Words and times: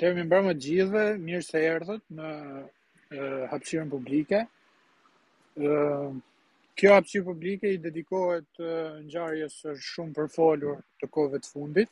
të 0.00 0.08
më 0.16 0.22
bëmë 0.32 0.52
të 0.56 0.62
gjithëve 0.64 1.00
mirë 1.20 1.44
se 1.44 1.60
erdhët 1.68 2.04
në 2.16 2.28
hapësirën 3.50 3.88
publike. 3.92 4.38
Ëh 5.60 6.14
kjo 6.80 6.94
hapësirë 6.96 7.24
publike 7.26 7.68
i 7.74 7.80
dedikohet 7.86 8.62
ngjarjes 9.04 9.58
së 9.66 9.74
shumë 9.90 10.16
përfolur 10.16 10.78
të 11.02 11.08
kohëve 11.12 11.40
të 11.44 11.52
fundit, 11.52 11.90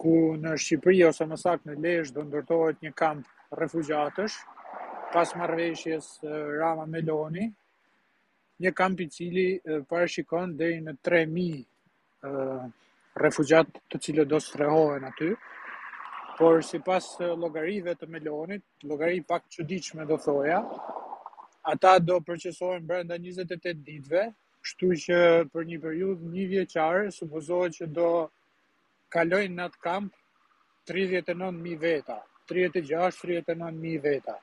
ku 0.00 0.14
në 0.40 0.54
Shqipëri 0.60 1.02
ose 1.10 1.26
më 1.28 1.38
saktë 1.42 1.70
në 1.74 1.84
Lezhë 1.84 2.16
do 2.16 2.24
ndërtohet 2.30 2.80
një 2.86 2.92
kamp 3.02 3.58
refugjatësh 3.60 4.38
pas 5.12 5.34
marrëveshjes 5.40 6.08
Rama 6.56 6.86
Meloni, 6.94 7.50
një 8.64 8.72
kamp 8.78 9.02
i 9.04 9.08
cili 9.12 9.46
parashikon 9.90 10.56
deri 10.58 10.80
në 10.88 10.96
3000 11.10 11.60
ëh 12.24 12.72
refugjat 13.16 13.68
të 13.92 14.00
cilët 14.04 14.32
do 14.32 14.40
strehohen 14.44 15.04
aty 15.10 15.30
por 16.36 16.60
si 16.64 16.78
pas 16.84 17.04
logarive 17.36 17.94
të 17.96 18.06
Melonit, 18.12 18.62
logarit 18.84 19.26
pak 19.28 19.46
që 19.54 19.64
diqme 19.66 20.06
do 20.06 20.18
thoja, 20.20 20.58
ata 21.66 21.98
do 21.98 22.20
përqesohen 22.26 22.84
brenda 22.86 23.16
28 23.18 23.72
ditve, 23.86 24.26
kështu 24.66 24.90
që 25.04 25.18
për 25.54 25.64
një 25.70 25.78
periud 25.84 26.24
një 26.36 26.46
vjeqare, 26.52 27.10
supozohet 27.14 27.74
që 27.80 27.88
do 27.98 28.08
kalojnë 29.14 29.54
në 29.56 29.64
atë 29.70 29.82
kamp 29.86 30.12
39.000 30.90 31.78
veta, 31.82 32.18
36-39.000 32.52 34.00
veta. 34.04 34.36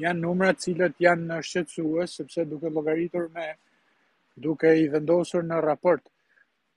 Janë 0.00 0.22
numrat 0.22 0.62
cilët 0.62 0.96
janë 1.02 1.26
në 1.28 1.40
shqetsuës, 1.46 2.14
sepse 2.20 2.44
duke 2.50 2.70
logaritur 2.72 3.28
me, 3.34 3.52
duke 4.40 4.70
i 4.80 4.86
vendosur 4.90 5.44
në 5.44 5.58
raport 5.66 6.06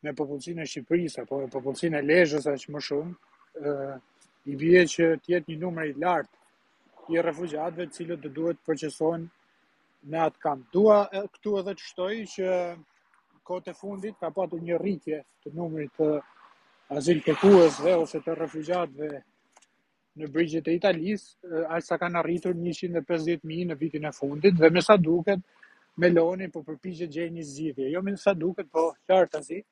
me 0.04 0.12
popullësin 0.12 0.58
e 0.59 0.66
Shqipërisë, 0.68 1.24
apo 1.24 1.38
me 1.40 1.46
popullësin 1.48 1.94
e 1.96 2.02
Lezhës, 2.04 2.50
që 2.66 2.74
më 2.76 2.81
shumë, 2.84 3.14
i 3.59 4.54
bje 4.59 4.80
që 4.94 5.08
tjetë 5.26 5.52
një 5.52 5.58
numër 5.62 5.90
i 5.92 5.96
lartë 6.04 7.14
i 7.14 7.22
refugjatëve 7.26 7.86
cilët 7.96 8.23
dhe 8.23 8.32
duhet 8.34 8.58
të 8.66 9.28
në 10.14 10.20
atë 10.23 10.40
kam. 10.44 10.64
Dua 10.73 10.96
këtu 11.14 11.54
edhe 11.59 11.74
të 11.80 11.84
shtoj 11.90 12.16
që 12.36 12.48
kote 13.48 13.74
fundit 13.81 14.16
ka 14.20 14.31
patu 14.36 14.58
një 14.66 14.76
rritje 14.81 15.20
të 15.44 15.54
numërit 15.56 15.94
të 16.00 16.08
azil 16.98 17.22
kërkuës 17.28 17.78
dhe 17.86 17.94
ose 18.02 18.20
të 18.26 18.36
refugjatëve 18.40 19.22
në 20.18 20.28
brigjit 20.34 20.68
e 20.70 20.76
Italisë, 20.78 21.30
alë 21.70 21.88
ka 21.92 21.98
kanë 22.04 22.20
arritur 22.20 22.54
150.000 22.58 23.70
në 23.70 23.78
vitin 23.84 24.04
e 24.04 24.12
fundit 24.18 24.58
dhe 24.59 24.70
me 24.70 24.81
sa 24.81 24.98
duket 24.98 25.40
Meloni 26.02 26.50
po 26.50 26.64
përpishë 26.68 27.08
gjej 27.16 27.30
një 27.31 27.44
zidhje. 27.54 27.88
Jo 27.94 28.02
me 28.02 28.16
sa 28.18 28.34
duket 28.34 28.68
po 28.74 28.88
qartë 29.08 29.40
azit, 29.40 29.66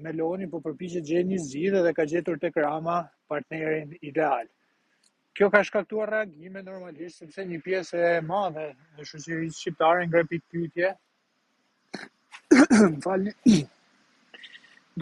Meloni 0.00 0.48
po 0.48 0.58
përpiqet 0.64 0.94
të 1.04 1.10
gjejë 1.10 1.24
një 1.30 1.38
zgjidhje 1.46 1.80
dhe 1.84 1.90
ka 1.96 2.04
gjetur 2.10 2.38
tek 2.42 2.56
Rama 2.64 2.94
partnerin 3.28 3.90
ideal. 4.10 4.46
Kjo 5.36 5.50
ka 5.52 5.60
shkaktuar 5.68 6.08
reagime 6.14 6.62
normalisht 6.64 7.18
sepse 7.20 7.44
një 7.50 7.58
pjesë 7.66 8.00
e 8.16 8.22
madhe 8.24 8.64
e 9.00 9.04
shoqërisë 9.10 9.58
shqiptare 9.58 10.06
ngre 10.08 10.22
pikëtyje. 10.32 10.90
Falë. 13.04 13.34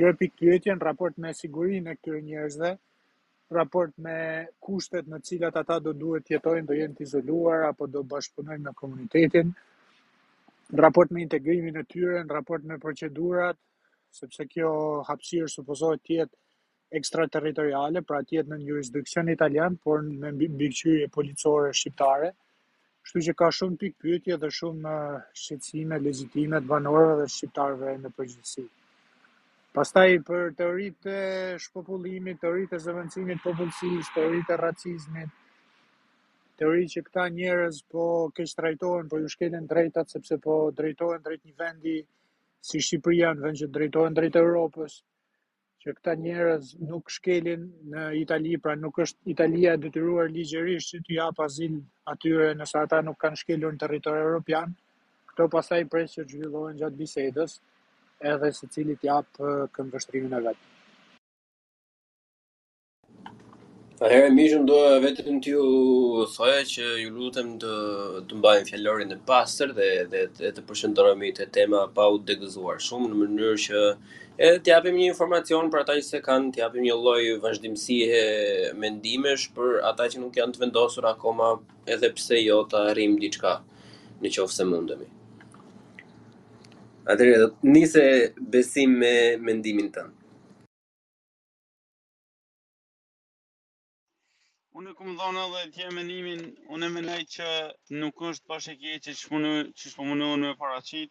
Gjë 0.01 0.13
pikëtyje 0.19 0.75
në 0.79 0.87
raport 0.91 1.17
me 1.23 1.33
sigurinë 1.39 1.95
e 1.95 1.97
këtyre 1.99 2.21
njerëzve, 2.27 2.73
raport 3.59 3.95
me 3.99 4.19
kushtet 4.67 5.07
në 5.11 5.19
të 5.21 5.29
cilat 5.31 5.57
ata 5.65 5.79
do 5.87 5.95
duhet 6.03 6.27
të 6.27 6.35
jetojnë, 6.37 6.67
do 6.67 6.75
jenë 6.81 6.99
të 6.99 7.07
izoluar 7.07 7.67
apo 7.71 7.87
do 7.87 8.03
bashkëpunojnë 8.13 8.67
me 8.67 8.75
komunitetin, 8.83 9.55
raport 10.87 11.11
me 11.11 11.23
integrimin 11.27 11.81
e 11.83 11.87
tyre, 11.95 12.23
raport 12.35 12.65
me 12.71 12.79
procedurat, 12.79 13.57
sepse 14.15 14.47
kjo 14.51 14.71
hapësirë 15.09 15.49
supozohet 15.53 16.03
tjetë 16.09 17.33
territoriale, 17.35 18.03
pra 18.03 18.23
tjetë 18.31 18.51
në 18.51 18.59
një 18.61 18.71
jurisdikcion 18.73 19.29
italian, 19.35 19.77
por 19.85 20.03
në 20.03 20.33
bikqyri 20.41 21.09
policore 21.17 21.73
shqiptare. 21.81 22.33
Shtu 23.09 23.23
që 23.27 23.35
ka 23.41 23.49
shumë 23.59 23.79
pikë 23.83 24.03
pyetje 24.05 24.37
dhe 24.43 24.51
shumë 24.57 24.95
shqecime, 25.43 25.99
lezitimet 26.07 26.67
të 26.67 26.71
banorëve 26.73 27.15
dhe 27.23 27.29
shqiptarëve 27.35 27.95
në 28.03 28.11
përgjithësi. 28.19 28.67
Pastaj 29.75 30.09
për 30.29 30.53
teoritë 30.59 31.13
e 31.15 31.55
shpopullimit, 31.67 32.41
teoritë 32.43 32.77
e 32.77 32.83
zëvendësimit 32.89 33.43
të 33.45 33.71
teoritë 34.19 34.55
e 34.55 34.59
racizmit, 34.65 35.35
teori 36.61 36.89
që 36.93 37.01
këta 37.07 37.29
njerëz 37.39 37.77
po 37.95 38.05
kështë 38.37 38.59
trajtohen, 38.61 39.09
po 39.09 39.21
ju 39.23 39.31
shkelen 39.33 39.71
drejtat 39.71 40.11
sepse 40.11 40.37
po 40.47 40.57
drejtohen 40.81 41.23
drejt 41.25 41.47
një 41.47 41.55
vendi 41.63 41.97
si 42.69 42.77
Shqipëria 42.87 43.29
në 43.37 43.45
vend 43.45 43.59
që 43.61 43.67
drejtohen 43.77 44.17
drejt 44.19 44.35
Evropës, 44.41 44.97
që 45.85 45.93
këta 45.99 46.15
njerëz 46.23 46.73
nuk 46.89 47.13
shkelin 47.15 47.63
në 47.93 48.03
Itali, 48.23 48.53
pra 48.67 48.75
nuk 48.81 48.99
është 49.05 49.33
Italia 49.35 49.73
detyruar 49.85 50.29
ligjërisht 50.35 50.93
që 50.95 51.01
t'i 51.07 51.17
jap 51.19 51.41
azil 51.47 51.79
atyre 52.15 52.51
nëse 52.61 52.83
ata 52.83 53.01
nuk 53.07 53.17
kanë 53.25 53.41
shkelur 53.45 53.77
në 53.77 53.83
territor 53.87 54.21
evropian. 54.27 54.77
Kto 55.33 55.47
pastaj 55.57 55.81
pres 55.95 56.19
që 56.19 56.27
zhvillohen 56.35 56.83
gjatë 56.83 57.01
bisedës, 57.01 57.57
edhe 58.35 58.53
secili 58.61 58.99
t'i 59.01 59.09
jap 59.13 59.41
këmbëvështrimin 59.79 60.37
e 60.37 60.45
vet. 60.51 60.67
Pa 64.01 64.09
herë 64.09 64.29
mishëm 64.33 64.63
do 64.65 64.77
vetëm 65.05 65.41
ju 65.45 65.65
thoya 66.35 66.61
që 66.69 66.85
ju 67.03 67.09
lutem 67.17 67.49
të 67.65 67.73
të 68.31 68.37
mbajmë 68.39 68.69
fjalorin 68.71 69.11
e 69.13 69.17
pastër 69.31 69.75
dhe 69.79 69.89
dhe 70.13 70.23
të, 70.39 70.53
të 70.57 70.95
te 71.37 71.47
tema 71.57 71.83
pa 71.97 72.07
u 72.09 72.17
degëzuar 72.31 72.79
shumë 72.87 73.11
në 73.11 73.19
mënyrë 73.19 73.59
që 73.65 73.83
edhe 73.83 74.63
t'japim 74.63 74.65
japim 74.71 74.97
një 75.01 75.11
informacion 75.13 75.69
për 75.75 75.81
ata 75.85 75.97
që 75.99 76.05
se 76.07 76.21
kanë, 76.29 76.49
t'japim 76.55 76.63
japim 76.63 76.87
një 76.87 76.97
lloj 77.03 77.25
vazhdimësie 77.45 78.25
mendimesh 78.87 79.45
për 79.59 79.77
ata 79.93 80.07
që 80.15 80.23
nuk 80.25 80.39
janë 80.41 80.55
të 80.57 80.63
vendosur 80.65 81.09
akoma 81.13 81.51
edhe 81.97 82.11
pse 82.17 82.41
jo 82.41 82.63
të 82.73 82.81
arrijmë 82.95 83.21
diçka 83.27 83.53
në 84.23 84.33
qoftë 84.39 84.57
se 84.63 84.67
mundemi. 84.73 85.11
Atëherë 87.05 87.43
do 87.45 87.53
nisë 87.77 88.07
besim 88.57 88.97
me 89.05 89.13
mendimin 89.51 89.93
tënd. 89.99 90.17
Unë 94.81 94.93
e 94.95 94.95
këmë 94.99 95.15
dhonë 95.21 95.41
edhe 95.47 95.63
tje 95.75 95.87
menimin, 95.95 96.39
unë 96.75 96.87
e 96.87 96.93
menaj 96.93 97.17
që 97.33 97.47
nuk 98.03 98.21
është 98.29 98.47
pashe 98.51 98.73
kje 98.83 98.93
që 98.95 99.01
që 99.07 99.19
shpunu, 99.23 99.49
që 99.81 99.91
shpunu 99.95 100.29
në 100.43 100.53
e 100.53 100.57
paracit. 100.61 101.11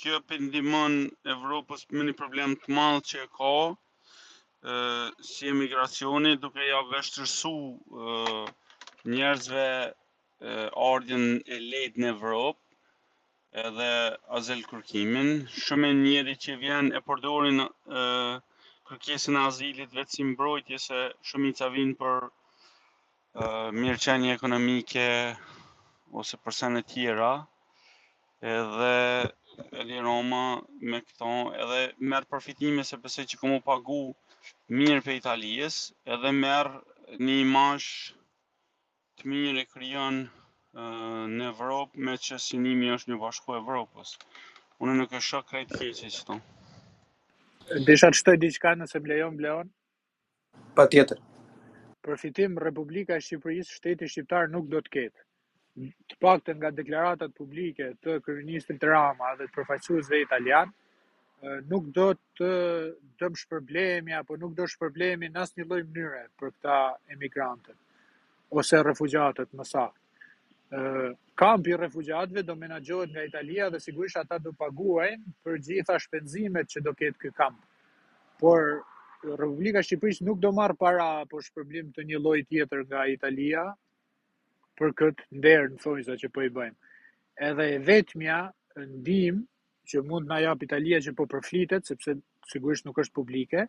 Kjo 0.00 0.18
pëndimon 0.32 0.96
Evropës 1.34 1.86
me 1.94 2.04
një 2.08 2.12
problem 2.18 2.52
të 2.64 2.74
madhë 2.78 3.00
që 3.12 3.22
e 3.22 3.28
ka, 3.38 3.52
si 5.30 5.48
emigracioni, 5.52 6.34
duke 6.42 6.66
ja 6.66 6.82
vështërsu 6.90 7.52
njerëzve 9.14 9.66
ardhjën 10.90 11.24
e 11.56 11.62
lejt 11.70 11.96
në 12.04 12.10
Evropë 12.10 13.64
edhe 13.70 13.90
azil 14.40 14.66
kërkimin. 14.74 15.30
Shumë 15.62 15.94
e 15.94 15.98
njeri 16.02 16.36
që 16.44 16.58
vjen 16.66 16.92
e 17.00 17.00
përdorin 17.08 17.64
kërkesin 18.92 19.40
azilit 19.46 19.96
vetë 20.00 20.14
si 20.18 20.28
mbrojtje 20.34 20.82
se 20.88 21.00
shumë 21.30 21.54
vinë 21.78 21.96
për 22.04 22.28
mirëqenje 23.80 24.32
ekonomike 24.36 25.06
ose 26.20 26.36
përse 26.44 26.66
në 26.74 26.80
tjera 26.92 27.30
edhe 28.52 28.90
edhe 29.80 30.00
Roma 30.06 30.40
me 30.90 31.00
këto 31.06 31.30
edhe 31.62 31.82
merë 32.10 32.30
përfitime 32.32 32.84
se 32.90 32.96
pëse 33.04 33.24
që 33.30 33.38
këmu 33.42 33.60
pagu 33.68 34.00
mirë 34.80 35.04
për 35.06 35.14
Italijës 35.20 35.78
edhe 36.16 36.32
merë 36.42 37.20
një 37.22 37.36
imash 37.44 37.86
të 39.20 39.28
mirë 39.30 39.60
e 39.62 39.66
kryon 39.74 40.20
në 41.38 41.44
Evropë 41.52 41.98
me 42.06 42.16
që 42.26 42.38
sinimi 42.48 42.90
është 42.96 43.12
një 43.12 43.20
bashku 43.22 43.54
Evropës 43.62 44.16
unë 44.82 44.98
nuk 45.02 45.14
e 45.14 45.22
shok 45.30 45.48
krejtë 45.52 45.78
kje 45.84 45.92
që 46.02 46.10
që 46.18 46.26
tonë 46.32 47.84
Dishat 47.86 48.16
shtoj 48.18 48.34
diqka 48.42 48.72
nëse 48.82 48.98
blejon, 48.98 49.36
blejon? 49.38 49.68
Pa 50.78 50.86
tjetër 50.90 51.20
përfitim 52.04 52.54
Republika 52.62 53.16
e 53.16 53.20
Shqipërisë, 53.24 53.74
shteti 53.78 54.06
shqiptar 54.10 54.48
nuk 54.52 54.68
do 54.72 54.80
të 54.86 54.92
ketë. 54.96 55.26
Të 56.10 56.16
paktën 56.24 56.58
nga 56.60 56.70
deklaratat 56.76 57.34
publike 57.40 57.90
të 58.04 58.16
kryeministrit 58.26 58.84
Rama 58.90 59.34
dhe 59.38 59.46
të 59.48 59.54
përfaqësuesve 59.58 60.18
italian, 60.24 60.72
nuk 61.72 61.86
do 61.96 62.08
të 62.36 62.50
dëm 63.20 63.38
shpërblemi 63.42 64.16
apo 64.20 64.36
nuk 64.42 64.52
do 64.58 64.66
shpërblemi 64.72 65.30
në 65.32 65.42
asnjë 65.46 65.64
lloj 65.70 65.80
mënyre 65.92 66.24
për 66.40 66.50
këta 66.56 66.80
emigrantët 67.14 67.78
ose 68.60 68.82
refugjatët 68.84 69.54
më 69.60 69.66
saktë. 69.70 70.82
Kampi 71.40 71.74
refugjatëve 71.80 72.44
do 72.50 72.54
menagjohet 72.64 73.10
nga 73.14 73.24
Italia 73.30 73.70
dhe 73.72 73.80
sigurisht 73.80 74.20
ata 74.20 74.38
do 74.42 74.52
paguajnë 74.58 75.34
për 75.44 75.62
gjitha 75.68 75.96
shpenzimet 76.04 76.68
që 76.74 76.84
do 76.88 76.92
ketë 77.00 77.20
ky 77.22 77.32
kamp. 77.40 77.62
Por 78.42 78.82
Republika 79.22 79.80
e 79.80 79.84
Shqipërisë 79.84 80.24
nuk 80.24 80.38
do 80.40 80.50
marr 80.56 80.72
para 80.80 81.06
për 81.26 81.30
po 81.30 81.40
shpërblim 81.46 81.88
të 81.96 82.04
një 82.10 82.20
lloji 82.24 82.44
tjetër 82.50 82.84
nga 82.88 83.02
Italia 83.12 83.64
për 84.80 84.94
këtë 85.00 85.26
nder 85.40 85.66
në 85.74 86.04
sa 86.06 86.16
që 86.22 86.30
po 86.32 86.42
i 86.42 86.48
bëjmë. 86.54 86.76
Edhe 87.48 87.66
e 87.74 87.78
vetmja 87.88 88.38
ndim 88.84 89.42
që 89.90 90.02
mund 90.08 90.26
na 90.30 90.38
japë 90.44 90.64
Italia 90.68 91.00
që 91.04 91.14
po 91.18 91.26
përflitet 91.34 91.86
sepse 91.90 92.16
sigurisht 92.52 92.86
nuk 92.88 92.98
është 93.02 93.14
publike, 93.18 93.66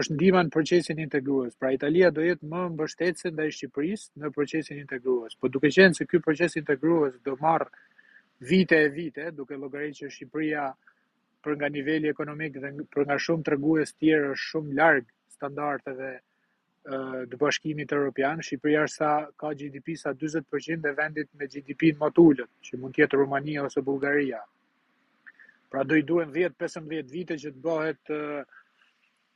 është 0.00 0.14
ndihma 0.16 0.42
në 0.44 0.50
procesin 0.56 0.98
integrues. 1.04 1.52
Pra 1.60 1.72
Italia 1.76 2.10
do 2.10 2.22
jetë 2.24 2.46
më 2.54 2.64
mbështetëse 2.78 3.30
ndaj 3.36 3.50
Shqipërisë 3.58 4.22
në 4.24 4.32
procesin 4.38 4.80
integrues. 4.80 5.36
Po 5.40 5.48
duke 5.52 5.68
qenë 5.76 5.94
se 6.00 6.06
ky 6.08 6.22
proces 6.28 6.56
integrues 6.62 7.20
do 7.28 7.36
marr 7.44 7.68
vite 8.40 8.80
e 8.80 8.88
vite, 8.96 9.28
duke 9.42 9.56
llogaritur 9.60 10.00
që 10.08 10.14
Shqipëria 10.16 10.68
për 11.46 11.54
nga 11.60 11.68
niveli 11.70 12.10
ekonomik 12.10 12.56
dhe 12.58 12.72
për 12.94 13.06
nga 13.08 13.16
shumë 13.26 13.46
të 13.46 13.52
rëgues 13.54 13.92
tjere 14.00 14.30
është 14.34 14.48
shumë 14.50 14.74
largë 14.80 15.36
standarteve 15.36 16.08
dë 17.30 17.38
bashkimit 17.38 17.90
Europian, 17.94 18.42
Shqipëria 18.46 18.82
është 18.86 18.98
sa 19.02 19.10
ka 19.42 19.50
GDP 19.60 19.94
sa 19.98 20.12
20% 20.20 20.82
dhe 20.86 20.92
vendit 20.98 21.30
me 21.38 21.48
GDP 21.54 21.92
në 21.94 21.98
motullët, 22.02 22.50
që 22.66 22.78
mund 22.78 22.94
tjetë 22.98 23.18
Rumania 23.20 23.64
ose 23.68 23.82
Bulgaria. 23.88 24.38
Pra 25.70 25.82
do 25.82 25.98
i 25.98 26.04
duen 26.06 26.30
10-15 26.36 27.10
vite 27.16 27.38
që 27.42 27.52
të 27.56 27.64
bëhet 27.64 28.12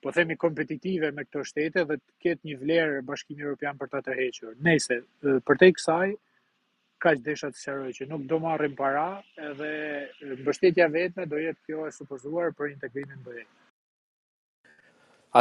po 0.05 0.15
themi 0.17 0.39
kompetitive 0.45 1.11
me 1.17 1.27
këto 1.27 1.43
shtete 1.51 1.83
dhe 1.91 1.99
të 1.99 2.27
ketë 2.27 2.51
një 2.53 2.61
vlerë 2.63 3.03
e 3.03 3.39
Europian 3.39 3.79
për 3.83 3.91
ta 3.97 4.03
të, 4.07 4.15
të 4.39 4.55
Nese, 4.69 5.01
për 5.49 5.63
te 5.65 5.73
kësaj, 5.75 6.11
kaq 7.05 7.21
desha 7.27 7.49
të 7.53 7.59
sqaroj 7.61 7.91
që 7.99 8.07
nuk 8.11 8.25
do 8.31 8.39
marrim 8.45 8.73
para 8.81 9.05
edhe 9.51 9.69
mbështetja 10.41 10.89
vetme 10.97 11.27
do 11.31 11.39
jetë 11.43 11.63
kjo 11.69 11.87
e 11.89 11.93
supozuar 11.97 12.51
për 12.59 12.73
integrimin 12.75 13.23
do 13.29 13.37
jetë. 13.39 13.57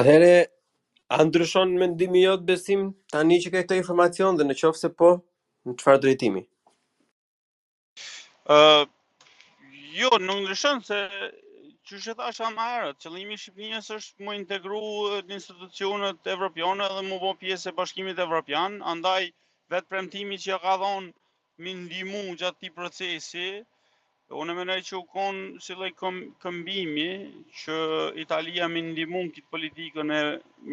Atëre 0.02 0.32
Andrushon 1.20 1.74
mendimi 1.82 2.22
jot 2.24 2.46
besim 2.52 2.88
tani 3.16 3.42
që 3.46 3.54
ka 3.56 3.64
këtë 3.66 3.80
informacion 3.82 4.40
dhe 4.40 4.48
në 4.50 4.58
qofë 4.64 4.84
se 4.84 4.92
po, 5.02 5.12
në 5.68 5.76
çfarë 5.82 6.02
drejtimi? 6.06 6.46
Uh, 8.56 8.86
jo, 10.00 10.10
në 10.22 10.36
ndryshon 10.42 10.80
se 10.88 11.02
që 11.90 12.00
shë 12.06 12.16
thasha 12.20 12.50
më 12.56 12.66
arët, 12.78 13.00
që 13.04 13.12
limi 13.16 13.38
Shqipinjës 13.42 13.90
është 13.98 14.26
më 14.28 14.38
integru 14.40 14.82
në 15.28 15.38
institucionet 15.40 16.32
evropiane 16.38 16.88
dhe 16.96 17.04
më 17.10 17.20
bo 17.26 17.34
pjesë 17.44 17.74
e 17.74 17.78
bashkimit 17.82 18.22
evropian, 18.26 18.78
andaj 18.94 19.30
vetë 19.74 19.92
premtimi 19.94 20.38
që 20.46 20.52
ja 20.54 20.60
ka 20.66 20.78
dhonë 20.84 21.10
mi 21.64 21.72
ndimu 21.84 22.20
gjatë 22.40 22.60
ti 22.64 22.70
procesi, 22.76 23.46
unë 24.40 24.54
më 24.58 24.64
nëjë 24.70 24.84
që 24.90 24.96
u 25.00 25.02
konë 25.14 25.62
si 25.66 25.76
lejë 25.80 25.96
këm, 26.02 26.20
këmbimi 26.44 27.08
që 27.64 27.78
Italia 28.24 28.70
mi 28.76 28.84
ndimu 28.90 29.24
në 29.28 29.34
kitë 29.38 29.52
politikën 29.54 30.14
e 30.16 30.22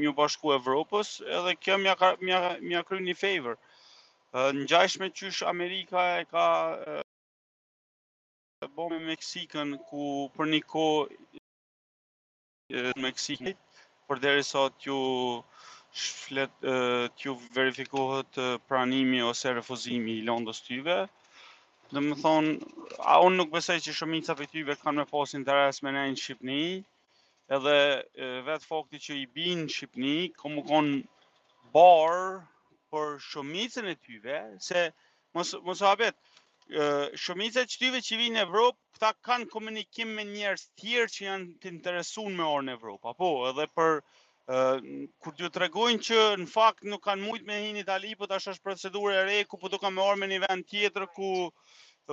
mjë 0.02 0.12
bashku 0.20 0.52
Evropës, 0.58 1.10
edhe 1.38 1.54
kjo 1.64 1.78
më 1.86 1.96
mja, 2.28 2.84
kry 2.90 3.00
një 3.06 3.16
favor. 3.22 3.58
Në 4.60 4.66
gjajshme 4.70 5.10
qysh 5.18 5.42
Amerika 5.50 6.04
e 6.20 6.26
ka 6.30 6.46
bom 8.78 8.92
me 8.94 9.00
Meksikën 9.10 9.74
ku 9.88 10.06
për 10.36 10.52
një 10.54 10.62
ko 10.70 10.86
Meksikët, 13.02 13.58
për 14.08 14.22
deri 14.28 14.46
sot 14.54 14.86
ju 14.86 15.00
flet 15.96 16.50
uh, 16.64 17.08
tju 17.16 17.34
verifikohet 17.56 18.38
uh, 18.38 18.56
pranimi 18.68 19.22
ose 19.30 19.52
refuzimi 19.58 20.12
i 20.18 20.24
londës 20.28 20.60
tyve. 20.66 20.96
Dhe 21.94 22.02
më 22.04 22.18
thonë, 22.20 22.56
a 22.98 23.20
unë 23.24 23.38
nuk 23.40 23.52
besej 23.54 23.80
që 23.86 23.94
shumica 24.00 24.36
për 24.38 24.50
tyve 24.54 24.76
kanë 24.82 25.00
me 25.02 25.06
pos 25.10 25.32
interes 25.38 25.80
me 25.86 25.92
nejnë 25.94 26.20
Shqipni, 26.22 26.60
edhe 27.58 27.76
uh, 27.76 28.38
vetë 28.50 28.68
fakti 28.68 29.00
që 29.06 29.16
i 29.22 29.26
binë 29.38 29.68
Shqipni, 29.76 30.16
ko 30.38 30.52
më 30.56 30.66
konë 30.70 30.98
barë 31.76 32.28
për 32.92 33.16
shumicën 33.30 33.88
e 33.90 33.96
tyve, 34.08 34.40
se 34.68 34.84
mos 35.38 35.54
së 35.54 35.88
habet, 35.88 36.18
uh, 36.76 37.08
shumica 37.24 37.64
që 37.64 37.80
tyve 37.84 38.04
që 38.10 38.20
vinë 38.20 38.36
në 38.36 38.44
Evropë, 38.44 38.82
këta 38.98 39.14
kanë 39.30 39.48
komunikim 39.54 40.12
me 40.18 40.28
njerës 40.34 40.68
tjerë 40.80 41.12
që 41.16 41.26
janë 41.30 41.50
të 41.64 41.72
interesun 41.76 42.36
me 42.36 42.44
orë 42.52 42.68
në 42.68 42.76
Evropë, 42.80 43.14
apo 43.16 43.32
edhe 43.52 43.68
për 43.78 44.00
kur 44.46 45.34
ju 45.34 45.48
tregojnë 45.54 46.02
që 46.08 46.16
në 46.42 46.46
fakt 46.50 46.84
nuk 46.90 47.02
kanë 47.06 47.22
mujt 47.28 47.42
me 47.46 47.54
hin 47.64 47.78
Itali, 47.80 48.12
por 48.18 48.28
tash 48.32 48.46
është 48.54 48.64
procedurë 48.66 49.14
e 49.20 49.24
re 49.30 49.38
ku 49.44 49.58
po 49.58 49.68
do 49.72 49.78
kanë 49.84 49.96
marrë 49.96 50.20
në 50.22 50.26
një 50.32 50.38
vend 50.46 50.66
tjetër 50.72 51.06
ku 51.16 51.30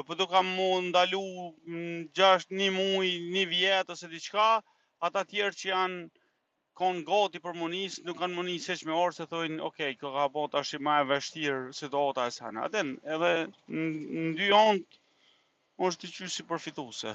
po 0.07 0.15
do 0.21 0.25
kanë 0.31 0.56
mund 0.57 0.89
ndalu 0.94 1.21
6 2.24 2.50
një 2.62 2.69
muaj, 2.77 3.12
një 3.38 3.44
vit 3.53 3.94
ose 3.95 4.09
diçka, 4.15 4.47
ata 5.09 5.21
të 5.24 5.35
tjerë 5.35 5.59
që 5.59 5.69
janë 5.69 6.03
kon 6.81 7.03
goti 7.12 7.38
për 7.45 7.53
monis, 7.62 8.00
nuk 8.07 8.18
kanë 8.24 8.33
monis 8.39 8.65
as 8.74 8.81
me 8.89 8.95
orë 9.03 9.18
se 9.19 9.27
thonë, 9.29 9.59
ok, 9.69 9.83
kjo 10.01 10.13
ka 10.15 10.25
bota 10.33 10.57
tash 10.57 10.79
më 10.88 10.95
e 11.03 11.03
vështirë 11.13 11.75
situata 11.81 12.25
e 12.25 12.31
sana. 12.39 12.65
Atë 12.65 12.81
edhe 13.13 13.31
në 13.69 14.31
dy 14.39 14.50
ont 14.63 14.97
është 15.86 16.07
të 16.09 16.15
qysh 16.18 16.39
si 16.39 16.47
përfituese. 16.50 17.13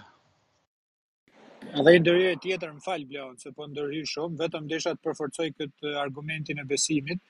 Edhe 1.76 1.94
i 1.98 2.00
ndërhyrje 2.00 2.36
tjetër 2.42 2.70
më 2.74 2.80
fal 2.84 3.02
Bleon, 3.08 3.34
se 3.40 3.50
po 3.56 3.66
ndërhyj 3.68 4.04
shumë, 4.10 4.38
vetëm 4.40 4.68
desha 4.70 4.92
të 4.96 5.02
përforcoj 5.06 5.48
kët 5.56 5.88
argumentin 6.02 6.60
e 6.62 6.66
besimit, 6.70 7.20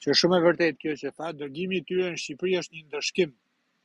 që 0.00 0.12
është 0.12 0.18
shumë 0.22 0.36
e 0.38 0.44
vërtetë 0.46 0.76
kjo 0.82 0.92
që 1.02 1.10
tha, 1.16 1.32
dërgimi 1.42 1.80
i 1.80 1.84
tyre 1.90 2.12
në 2.14 2.20
Shqipëri 2.22 2.54
është 2.60 2.76
një 2.78 2.84
ndëshkim, 2.92 3.34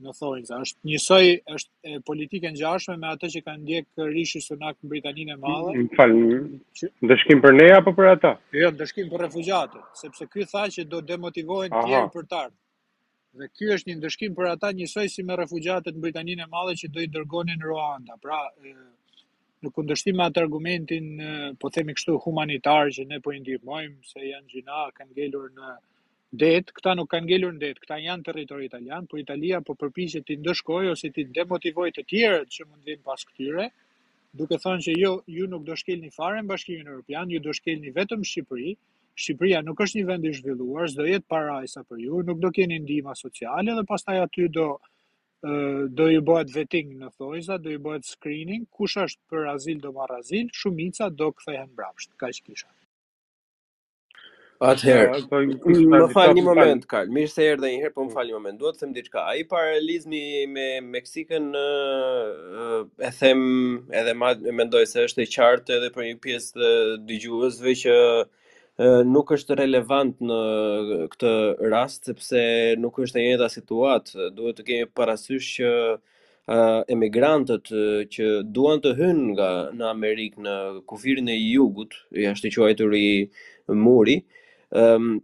në 0.06 0.14
thonjza, 0.20 0.60
është 0.66 0.88
njësoj 0.92 1.28
është 1.58 1.92
e 1.96 2.00
politike 2.10 2.52
ngjashme 2.54 2.96
me 3.04 3.10
atë 3.12 3.30
që 3.36 3.42
kanë 3.48 3.62
ndjek 3.66 4.04
Rishi 4.14 4.42
Sunak 4.48 4.78
në 4.80 4.92
Britaninë 4.94 5.36
e 5.36 5.40
Madhe. 5.44 5.74
Më 5.76 5.98
fal, 6.00 6.16
ndëshkim 7.10 7.42
për 7.46 7.58
ne 7.60 7.66
apo 7.80 7.94
për 8.00 8.12
ata? 8.14 8.32
Jo, 8.62 8.70
ndëshkim 8.78 9.10
për 9.14 9.24
refugjatët, 9.26 9.90
sepse 10.04 10.30
ky 10.32 10.48
tha 10.54 10.68
që 10.78 10.86
do 10.94 11.02
demotivojnë 11.12 11.74
të 11.74 11.84
gjithë 11.92 12.14
për 12.16 12.30
ta. 12.36 12.46
Dhe 13.42 13.50
ky 13.58 13.72
është 13.76 13.92
një 13.92 13.98
ndëshkim 14.00 14.38
për 14.40 14.52
ata 14.56 14.72
njësoj 14.80 15.08
si 15.18 15.26
me 15.30 15.38
refugjatët 15.42 15.98
në 16.00 16.06
Britaninë 16.08 16.46
e 16.46 16.50
Madhe 16.56 16.78
që 16.84 16.94
do 16.98 17.02
i 17.06 17.10
dërgonin 17.18 17.58
në 17.62 17.72
Ruanda. 17.74 18.20
Pra, 18.26 18.42
në 19.66 19.70
kundërshtim 19.76 20.18
me 20.20 20.26
atë 20.30 20.42
argumentin, 20.44 21.08
po 21.62 21.70
themi 21.78 21.96
kështu 21.98 22.18
humanitar 22.26 22.92
që 22.98 23.06
ne 23.12 23.18
po 23.26 23.32
i 23.34 23.40
ndihmojmë 23.42 24.06
se 24.10 24.24
janë 24.28 24.52
gjina 24.54 24.82
kanë 24.98 25.16
ngelur 25.16 25.48
në 25.56 25.72
det, 26.42 26.70
këta 26.78 26.94
nuk 27.00 27.10
kanë 27.14 27.26
ngelur 27.30 27.56
në 27.56 27.62
det, 27.64 27.74
këta 27.82 27.98
janë 28.04 28.28
territori 28.28 28.68
italian, 28.70 29.08
por 29.10 29.22
Italia 29.22 29.62
po 29.66 29.76
përpiqet 29.82 30.28
të 30.28 30.38
ndëshkojë 30.44 30.92
ose 30.94 31.10
të 31.16 31.26
demotivojë 31.40 31.96
të 31.98 32.04
tjerët 32.14 32.54
që 32.58 32.68
mund 32.68 32.92
vinë 32.92 33.04
pas 33.08 33.24
këtyre, 33.30 33.68
duke 34.42 34.60
thënë 34.66 34.86
që 34.90 34.96
jo 35.00 35.14
ju 35.38 35.48
nuk 35.54 35.66
do 35.70 35.78
shkelni 35.82 36.12
fare 36.18 36.42
në 36.44 36.50
Bashkimin 36.52 36.92
Evropian, 36.94 37.32
ju 37.34 37.42
do 37.48 37.56
shkelni 37.60 37.96
vetëm 37.96 38.28
Shqipëri. 38.32 38.76
Shqipëria 39.18 39.64
nuk 39.66 39.82
është 39.86 39.98
një 40.02 40.08
vend 40.12 40.28
i 40.28 40.34
zhvilluar, 40.38 40.86
s'do 40.94 41.08
jetë 41.08 41.26
parajsa 41.34 41.82
për 41.90 42.04
ju, 42.06 42.22
nuk 42.30 42.44
do 42.44 42.52
keni 42.60 42.78
ndihmë 42.84 43.18
sociale 43.24 43.74
dhe 43.80 43.86
pastaj 43.94 44.20
aty 44.28 44.46
do 44.60 44.68
do 45.44 46.08
i 46.12 46.18
bëhet 46.28 46.52
vetting 46.56 46.94
në 47.02 47.10
thojza, 47.18 47.58
do 47.62 47.70
i 47.70 47.78
bëhet 47.88 48.08
screening, 48.10 48.64
kush 48.80 48.98
është 48.98 49.22
për 49.34 49.48
azil 49.54 49.80
do 49.84 49.92
marr 49.94 50.16
azil, 50.18 50.48
shumica 50.62 51.10
do 51.10 51.32
kthehen 51.32 51.74
brapsht, 51.76 52.12
kaq 52.20 52.40
kisha. 52.46 52.68
Atëherë, 54.58 55.20
po, 55.30 55.38
më 55.92 55.98
fal 56.16 56.32
një 56.34 56.42
moment, 56.48 56.86
Karl. 56.90 57.12
Mirë 57.14 57.30
se 57.30 57.44
erdhe 57.46 57.70
një 57.70 57.84
herë, 57.84 57.94
po 57.94 58.02
më 58.02 58.10
mm. 58.10 58.14
fal 58.16 58.26
një 58.26 58.34
moment. 58.40 58.58
Duhet 58.64 58.80
të 58.80 58.82
them 58.88 58.94
diçka. 58.96 59.26
Ai 59.30 59.44
paralizmi 59.52 60.22
me 60.50 60.64
Meksikën 60.82 61.46
e 61.54 63.12
them 63.20 63.44
edhe 64.02 64.16
më 64.18 64.32
mendoj 64.58 64.82
se 64.90 65.06
është 65.12 65.22
e 65.22 65.30
qartë 65.36 65.76
edhe 65.78 65.92
për 65.94 66.08
një 66.08 66.16
pjesë 66.26 66.72
dëgjuesve 67.12 67.76
që 67.86 68.00
nuk 68.80 69.32
është 69.34 69.56
relevant 69.58 70.20
në 70.22 70.42
këtë 71.14 71.32
rast 71.72 72.06
sepse 72.10 72.42
nuk 72.80 73.00
është 73.02 73.20
e 73.20 73.24
njëjta 73.28 73.48
situatë. 73.50 74.28
Duhet 74.38 74.58
të 74.60 74.64
kemi 74.68 74.86
parasysh 74.96 75.50
që 75.58 75.72
uh, 75.96 76.84
emigrantët 76.94 77.70
që 78.14 78.28
duan 78.54 78.80
të 78.84 78.94
hynë 79.00 79.34
nga 79.34 79.50
në 79.80 79.90
Amerikë 79.92 80.42
në 80.46 80.56
kufirin 80.90 81.28
e 81.34 81.38
jugut, 81.40 81.96
jashtë 82.22 82.52
quajtur 82.56 82.94
i 83.02 83.08
muri, 83.68 84.20
ëm 84.76 85.12
um, 85.18 85.24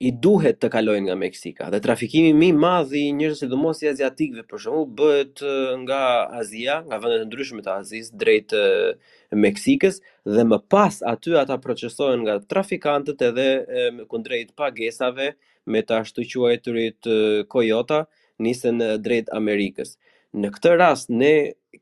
i 0.00 0.10
duhet 0.24 0.56
të 0.62 0.70
kalojnë 0.72 1.04
nga 1.10 1.14
Meksika. 1.20 1.66
Dhe 1.72 1.78
trafikimi 1.84 2.32
më 2.40 2.46
i 2.46 2.52
madh 2.56 2.92
i 2.96 3.02
njerëzve 3.12 3.72
si 3.76 3.84
i 3.86 3.90
aziatikëve 3.90 4.46
për 4.48 4.62
shkakun 4.62 4.94
bëhet 4.96 5.42
nga 5.82 5.98
Azia, 6.40 6.78
nga 6.86 6.96
vende 7.02 7.18
të 7.20 7.26
ndryshme 7.28 7.60
të 7.66 7.74
Azis 7.74 8.08
drejt 8.22 8.54
Meksikës 9.42 10.00
dhe 10.24 10.44
më 10.52 10.58
pas 10.72 11.02
aty 11.12 11.36
ata 11.42 11.60
procesohen 11.60 12.24
nga 12.24 12.38
trafikantët 12.52 13.26
edhe 13.28 13.48
me 13.98 14.08
kundrejt 14.08 14.54
pagesave 14.56 15.34
me 15.68 15.84
të 15.84 16.00
ashtuquajturit 16.02 17.12
Kojota 17.52 18.00
nisen 18.40 18.80
drejt 19.04 19.28
Amerikës. 19.36 19.98
Në 20.38 20.48
këtë 20.54 20.72
rast 20.78 21.08
ne 21.10 21.30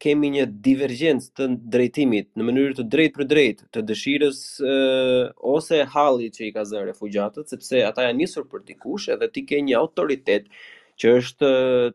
kemi 0.01 0.31
një 0.33 0.45
divergjencë 0.65 1.29
të 1.37 1.47
drejtimit 1.73 2.29
në 2.39 2.47
mënyrë 2.49 2.77
të 2.79 2.85
drejtë 2.95 3.19
për 3.19 3.27
drejt 3.33 3.59
të 3.77 3.83
dëshirës 3.91 4.39
ose 5.55 5.81
halli 5.95 6.31
që 6.33 6.47
i 6.47 6.49
ka 6.55 6.65
zënë 6.71 6.89
refugjatët 6.91 7.53
sepse 7.53 7.83
ata 7.89 8.07
janë 8.07 8.19
nisur 8.23 8.47
për 8.55 8.63
dikush 8.71 9.11
edhe 9.17 9.29
ti 9.35 9.45
ke 9.51 9.61
një 9.69 9.77
autoritet 9.83 10.49
që 11.03 11.13
është 11.19 11.51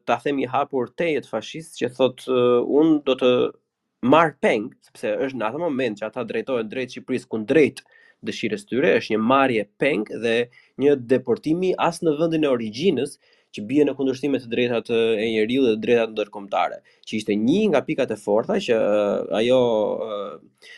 ta 0.07 0.19
themi 0.25 0.45
hapur 0.53 0.93
tejet 1.01 1.29
fashist 1.31 1.81
që 1.81 1.89
thot 1.97 2.25
un 2.83 2.93
do 3.09 3.17
të 3.23 3.31
marr 4.13 4.37
peng 4.45 4.69
sepse 4.89 5.15
është 5.25 5.41
në 5.41 5.49
atë 5.51 5.63
moment 5.65 5.99
që 6.01 6.09
ata 6.11 6.27
drejtohen 6.33 6.69
drejt 6.75 6.99
Shipris 6.99 7.25
kundrejt 7.33 7.81
dëshirës 8.29 8.69
tyre 8.69 8.93
është 9.01 9.15
një 9.17 9.23
marrje 9.33 9.65
peng 9.81 10.05
dhe 10.27 10.37
një 10.85 10.99
deportimi 11.15 11.73
as 11.89 12.03
në 12.05 12.17
vendin 12.21 12.45
e 12.47 12.53
origjinës 12.57 13.17
që 13.53 13.63
bie 13.69 13.83
në 13.85 13.93
kundërshtim 13.97 14.33
me 14.33 14.39
të 14.41 14.49
drejtat 14.51 14.89
e 14.95 15.25
njeriu 15.29 15.63
dhe 15.67 15.73
të 15.77 15.83
drejtat 15.85 16.13
ndërkombëtare, 16.15 16.79
që 17.05 17.17
ishte 17.19 17.35
një 17.39 17.59
nga 17.73 17.81
pikat 17.87 18.11
e 18.13 18.17
forta 18.19 18.57
që 18.65 18.77
uh, 18.77 19.35
ajo 19.39 19.59
uh, 20.05 20.71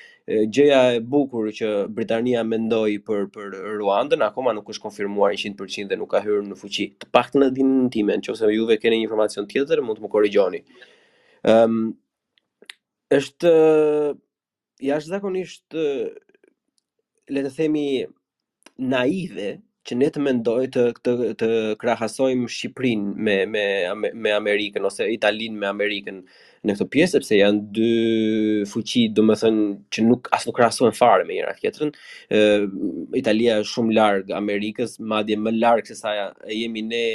gjëja 0.50 0.79
e 0.98 1.01
bukur 1.05 1.51
që 1.55 1.70
Britania 1.96 2.41
mendoi 2.44 2.98
për 3.08 3.27
për 3.36 3.55
Ruandën 3.77 4.25
akoma 4.25 4.53
nuk 4.58 4.72
është 4.74 4.84
konfirmuar 4.88 5.36
100% 5.38 5.91
dhe 5.91 6.00
nuk 6.01 6.12
ka 6.15 6.24
hyrë 6.25 6.48
në 6.50 6.58
fuqi. 6.60 6.89
Të 7.00 7.12
paktën 7.15 7.46
në 7.46 7.51
dinën 7.55 7.88
time, 7.94 8.17
nëse 8.20 8.51
juve 8.55 8.79
keni 8.82 9.00
një 9.00 9.08
informacion 9.08 9.48
tjetër, 9.51 9.84
mund 9.86 10.01
të 10.01 10.05
më 10.08 10.12
korrigjoni. 10.15 10.63
Ëm 11.46 11.53
ehm, 11.53 11.77
um, 11.94 11.94
është 13.15 13.50
jashtëzakonisht 14.84 15.75
le 15.75 17.44
të 17.46 17.51
themi 17.53 17.84
naive 18.91 19.51
që 19.88 19.96
ne 20.00 20.08
të 20.13 20.22
mendoj 20.25 20.68
të 20.74 20.84
të, 21.06 21.13
të 21.39 21.50
krahasojmë 21.82 22.50
Shqipërinë 22.50 23.13
me 23.27 23.36
me 23.50 24.12
me 24.25 24.34
Amerikën 24.36 24.86
ose 24.89 25.08
Italinë 25.13 25.62
me 25.62 25.68
Amerikën 25.70 26.22
në 26.65 26.75
këtë 26.80 26.88
pjesë 26.96 27.12
sepse 27.20 27.38
janë 27.38 27.60
dy 27.77 27.89
fuqi, 28.72 29.04
domethënë 29.20 29.65
që 29.94 30.06
nuk 30.08 30.30
as 30.34 30.48
nuk 30.50 30.58
krahasohen 30.58 30.96
fare 31.00 31.27
me 31.30 31.38
njëra 31.38 31.54
tjetrën. 31.60 31.92
Italia 33.22 33.60
është 33.62 33.74
shumë 33.75 33.98
larg 34.00 34.34
Amerikës, 34.39 34.98
madje 35.13 35.38
më 35.46 35.54
larg 35.60 35.94
se 35.94 36.01
e 36.18 36.60
jemi 36.63 36.82
ne 36.89 37.06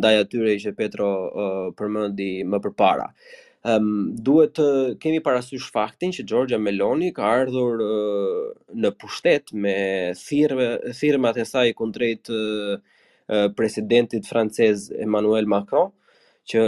ndaj 0.00 0.16
atyre 0.22 0.56
që 0.64 0.72
Petro 0.78 1.06
uh, 1.30 1.66
përmendi 1.78 2.32
më 2.48 2.58
përpara. 2.64 3.04
Uh, 3.04 3.44
um, 3.66 4.14
duhet 4.22 4.54
të 4.56 4.66
kemi 5.02 5.20
parasysh 5.24 5.66
faktin 5.74 6.14
që 6.16 6.24
Gjorgja 6.32 6.58
Meloni 6.60 7.10
ka 7.16 7.26
ardhur 7.40 7.82
uh, 7.84 8.42
në 8.72 8.92
pushtet 9.02 9.52
me 9.52 9.74
thirme, 10.20 10.70
thirmat 11.00 11.40
e 11.40 11.44
saj 11.46 11.66
kundrejt 11.78 12.30
uh, 12.32 12.76
presidentit 13.56 14.26
francez 14.26 14.88
Emmanuel 15.04 15.46
Macron 15.46 15.92
që 16.50 16.62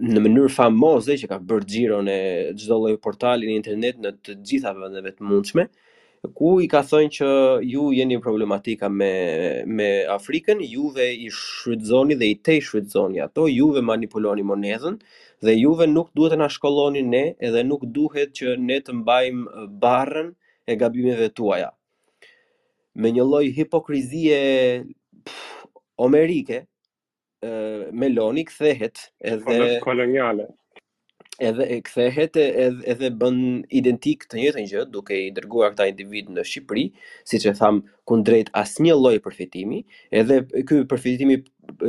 në 0.00 0.20
mënyrë 0.24 0.52
famoze 0.54 1.18
që 1.20 1.28
ka 1.28 1.36
bërë 1.48 1.66
xhiron 1.68 2.06
e 2.08 2.20
çdo 2.56 2.78
lloj 2.80 2.94
portalin 3.04 3.50
e 3.50 3.56
internet 3.58 3.98
në 4.00 4.12
të 4.24 4.36
gjitha 4.40 4.70
vendeve 4.78 5.10
të 5.18 5.26
mundshme, 5.28 5.66
ku 6.32 6.58
i 6.64 6.68
ka 6.70 6.80
thënë 6.86 7.12
që 7.18 7.28
ju 7.68 7.90
jeni 7.96 8.16
problematika 8.22 8.88
me 8.88 9.10
me 9.66 9.88
Afrikën, 10.14 10.60
juve 10.64 11.10
i 11.12 11.28
shfrytzoni 11.30 12.14
dhe 12.20 12.30
i 12.32 12.38
te 12.40 12.58
shfrytëzoni 12.60 13.20
ato, 13.24 13.46
juve 13.48 13.82
manipuloni 13.84 14.42
monedhën 14.46 14.96
dhe 15.44 15.54
juve 15.58 15.86
nuk 15.86 16.10
duhet 16.16 16.32
të 16.34 16.40
na 16.42 16.48
shkolloni 16.48 17.02
ne 17.02 17.22
edhe 17.48 17.64
nuk 17.64 17.84
duhet 17.98 18.32
që 18.38 18.56
ne 18.58 18.78
të 18.86 18.96
mbajmë 19.02 19.66
barrën 19.82 20.32
e 20.66 20.76
gabimeve 20.80 21.28
tuaja. 21.28 21.68
Me 22.94 23.10
një 23.10 23.22
lloj 23.26 23.44
hipokrizie 23.56 24.40
omerike, 25.98 26.64
ë 27.44 27.52
Meloni 27.92 28.46
kthehet 28.48 29.08
edhe 29.20 29.78
koloniale 29.84 30.48
edhe 31.40 31.64
e 31.76 31.80
kthehet 31.86 32.36
edhe 32.36 32.82
edhe 32.92 33.10
bën 33.22 33.38
identik 33.80 34.26
të 34.30 34.38
njëjtën 34.40 34.66
gjë 34.72 34.82
duke 34.96 35.16
i 35.26 35.30
dërguar 35.38 35.72
këta 35.74 35.86
individ 35.92 36.30
në 36.36 36.44
Shqipëri, 36.50 36.84
siç 37.32 37.46
e 37.50 37.54
tham, 37.58 37.80
ku 38.08 38.18
drejt 38.28 38.52
asnjë 38.62 38.94
lloj 39.00 39.14
përfitimi, 39.26 39.82
edhe 40.22 40.42
ky 40.68 40.84
përfitimi 40.92 41.40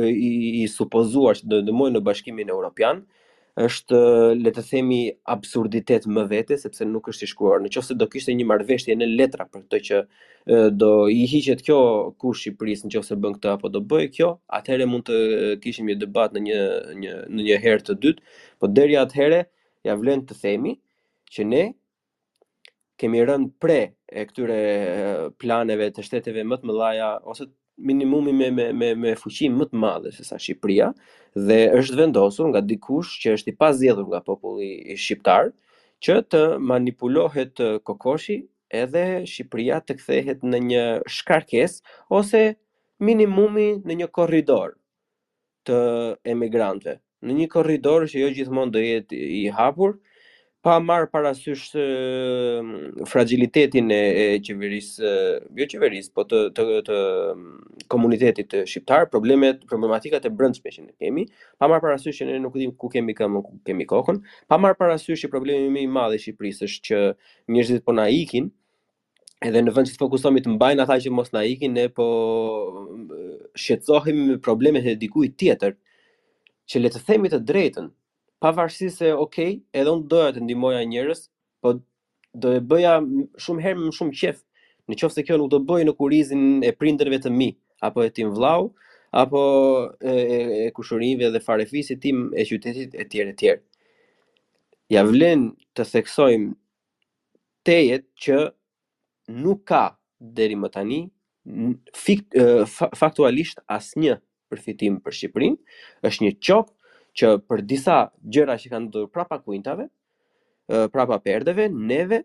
i, 0.02 0.64
i 0.64 0.64
supozuar 0.76 1.38
që 1.40 1.46
do 1.50 1.60
të 1.60 1.68
ndëmojë 1.68 1.96
në 1.98 2.02
Bashkimin 2.10 2.54
Evropian, 2.56 3.04
është 3.56 3.98
le 4.36 4.50
të 4.52 4.62
themi 4.68 4.96
absurditet 5.32 6.04
më 6.12 6.24
vete 6.28 6.58
sepse 6.60 6.84
nuk 6.84 7.06
është 7.08 7.24
i 7.24 7.30
shkruar. 7.30 7.62
Nëse 7.64 7.96
do 7.96 8.08
kishte 8.12 8.34
një 8.36 8.46
marrëveshje 8.50 8.96
në 8.98 9.08
letra 9.16 9.46
për 9.48 9.62
këtë 9.64 9.80
që 9.88 10.00
do 10.82 10.90
i 11.08 11.22
hiqet 11.30 11.62
kjo 11.64 11.78
kush 12.20 12.42
Shqipërisë 12.44 12.90
nëse 12.90 13.18
bën 13.24 13.38
këtë 13.38 13.54
apo 13.56 13.70
do 13.72 13.80
bëj 13.80 14.06
kjo, 14.18 14.28
atëherë 14.60 14.88
mund 14.92 15.08
të 15.08 15.56
kishim 15.64 15.88
një 15.88 15.96
debat 16.04 16.36
në 16.36 16.44
një 16.48 16.60
një 17.00 17.14
në 17.32 17.48
një 17.48 17.58
herë 17.64 17.84
të 17.88 17.96
dytë, 18.04 18.24
por 18.60 18.76
deri 18.76 18.98
atëherë 19.06 19.40
ja 19.88 19.96
vlen 20.02 20.26
të 20.28 20.36
themi 20.44 20.76
që 21.32 21.48
ne 21.48 21.64
kemi 23.00 23.24
rënë 23.28 23.50
pre 23.60 23.78
e 24.06 24.26
këtyre 24.28 24.60
planeve 25.42 25.88
të 25.96 26.04
shteteve 26.10 26.44
më 26.52 26.60
të 26.60 26.68
mëdha 26.70 27.12
ose 27.32 27.48
minimumi 27.76 28.32
me 28.32 28.50
me 28.50 28.72
me 28.72 28.94
me 28.96 29.14
fuqi 29.20 29.48
më 29.52 29.66
të 29.70 29.78
madhe 29.80 30.12
se 30.16 30.24
sa 30.24 30.38
Shqipëria 30.40 30.88
dhe 31.48 31.58
është 31.78 31.98
vendosur 32.00 32.48
nga 32.50 32.62
dikush 32.64 33.18
që 33.22 33.34
është 33.36 33.52
i 33.52 33.56
pazgjedhur 33.60 34.06
nga 34.08 34.20
populli 34.28 34.68
i 34.92 34.96
shqiptar 34.96 35.50
që 36.04 36.16
të 36.32 36.40
manipulohet 36.72 37.60
uh, 37.60 37.76
kokoshi 37.88 38.38
edhe 38.82 39.04
Shqipëria 39.28 39.82
të 39.84 39.98
kthehet 40.00 40.46
në 40.50 40.62
një 40.70 40.84
shkarkesë 41.18 41.84
ose 42.20 42.42
minimumi 43.06 43.68
në 43.84 44.00
një 44.00 44.08
korridor 44.18 44.72
të 45.68 45.76
emigrantëve 46.32 47.00
në 47.28 47.34
një 47.42 47.48
korridor 47.56 48.08
që 48.10 48.20
jo 48.24 48.32
gjithmonë 48.38 48.72
do 48.72 48.80
jetë 48.86 49.20
i 49.42 49.42
hapur 49.60 49.96
pa 50.66 50.80
marë 50.82 51.06
parasysh 51.12 51.66
fragilitetin 53.06 53.92
e, 53.94 53.98
e 54.00 54.24
qeverisë, 54.42 55.10
jo 55.62 55.66
qeverisë, 55.70 56.10
po 56.16 56.24
të, 56.26 56.40
të, 56.56 56.64
të 56.88 56.96
komunitetit 57.92 58.48
të 58.50 58.64
shqiptar, 58.66 59.06
problemet, 59.12 59.60
problematikat 59.70 60.26
e 60.26 60.32
brendshme 60.34 60.72
që 60.74 60.86
ne 60.88 60.92
kemi, 60.98 61.24
pa 61.62 61.68
marë 61.70 61.84
parasysh 61.86 62.18
që 62.18 62.28
ne 62.32 62.38
nuk 62.42 62.56
dim 62.58 62.72
ku 62.82 62.90
kemi 62.90 63.14
këmë, 63.18 63.42
ku 63.46 63.60
kemi 63.70 63.86
kokën, 63.92 64.18
pa 64.50 64.58
marë 64.62 64.78
parasysh 64.82 65.22
që 65.22 65.30
problemi 65.36 65.70
me 65.76 65.84
i 65.86 65.90
madhe 66.00 66.18
Shqipërisë 66.22 66.68
është 66.70 66.86
që 66.88 67.02
njërzit 67.54 67.84
po 67.86 67.94
na 68.00 68.08
ikin, 68.16 68.48
edhe 69.46 69.62
në 69.62 69.76
vend 69.76 69.92
që 69.92 69.94
të 69.94 70.00
fokusohemi 70.02 70.42
të 70.48 70.56
mbajnë 70.56 70.82
ata 70.82 70.96
që 71.06 71.12
mos 71.14 71.30
na 71.36 71.44
ikin, 71.46 71.78
ne 71.78 71.84
po 71.94 72.08
shqetësohemi 73.54 74.32
me 74.32 74.40
problemet 74.42 74.90
e 74.90 74.96
dikujt 75.06 75.38
tjetër 75.44 75.78
që 76.66 76.82
le 76.82 76.90
të 76.90 77.04
themi 77.06 77.30
të 77.36 77.44
drejtën, 77.52 77.88
pavarësisht 78.42 78.98
se 79.02 79.12
okay, 79.16 79.60
edhe 79.74 79.92
unë 79.92 80.08
doja 80.10 80.32
të 80.36 80.42
ndihmoja 80.44 80.82
njerëz, 80.88 81.22
po 81.64 81.76
do 82.36 82.52
e 82.52 82.60
bëja 82.72 82.98
shumë 83.40 83.64
herë 83.64 83.84
më 83.86 83.92
shumë 83.96 84.18
qef 84.20 84.42
në 84.90 84.98
qofë 85.00 85.16
se 85.18 85.24
kjo 85.26 85.38
nuk 85.40 85.50
do 85.52 85.60
bëjë 85.68 85.88
në 85.88 85.94
kurizin 85.98 86.44
e 86.68 86.72
prinderve 86.76 87.20
të 87.24 87.32
mi, 87.34 87.48
apo 87.80 88.04
e 88.06 88.12
tim 88.14 88.32
vlau, 88.36 88.68
apo 89.18 89.40
e, 90.00 90.12
e, 90.12 90.60
e 90.66 90.68
kushurinve 90.76 91.30
dhe 91.34 91.40
farefisi 91.42 91.96
tim 92.00 92.28
e 92.38 92.44
qytetit 92.46 92.94
e 92.94 93.08
tjere 93.10 93.32
tjere. 93.40 93.62
Ja 94.92 95.02
vlen 95.06 95.48
të 95.74 95.86
theksojm 95.94 96.52
tejet 97.66 98.04
që 98.22 98.36
nuk 99.42 99.64
ka 99.66 99.86
deri 100.20 100.54
më 100.56 100.68
tani 100.76 101.00
fikt, 101.96 102.36
faktualisht 102.98 103.58
asnjë 103.66 104.20
përfitim 104.50 105.00
për 105.02 105.14
Shqipërinë, 105.16 105.58
është 106.06 106.24
një 106.26 106.30
qok 106.46 106.70
që 107.18 107.30
për 107.48 107.62
disa 107.68 107.96
gjëra 108.30 108.58
që 108.60 108.72
kanë 108.74 108.88
ndodhur 108.90 109.10
prapa 109.16 109.38
kuintave, 109.42 109.88
prapa 110.68 111.18
perdeve, 111.22 111.68
neve 111.70 112.22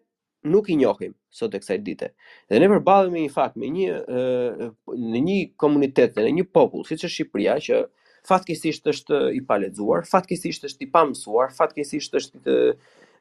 nuk 0.51 0.71
i 0.74 0.77
njohim 0.79 1.12
sot 1.38 1.53
e 1.53 1.60
kësaj 1.62 1.77
dite. 1.86 2.10
Dhe 2.50 2.60
ne 2.60 2.69
përballemi 2.71 3.24
një 3.27 3.33
fakt 3.36 3.60
me 3.62 3.69
një 3.75 4.00
në 4.10 5.21
një 5.27 5.38
komunitet, 5.63 6.17
në 6.17 6.33
një 6.39 6.48
popull, 6.57 6.86
siç 6.89 7.05
është 7.07 7.13
Shqipëria, 7.15 7.60
që 7.67 7.83
fatkesisht 8.27 8.89
është 8.91 9.19
i 9.39 9.43
palexuar, 9.50 10.03
fatkesisht 10.10 10.67
është 10.69 10.86
i 10.88 10.89
pamësuar, 10.95 11.53
fatkesisht 11.57 12.17
është 12.19 12.41
të, 12.45 12.55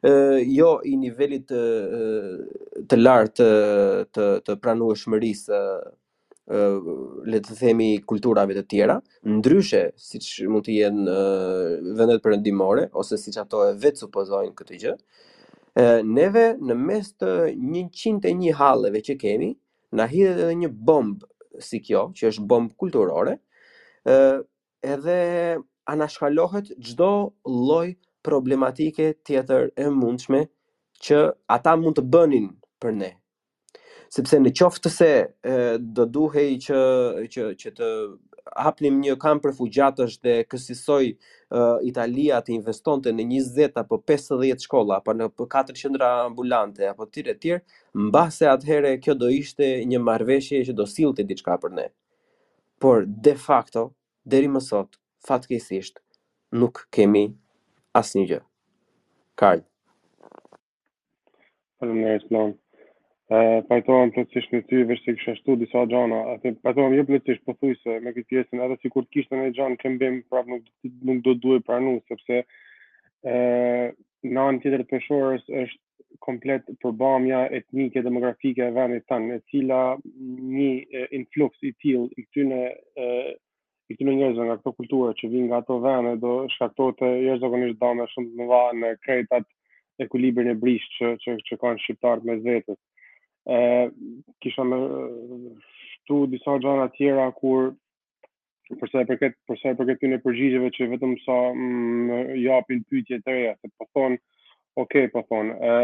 e, 0.09 0.12
jo 0.57 0.75
i 0.91 0.97
nivelit 1.00 1.47
të, 1.49 1.62
të 2.91 2.99
lartë 3.05 3.49
të 4.17 4.27
të 4.49 4.59
pranueshmërisë 4.65 5.62
le 6.50 7.38
të 7.47 7.54
themi 7.61 7.88
kulturave 8.11 8.57
të 8.57 8.62
tjera, 8.73 8.97
ndryshe 9.37 9.83
siç 10.11 10.26
mund 10.50 10.66
të 10.66 10.75
jenë 10.80 11.14
vendet 11.99 12.23
perëndimore 12.25 12.88
ose 13.02 13.19
siç 13.23 13.38
ato 13.45 13.61
e 13.69 13.76
vetë 13.85 14.00
supozojnë 14.04 14.54
këtë 14.59 14.80
gjë. 14.85 14.95
neve 16.16 16.47
në 16.71 16.75
mes 16.90 17.12
të 17.21 17.30
101 17.54 18.57
halleve 18.59 19.02
që 19.07 19.14
kemi, 19.23 19.50
na 19.95 20.09
hidhet 20.11 20.40
edhe 20.42 20.57
një 20.64 20.73
bomb 20.90 21.23
si 21.62 21.78
kjo, 21.87 22.02
që 22.16 22.30
është 22.33 22.47
bomb 22.50 22.75
kulturore, 22.83 23.37
ë 24.11 24.19
edhe 24.83 25.16
anashkalohet 25.92 26.73
çdo 26.88 27.12
lloj 27.47 27.95
problematike 28.26 29.12
tjetër 29.26 29.71
e 29.83 29.87
mundshme 29.90 30.40
që 31.04 31.16
ata 31.57 31.76
mund 31.80 31.97
të 31.99 32.07
bënin 32.14 32.47
për 32.80 32.90
ne, 32.97 33.11
sepse 34.11 34.40
në 34.43 34.50
qoftë 34.59 34.90
se 34.90 35.09
do 35.97 36.05
duhej 36.11 36.49
që 36.64 36.79
që 37.31 37.45
që 37.61 37.73
të 37.79 37.90
hapnim 38.59 38.97
një 39.05 39.14
kamp 39.23 39.45
refugjatësh 39.47 40.17
dhe 40.25 40.33
kësisoj 40.50 41.05
Italia 41.88 42.40
të 42.43 42.57
investonte 42.57 43.12
në 43.14 43.26
20 43.31 43.79
apo 43.85 44.00
50 44.11 44.64
shkolla 44.67 44.99
apo 44.99 45.14
në 45.14 45.29
4 45.38 45.76
qendra 45.79 46.09
ambulante 46.25 46.88
apo 46.90 47.07
të 47.07 47.14
tjerë 47.21 47.35
të 47.37 47.43
tjerë, 47.45 47.62
mbase 48.09 48.50
atëherë 48.55 48.95
kjo 49.05 49.14
do 49.23 49.31
ishte 49.38 49.69
një 49.93 50.00
marveshje 50.09 50.64
që 50.67 50.75
do 50.81 50.88
sillte 50.90 51.26
diçka 51.31 51.59
për 51.62 51.76
ne. 51.79 51.88
Por 52.83 53.05
de 53.07 53.37
facto, 53.37 53.88
deri 54.25 54.49
më 54.50 54.62
sot, 54.67 54.97
fatkeqësisht, 55.29 56.00
nuk 56.57 56.87
kemi 56.90 57.29
asnjë 57.99 58.26
gjë. 58.33 58.40
Karl. 59.40 59.62
Faleminderit, 61.81 62.26
Lord 62.35 62.57
e 63.31 63.39
pajtohem 63.69 64.11
plotësisht 64.15 64.51
me 64.53 64.59
ty 64.67 64.81
vetë 64.87 65.03
se 65.07 65.13
kisha 65.17 65.33
shtu 65.39 65.55
disa 65.61 65.85
gjëra 65.91 66.17
atë 66.35 66.51
pajtohem 66.67 66.97
jo 66.99 67.05
plotësisht 67.11 67.45
po 67.47 67.55
thuj 67.61 67.77
se 67.83 67.99
me 68.03 68.11
këtë 68.17 68.27
pjesën 68.33 68.63
edhe 68.65 68.79
sikur 68.83 69.05
të 69.07 69.13
kishte 69.17 69.39
në 69.39 69.51
gjën 69.59 69.77
këmbim 69.83 70.17
prapë 70.33 70.51
nuk 70.55 70.67
nuk 71.11 71.21
do 71.29 71.35
duhej 71.45 71.63
pranu 71.69 71.93
sepse 72.11 72.41
e 72.41 73.37
në 74.35 74.43
anë 74.47 74.63
tjetër 74.65 74.83
të 74.83 74.89
peshorës 74.95 75.47
është 75.61 75.79
komplet 76.27 76.67
përbamja 76.83 77.45
etnike 77.61 78.03
demografike 78.03 78.67
e 78.67 78.75
vendit 78.81 79.07
tanë, 79.13 79.39
e 79.39 79.45
cila 79.53 79.79
një 80.01 81.07
influx 81.21 81.63
i 81.63 81.71
tilë 81.85 82.11
i 82.17 82.27
këtyne 82.27 82.59
i 83.01 83.95
këtyne 83.95 84.19
njerëzve 84.19 84.47
nga 84.49 84.59
këto 84.65 84.75
kulturë 84.81 85.15
që 85.21 85.31
vinë 85.37 85.51
nga 85.53 85.63
ato 85.63 85.79
vende 85.87 86.17
do 86.27 86.35
shkaktote 86.57 87.07
jeshtë 87.29 87.47
zakonisht 87.47 87.79
dame 87.87 88.11
shumë 88.11 88.29
të 88.33 88.43
mëva 88.43 88.61
në 88.83 88.93
krejtat 89.07 89.47
ekulibrin 90.03 90.51
e 90.51 90.59
brisht 90.67 90.99
që, 90.99 91.15
që, 91.23 91.39
që 91.47 91.59
kanë 91.63 91.83
shqiptarët 91.87 92.27
me 92.27 92.41
zvetës 92.43 92.79
e 93.50 93.90
kisha 94.42 94.62
më 94.66 94.76
shtu 95.62 96.26
disa 96.33 96.54
gjëra 96.62 96.85
të 96.90 96.95
tjera 97.00 97.25
kur 97.38 97.73
përsa 98.80 99.02
e 99.02 99.09
përket 99.09 99.35
përsa 99.50 99.73
i 99.75 99.78
përket 99.80 99.99
këtyre 99.99 100.19
përgjigjeve 100.26 100.69
që 100.76 100.87
vetëm 100.95 101.16
sa 101.25 101.38
më 101.57 101.59
mm, 101.59 102.37
japin 102.45 102.85
pyetje 102.92 103.19
të 103.25 103.35
reja, 103.35 103.57
se 103.59 103.71
po 103.80 103.88
thon, 103.90 104.14
ok, 104.78 104.95
po 105.16 105.25
thon, 105.26 105.50
e 105.59 105.75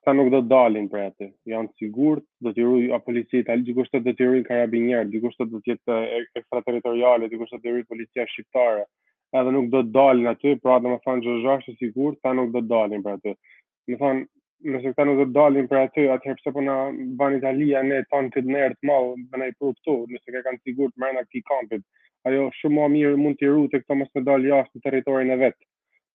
këta 0.00 0.16
nuk 0.18 0.32
do 0.34 0.40
të 0.42 0.50
dalin 0.50 0.88
për 0.90 1.04
atë. 1.04 1.28
Jan 1.52 1.68
sigurt, 1.78 2.26
do 2.42 2.50
t'i 2.56 2.66
ruaj 2.66 2.88
apo 2.96 3.12
policia 3.12 3.44
italiane, 3.44 3.68
dikush 3.68 3.92
të 3.92 4.02
do 4.08 4.16
t'i 4.18 4.26
ruaj 4.26 4.42
karabinier, 4.48 5.06
dikush 5.12 5.38
të 5.38 5.46
do 5.52 5.62
të 5.62 5.76
jetë 5.76 6.00
ekstraterritoriale, 6.40 7.30
dikush 7.30 7.54
të 7.54 7.62
do 7.62 7.76
t'i 7.76 7.86
policia 7.94 8.26
shqiptare. 8.32 8.82
Edhe 9.38 9.54
nuk 9.54 9.70
do 9.70 9.84
të 9.86 9.94
dalin 9.94 10.32
aty, 10.34 10.56
pra 10.64 10.80
domethënë 10.82 11.24
që 11.28 11.38
është 11.54 11.76
i 11.76 11.80
sigurt, 11.84 12.18
ta 12.26 12.34
nuk 12.34 12.50
do 12.56 12.64
të 12.66 12.72
dalin 12.74 13.06
për 13.06 13.20
atë. 13.20 13.38
thon, 14.02 14.24
nëse 14.68 14.90
këta 14.92 15.04
nuk 15.08 15.18
do 15.20 15.24
të 15.28 15.34
dalin 15.36 15.66
për 15.70 15.78
aty, 15.86 16.02
atëherë 16.12 16.36
pse 16.40 16.52
po 16.52 16.62
na 16.64 16.74
ban 17.20 17.36
Italia 17.36 17.80
ne 17.86 18.02
tonë 18.12 18.32
këtë 18.34 18.52
nerë 18.54 18.76
të 18.76 18.88
madh, 18.90 19.12
bënai 19.32 19.50
pru 19.56 19.70
këtu, 19.76 19.94
nëse 20.12 20.34
ka 20.34 20.42
kanë 20.46 20.60
sigurt 20.68 20.92
më 21.00 21.12
na 21.16 21.22
këtij 21.24 21.44
kampit. 21.48 21.84
Ajo 22.28 22.48
shumë 22.58 22.76
më 22.82 22.88
mirë 22.94 23.20
mund 23.20 23.38
të 23.40 23.48
rrute 23.48 23.80
këto 23.80 23.96
mos 23.96 24.10
të 24.12 24.22
dalë 24.26 24.50
jashtë 24.50 24.78
në 24.80 24.84
territorin 24.88 25.32
e 25.32 25.38
vet. 25.42 25.56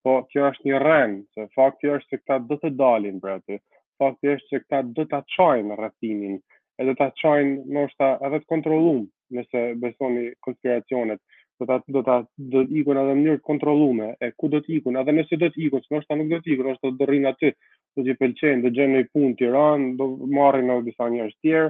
Po 0.05 0.19
kjo 0.29 0.43
është 0.51 0.67
një 0.69 0.81
rën, 0.83 1.15
se 1.33 1.47
fakti 1.57 1.89
është 1.93 2.11
se 2.15 2.19
këta 2.21 2.37
do 2.49 2.57
të 2.61 2.71
dalin 2.81 3.17
për 3.23 3.31
aty. 3.39 3.57
Fakti 4.01 4.33
është 4.35 4.51
se 4.53 4.59
këta 4.65 4.83
do 4.99 5.07
ta 5.09 5.23
çojnë 5.37 5.79
rrethimin, 5.79 6.37
e 6.77 6.85
do 6.85 6.93
ta 6.99 7.09
çojnë 7.23 7.63
ndoshta 7.73 8.11
edhe 8.27 8.41
të 8.43 8.51
kontrollum, 8.53 9.07
nëse 9.33 9.65
besoni 9.81 10.29
konspiracionet 10.45 11.21
do 11.59 11.63
ta 11.65 11.77
do 11.95 12.01
ta 12.03 12.15
do 12.51 12.61
të 12.67 12.79
ikun 12.81 12.97
edhe 12.99 13.13
në 13.15 13.19
mënyrë 13.21 13.41
kontrolluar 13.47 14.17
e 14.19 14.27
ku 14.35 14.49
do 14.51 14.59
të 14.61 14.73
ikun 14.77 14.97
edhe 14.99 15.13
nëse 15.15 15.37
do 15.39 15.47
të 15.47 15.61
ikun 15.65 15.83
s'është 15.85 16.17
nuk 16.19 16.27
do 16.33 16.39
të 16.43 16.51
ikun 16.53 16.67
është 16.73 16.89
do 16.89 16.91
të 16.99 17.05
rrin 17.07 17.27
aty 17.29 17.51
do 17.95 18.03
t'i 18.05 18.15
pëlqejnë, 18.19 18.61
do 18.63 18.69
gjejnë 18.75 18.97
një 18.99 19.03
punë 19.15 19.27
në 19.31 19.35
Tiranë, 19.41 19.85
do 19.99 20.05
marrin 20.37 20.71
edhe 20.73 20.85
disa 20.89 21.05
njerëz 21.11 21.35
tjerë. 21.41 21.69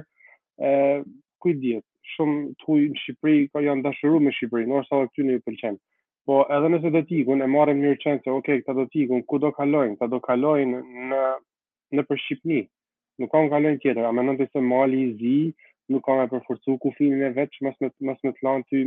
Ë, 0.68 0.70
ku 1.42 1.52
i 1.52 1.58
di? 1.62 1.74
Shumë 2.14 2.40
të 2.60 2.68
huaj 2.70 2.86
në 2.94 3.00
Shqipëri, 3.02 3.44
po 3.52 3.62
janë 3.64 3.84
dashuruar 3.86 4.24
me 4.24 4.32
Shqipërinë, 4.34 4.72
ndoshta 4.72 4.98
edhe 4.98 5.10
këtu 5.12 5.24
nuk 5.26 5.38
i 5.38 5.44
pëlqejnë. 5.46 5.78
Po 6.26 6.40
edhe 6.56 6.70
nëse 6.72 6.92
do 6.96 7.02
të 7.06 7.20
e 7.46 7.48
marrin 7.54 7.82
mirë 7.84 8.00
çancë, 8.02 8.32
ok, 8.38 8.50
këta 8.66 8.74
do 8.80 8.84
t'ikun, 8.90 9.22
ku 9.22 9.38
do 9.38 9.52
kalojnë? 9.54 9.96
Këta 10.00 10.08
do 10.14 10.20
kalojnë 10.26 10.80
në 11.12 11.22
në 11.98 12.02
për 12.10 12.22
Shqipëri. 12.24 12.60
Nuk 13.22 13.30
kanë 13.32 13.50
kalojnë 13.54 13.80
tjetër, 13.84 14.04
a 14.04 14.12
mendon 14.12 14.38
ti 14.40 14.46
se 14.50 14.60
mali 14.60 15.02
i 15.06 15.12
zi 15.20 15.36
nuk 15.94 16.02
kanë 16.06 16.24
më 16.24 16.30
përforcu 16.34 16.76
kufinin 16.82 17.22
e 17.22 17.30
vetë, 17.36 17.62
mos 17.62 17.76
me 17.80 17.92
mos 18.08 18.18
me 18.26 18.32
thlan 18.40 18.64
ti, 18.66 18.80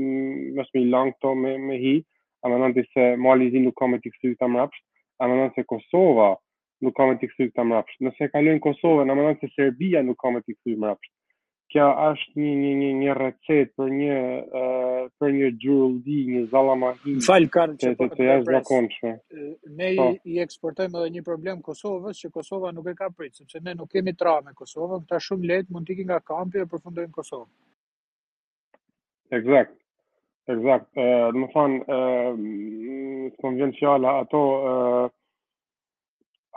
mos 0.60 0.67
me 0.75 0.81
lang 0.91 1.13
këto 1.15 1.29
me 1.39 1.53
me 1.69 1.77
hi, 1.79 1.93
a 2.43 2.51
mendon 2.51 2.74
ti 2.75 2.84
se 2.91 3.05
mali 3.15 3.48
i 3.48 3.53
zi 3.55 3.62
nuk 3.63 3.77
kanë 3.79 3.93
më 3.96 4.00
të 4.03 4.12
kthyta 4.17 4.50
më 4.55 4.60
rapsht? 4.60 4.84
A 5.24 5.27
mendon 5.31 5.51
se 5.55 5.63
Kosova 5.67 6.34
nuk 6.81 6.95
kam 6.98 7.15
të 7.19 7.27
kthej 7.31 7.50
këta 7.51 7.65
mrapsh. 7.67 7.95
Nëse 8.05 8.27
e 8.27 8.33
kalojnë 8.33 8.62
Kosovën, 8.63 9.07
në 9.09 9.15
mënyrë 9.19 9.39
se 9.42 9.50
Serbia 9.55 10.03
nuk 10.05 10.20
kam 10.22 10.37
të 10.39 10.55
kthej 10.55 10.77
mrapsh. 10.83 11.11
Kjo 11.70 11.85
është 12.05 12.37
një 12.42 12.51
një 12.57 12.70
një 12.77 12.85
një 13.00 13.15
recetë 13.18 13.75
për 13.77 13.89
një 13.96 14.13
uh, 14.42 15.03
për 15.22 15.33
një 15.35 15.50
gjurëldi, 15.63 16.15
një 16.33 16.39
zallamahi. 16.50 17.13
Fal 17.27 17.46
kanë 17.53 17.75
që 17.83 17.92
po 18.00 18.07
të 18.09 18.15
të 18.18 18.25
jashtë 18.29 18.55
zakonshme. 18.55 19.11
Ne 19.77 19.89
i, 19.94 19.98
po. 20.00 20.07
i 20.33 20.39
eksportojmë 20.46 21.03
edhe 21.03 21.11
një 21.20 21.24
problem 21.27 21.59
Kosovës, 21.68 22.24
që 22.24 22.31
Kosova 22.39 22.72
nuk 22.74 22.89
e 22.89 22.96
ka 22.98 23.11
prit, 23.13 23.35
sepse 23.37 23.61
ne 23.61 23.75
nuk 23.77 23.92
kemi 23.94 24.15
tra 24.18 24.39
me 24.46 24.55
Kosovën, 24.57 25.05
ta 25.11 25.22
shumë 25.22 25.51
lehtë 25.51 25.75
mund 25.75 25.85
të 25.92 25.96
ikë 26.00 26.07
nga 26.09 26.22
kampi 26.31 26.63
e 26.63 26.65
përfundojnë 26.74 27.13
Kosovën. 27.20 27.51
Eksakt. 29.37 29.77
Eksakt. 30.50 30.89
Ëh, 30.98 31.05
uh, 31.05 31.29
do 31.29 31.46
të 31.46 31.53
thonë 31.53 33.31
konvencionale 33.46 34.09
ato 34.24 34.42
uh, 34.57 35.11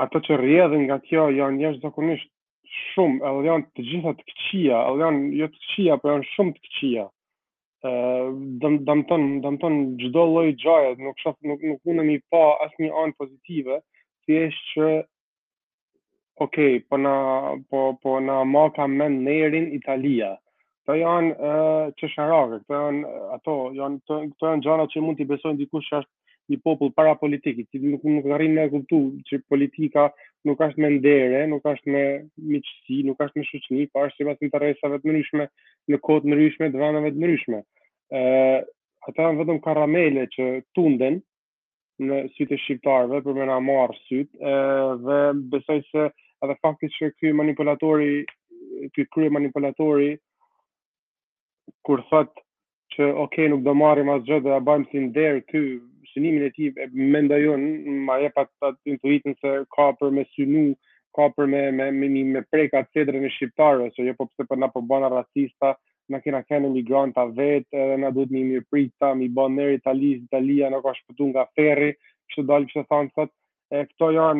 ato 0.01 0.21
që 0.25 0.37
rjedhin 0.41 0.87
nga 0.87 0.97
kjo 1.05 1.27
janë 1.37 1.63
jeshtë 1.65 1.87
zakonisht 1.89 2.31
shumë, 2.73 3.19
edhe 3.29 3.43
janë 3.47 3.67
të 3.77 3.85
gjitha 3.89 4.13
të 4.19 4.25
këqia, 4.31 4.79
edhe 4.91 5.03
janë 5.07 5.27
jo 5.41 5.49
të 5.53 5.61
këqia, 5.65 5.97
por 6.03 6.13
janë 6.15 6.29
shumë 6.31 6.55
të 6.57 6.63
këqia. 6.69 7.03
Dëmëton, 8.63 9.25
dëmëton 9.45 9.77
gjdo 10.05 10.25
lloj 10.31 10.47
gjaja, 10.63 10.95
nuk, 11.07 11.19
shoh 11.25 11.35
nuk, 11.51 11.65
nuk 11.73 11.81
mundëm 11.89 12.13
i 12.15 12.21
pa 12.33 12.43
asë 12.67 12.85
një 12.87 12.93
anë 13.05 13.17
pozitive, 13.19 13.81
si 14.25 14.39
eshtë 14.39 14.75
që, 14.75 14.93
okej, 16.47 16.73
okay, 16.73 16.81
po 16.89 16.99
na, 17.03 17.15
po, 17.71 17.83
po 18.03 18.17
na 18.29 18.41
ma 18.55 18.65
ka 18.77 18.87
men 18.95 19.21
nërin 19.27 19.69
Italia. 19.81 20.33
Këto 20.83 20.97
janë 21.03 21.35
uh, 21.37 21.93
qesharake, 22.01 22.63
këto 22.65 22.79
janë 22.81 23.11
ato, 23.39 23.59
janë, 23.77 24.23
këto 24.33 24.49
janë 24.55 24.65
gjana 24.69 24.89
që 24.95 25.03
mund 25.05 25.21
të 25.21 25.29
besojnë 25.35 25.61
dikush 25.65 25.91
që 25.93 26.01
është 26.05 26.15
një 26.53 26.61
popull 26.65 26.93
para 26.97 27.15
politikit, 27.21 27.67
që 27.73 27.81
nuk, 27.83 28.05
nuk 28.05 28.29
arrin 28.37 28.55
me 28.57 28.67
kuptu 28.73 29.01
që 29.29 29.41
politika 29.51 30.07
nuk 30.49 30.61
është 30.65 30.83
me 30.85 30.91
ndere, 30.97 31.43
nuk 31.51 31.67
është 31.73 31.93
me 31.95 32.03
miqësi, 32.53 33.01
nuk 33.09 33.21
është 33.25 33.41
me 33.41 33.47
shuqni, 33.49 33.85
pa 33.89 34.01
po 34.01 34.07
është 34.09 34.21
që 34.23 34.29
pas 34.29 34.47
interesave 34.49 34.99
të 35.01 35.09
mëryshme, 35.11 35.47
në 35.93 36.01
kodë 36.09 36.33
nëryshme, 36.33 36.71
dëvanëve 36.75 37.13
të 37.15 37.23
mëryshme. 37.23 37.61
Uh, 38.13 38.59
ata 39.09 39.31
në 39.31 39.41
vëdëm 39.41 39.63
karamele 39.65 40.27
që 40.35 40.49
tunden 40.77 41.21
në 42.03 42.23
sytë 42.37 42.57
e 42.59 42.63
shqiptarve, 42.65 43.23
për 43.25 43.39
me 43.39 43.49
nga 43.49 43.61
marë 43.69 43.99
sytë, 44.03 44.43
uh, 44.43 44.93
dhe 45.07 45.21
besoj 45.55 45.79
se 45.93 46.09
edhe 46.43 46.59
faktis 46.59 46.95
që 46.99 47.13
këj 47.21 47.35
manipulatori, 47.39 48.11
këj 48.95 49.07
krye 49.15 49.31
manipulatori, 49.33 50.11
kur 51.87 52.03
thëtë 52.11 52.47
që 52.93 53.07
okej 53.07 53.23
okay, 53.25 53.47
nuk 53.49 53.63
do 53.65 53.73
marrim 53.79 54.11
asgjë 54.13 54.43
do 54.45 54.51
ja 54.53 54.59
bëjmë 54.61 54.91
si 54.91 55.01
nder 55.07 55.39
ty 55.49 55.61
synimin 56.15 56.41
e 56.45 56.51
ti 56.53 56.73
me 56.93 57.21
ma 58.07 58.19
e 58.23 58.31
pas 58.35 58.49
të 58.61 58.73
intuitin 58.95 59.37
se 59.41 59.53
ka 59.77 59.89
për 60.01 60.11
me 60.19 60.25
synu, 60.37 60.65
ka 61.17 61.27
për 61.37 61.49
me, 61.53 61.63
me, 61.77 61.87
me, 61.93 62.09
me, 62.09 62.45
preka 62.53 62.83
të 62.87 62.93
cedre 63.01 63.21
në 63.21 63.31
Shqiptarë, 63.35 63.91
se 63.97 64.07
jo 64.07 64.15
po 64.21 64.27
përse 64.29 64.45
për 64.49 64.55
po 64.57 64.61
na 64.63 64.69
përbana 64.75 65.11
po 65.13 65.19
rasista, 65.19 65.73
na 66.11 66.21
kena 66.21 66.41
kene 66.45 66.71
migranta 66.73 67.27
vetë, 67.37 67.71
edhe 67.83 67.99
na 68.05 68.11
duhet 68.17 68.33
një 68.37 68.45
mjë 68.51 68.63
pritë 68.73 68.95
ta, 69.01 69.11
banë 69.41 69.59
nërë 69.59 69.77
Italijës, 69.81 70.23
Italia 70.27 70.71
nuk 70.73 70.85
ka 70.87 70.95
shpëtu 70.99 71.29
nga 71.31 71.45
ferri, 71.59 71.91
kështë 72.33 72.43
të 72.43 72.49
dalë 72.53 72.71
që 72.73 72.81
të 72.81 72.89
thanë 72.91 73.13
të 73.13 73.23
të 73.23 73.23
të 73.23 73.25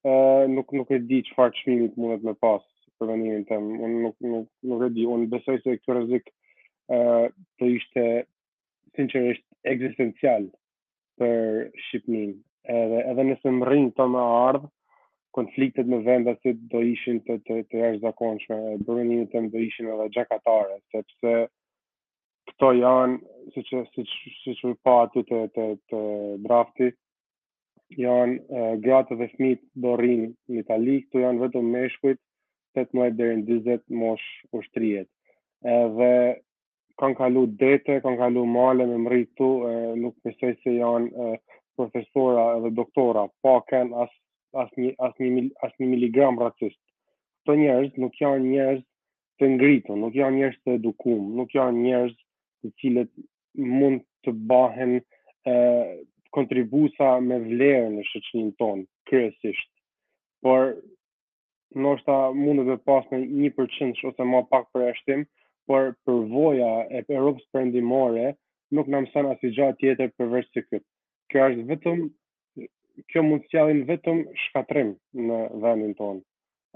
ë 0.09 0.47
nuk 0.53 0.71
nuk 0.73 0.89
e 0.89 0.97
di 1.05 1.19
çfarë 1.27 1.53
çmimi 1.59 1.89
mundet 1.95 2.23
me 2.25 2.33
pas 2.41 2.63
për 2.97 3.11
vendimin 3.11 3.43
tim. 3.45 3.67
Unë 3.85 3.99
nuk, 4.07 4.15
nuk 4.31 4.47
nuk 4.71 4.81
e 4.81 4.89
di, 4.95 5.05
Unë 5.05 5.27
besoj 5.35 5.59
se 5.61 5.75
ky 5.77 5.93
rrezik 5.93 6.31
ë 6.89 7.29
të 7.59 7.69
ishte 7.75 8.07
sinqerisht 8.97 9.45
ekzistencial 9.73 10.49
për 11.21 11.69
Shqipërinë. 11.85 12.33
Edhe 12.73 13.03
edhe 13.11 13.23
nëse 13.29 13.51
më 13.59 13.67
rrin 13.69 13.85
të 13.95 14.07
më 14.15 14.23
ardh 14.39 14.65
konfliktet 15.37 15.85
me 15.87 16.01
vendet 16.03 16.41
që 16.43 16.51
do 16.73 16.81
ishin 16.89 17.21
të 17.29 17.37
të, 17.45 17.61
të 17.69 17.77
jashtëzakonshme, 17.79 18.57
bërënimet 18.89 19.29
tëm 19.35 19.45
do 19.53 19.61
ishin 19.67 19.87
edhe 19.93 20.09
gjakatare, 20.17 20.75
sepse 20.95 21.35
këto 22.51 22.71
janë 22.79 23.19
si 23.53 23.63
që, 23.67 23.81
si 23.93 24.03
që, 24.07 24.15
si 24.43 24.53
që 24.61 24.71
pa 24.85 24.95
aty 25.05 25.23
të, 25.27 25.43
të, 25.55 25.65
të 25.91 26.01
drafti 26.47 26.89
janë 27.97 28.37
e, 28.37 28.65
gratë 28.83 29.17
dhe 29.19 29.27
fmit 29.35 29.61
dorin 29.85 30.25
në 30.51 30.61
Itali, 30.63 30.97
këto 31.05 31.21
janë 31.23 31.43
vetëm 31.45 31.69
meshkujt 31.75 32.19
8 32.79 32.93
muaj 32.97 33.09
në 33.17 33.45
20 33.47 33.85
mosh 34.01 34.25
ushtrijet 34.59 35.09
edhe 35.77 36.09
kanë 37.01 37.17
kalu 37.19 37.43
dete, 37.61 37.99
kanë 38.03 38.19
kalu 38.21 38.43
male 38.53 38.87
me 38.89 38.97
më 39.03 39.15
këtu, 39.23 39.47
nuk 40.01 40.15
përsej 40.25 40.53
se 40.63 40.73
janë 40.77 41.09
e, 41.09 41.39
profesora 41.77 42.45
dhe 42.63 42.71
doktora 42.79 43.27
pa 43.45 43.57
kanë 43.71 43.97
as, 44.05 44.13
as, 44.65 44.69
një, 44.81 44.93
as, 45.07 45.13
një, 45.21 45.47
as 45.67 45.73
një 45.79 45.89
miligram 45.95 46.39
racist 46.43 46.79
këto 47.41 47.57
njerëz 47.63 47.97
nuk 48.03 48.21
janë 48.21 48.51
njerëz 48.51 48.83
të 49.39 49.49
ngritu, 49.55 49.95
nuk 50.03 50.15
janë 50.17 50.41
njerëz 50.41 50.61
të 50.63 50.77
edukum 50.81 51.31
nuk 51.39 51.53
janë 51.55 51.79
njerëz 51.83 52.15
të 52.63 52.69
cilët 52.81 53.11
mund 53.57 54.03
të 54.25 54.33
bëhen 54.51 54.95
ë 55.47 57.09
me 57.27 57.37
vlerë 57.43 57.89
në 57.93 58.03
shoqërinë 58.09 58.53
tonë 58.61 58.83
kryesisht. 59.09 59.69
Por 60.45 60.73
ndoshta 61.81 62.17
mund 62.37 62.61
të 62.61 62.65
dhe 62.71 62.77
pas 62.89 63.07
në 63.13 63.21
1% 63.51 64.03
ose 64.11 64.27
më 64.33 64.41
pak 64.51 64.67
për 64.73 64.85
eshtim, 64.91 65.23
por 65.67 65.89
përvoja 66.05 66.71
e 66.97 67.01
Europës 67.09 67.47
perëndimore 67.53 68.29
nuk 68.75 68.87
na 68.91 69.01
mëson 69.03 69.31
asgjë 69.33 69.53
gjatë 69.57 69.79
tjetër 69.81 70.13
përveç 70.19 70.51
si 70.53 70.63
këtë. 70.67 70.85
Kjo 71.31 71.47
është 71.49 71.65
vetëm 71.73 72.05
kjo 73.11 73.23
mund 73.25 73.43
të 73.45 73.51
sjellin 73.53 73.81
vetëm 73.89 74.21
shkatrim 74.45 74.93
në 75.27 75.39
vendin 75.63 75.97
tonë. 75.99 76.21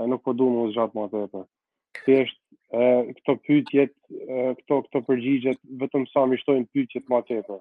Ne 0.01 0.09
nuk 0.11 0.25
po 0.25 0.33
duam 0.33 0.57
të 0.63 0.73
zgjat 0.73 0.97
më 0.97 1.05
atë. 1.07 1.45
Thjesht 2.01 2.40
këto 3.15 3.35
pyetjet, 3.47 3.91
këto 4.59 4.81
këto 4.87 5.01
përgjigjet 5.07 5.59
vetëm 5.81 6.05
sa 6.09 6.23
më 6.29 6.39
shtojnë 6.41 6.67
pyetje 6.75 7.03
më 7.09 7.19
të 7.21 7.27
tepër. 7.41 7.59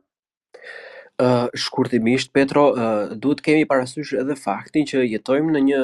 Ëh 1.21 1.51
shkurtimisht 1.65 2.31
Petro, 2.33 2.69
duhet 3.21 3.43
kemi 3.45 3.67
parasysh 3.69 4.15
edhe 4.23 4.37
faktin 4.41 4.87
që 4.89 5.03
jetojmë 5.11 5.53
në 5.57 5.63
një 5.67 5.81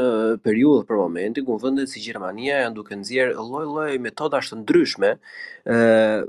periudhë 0.47 0.87
për 0.89 1.01
momentin 1.03 1.45
ku 1.45 1.59
vendet 1.61 1.91
si 1.93 2.01
Gjermania 2.01 2.63
janë 2.63 2.79
duke 2.79 2.97
nxjerr 2.97 3.35
lloj-lloj 3.37 3.99
metoda 4.01 4.41
të 4.41 4.63
ndryshme, 4.63 5.13
ëh 5.69 6.25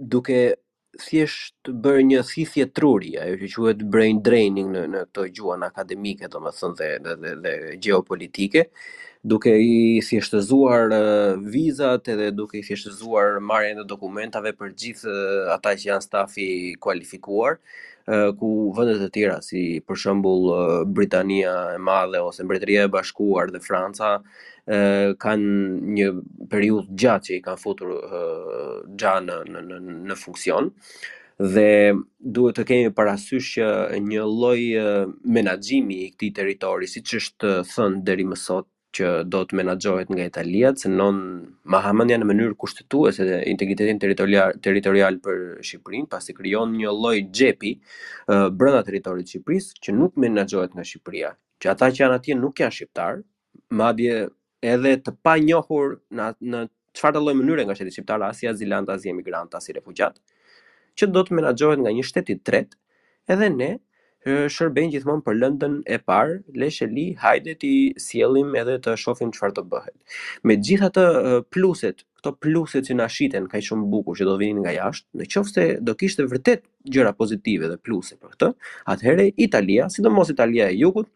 duke 0.00 0.40
thjesht 1.00 1.54
të 1.66 1.72
bërë 1.84 2.02
një 2.10 2.20
thithje 2.28 2.66
truri, 2.76 3.14
ajo 3.20 3.38
që 3.40 3.50
quhet 3.54 3.84
brain 3.94 4.18
draining 4.26 4.72
në 4.74 4.82
në 4.92 5.04
këto 5.08 5.24
gjuha 5.34 5.56
akademike, 5.68 6.28
domethënë 6.28 6.74
dhe 6.80 6.90
dhe, 7.06 7.14
dhe 7.22 7.36
dhe 7.46 7.54
gjeopolitike, 7.86 8.66
duke 9.22 9.54
i 9.64 10.00
thjeshtzuar 10.04 10.92
uh, 10.92 11.44
vizat 11.54 12.08
edhe 12.12 12.30
duke 12.34 12.58
i 12.60 12.66
thjeshtzuar 12.66 13.40
marrjen 13.40 13.80
e 13.80 13.86
dokumentave 13.88 14.52
për 14.58 14.74
gjithë 14.84 15.08
uh, 15.08 15.54
ata 15.56 15.72
që 15.78 15.88
janë 15.92 16.06
stafi 16.08 16.50
kualifikuar 16.80 17.58
ku 18.34 18.48
vendet 18.74 18.96
të 18.98 19.06
tjera, 19.14 19.34
si 19.46 19.60
për 19.86 19.98
shëmbull 20.02 20.48
Britania 20.90 21.52
e 21.76 21.76
Madhe 21.78 22.18
ose 22.18 22.42
Mbretëria 22.42 22.88
e 22.88 22.88
Bashkuar 22.90 23.52
dhe 23.54 23.60
Franca, 23.62 24.08
kanë 24.64 25.92
një 25.96 26.08
periudhë 26.50 26.94
gjatë 26.98 27.24
që 27.26 27.34
i 27.38 27.42
kanë 27.44 27.58
futur 27.62 27.94
gjatë 29.00 29.26
në 29.26 29.36
në 29.50 29.60
në 29.68 29.96
në 30.10 30.16
funksion 30.20 30.68
dhe 31.42 31.70
duhet 32.36 32.56
të 32.60 32.64
kemi 32.68 32.90
parasysh 32.94 33.48
që 33.58 33.98
një 34.06 34.22
lloj 34.30 34.60
menaxhimi 35.34 35.96
i 36.04 36.10
këtij 36.12 36.32
territori 36.36 36.86
siç 36.86 37.14
është 37.20 37.56
thënë 37.72 38.04
deri 38.06 38.24
më 38.28 38.38
sot 38.38 38.68
që 38.92 39.24
do 39.24 39.40
të 39.48 39.56
menaxhohet 39.56 40.10
nga 40.12 40.26
Italia, 40.28 40.74
se 40.76 40.88
non 40.92 41.18
Mahamendja 41.64 42.18
në 42.20 42.26
mënyrë 42.28 42.56
kushtetuese 42.60 43.24
dhe 43.24 43.38
integritetin 43.48 43.98
territorial 43.98 44.52
territorial 44.60 45.16
për 45.16 45.38
Shqipërinë, 45.64 46.10
pasi 46.12 46.34
krijon 46.36 46.74
një 46.76 46.92
lloj 46.92 47.16
xhepi 47.32 47.70
uh, 47.78 48.50
brenda 48.52 48.82
territorit 48.84 49.24
të 49.24 49.32
Shqipërisë 49.38 49.80
që 49.86 49.94
nuk 49.96 50.20
menaxhohet 50.20 50.76
nga 50.76 50.84
Shqipëria. 50.84 51.32
Që 51.62 51.72
ata 51.72 51.88
që 51.88 52.02
janë 52.04 52.18
atje 52.20 52.36
nuk 52.36 52.60
janë 52.60 52.76
shqiptar, 52.76 53.22
madje 53.80 54.26
edhe 54.62 54.96
të 55.02 55.12
pa 55.26 55.36
njohur 55.42 55.96
në, 56.14 56.28
në 56.40 56.62
qëfar 56.96 57.16
të 57.16 57.22
lojë 57.24 57.38
mënyre 57.40 57.64
nga 57.66 57.76
shtetit 57.76 57.96
shqiptarë, 57.98 58.28
asi 58.28 58.48
azilant, 58.50 58.90
asi 58.92 59.10
emigrant, 59.10 59.54
asi 59.58 59.74
refugjat, 59.76 60.20
që 60.98 61.08
do 61.10 61.22
të 61.24 61.38
menagjohet 61.40 61.82
nga 61.82 61.92
një 61.96 62.04
shtetit 62.06 62.44
tret, 62.46 62.76
edhe 63.30 63.48
ne 63.56 63.72
shërben 64.22 64.92
gjithmonë 64.92 65.24
për 65.26 65.34
lëndën 65.34 65.72
e 65.90 65.96
parë, 66.06 66.36
leshe 66.62 66.86
li, 66.86 67.08
hajde 67.18 67.56
ti 67.58 67.70
sielim 67.98 68.52
edhe 68.56 68.76
të 68.84 68.92
shofim 69.04 69.32
qëfar 69.34 69.50
të 69.56 69.64
bëhet. 69.72 69.96
Me 70.46 70.54
gjitha 70.62 70.92
të 70.94 71.06
pluset, 71.52 72.04
këto 72.20 72.30
pluset 72.44 72.86
që 72.86 72.94
na 73.00 73.08
shiten, 73.10 73.48
ka 73.50 73.58
i 73.58 73.66
shumë 73.66 73.88
bukur 73.90 74.14
që 74.20 74.28
do 74.28 74.36
vinin 74.38 74.62
nga 74.62 74.76
jashtë, 74.76 75.08
në 75.18 75.26
qofë 75.34 75.52
se 75.56 75.64
do 75.88 75.96
kishte 75.98 76.28
vërtet 76.30 76.62
gjëra 76.86 77.16
pozitive 77.18 77.72
dhe 77.72 77.80
pluset 77.82 78.14
për 78.22 78.36
këtë, 78.36 78.52
atëhere 78.94 79.26
Italia, 79.42 79.88
sidomos 79.90 80.30
Italia 80.30 80.68
e 80.70 80.78
jugut, 80.78 81.10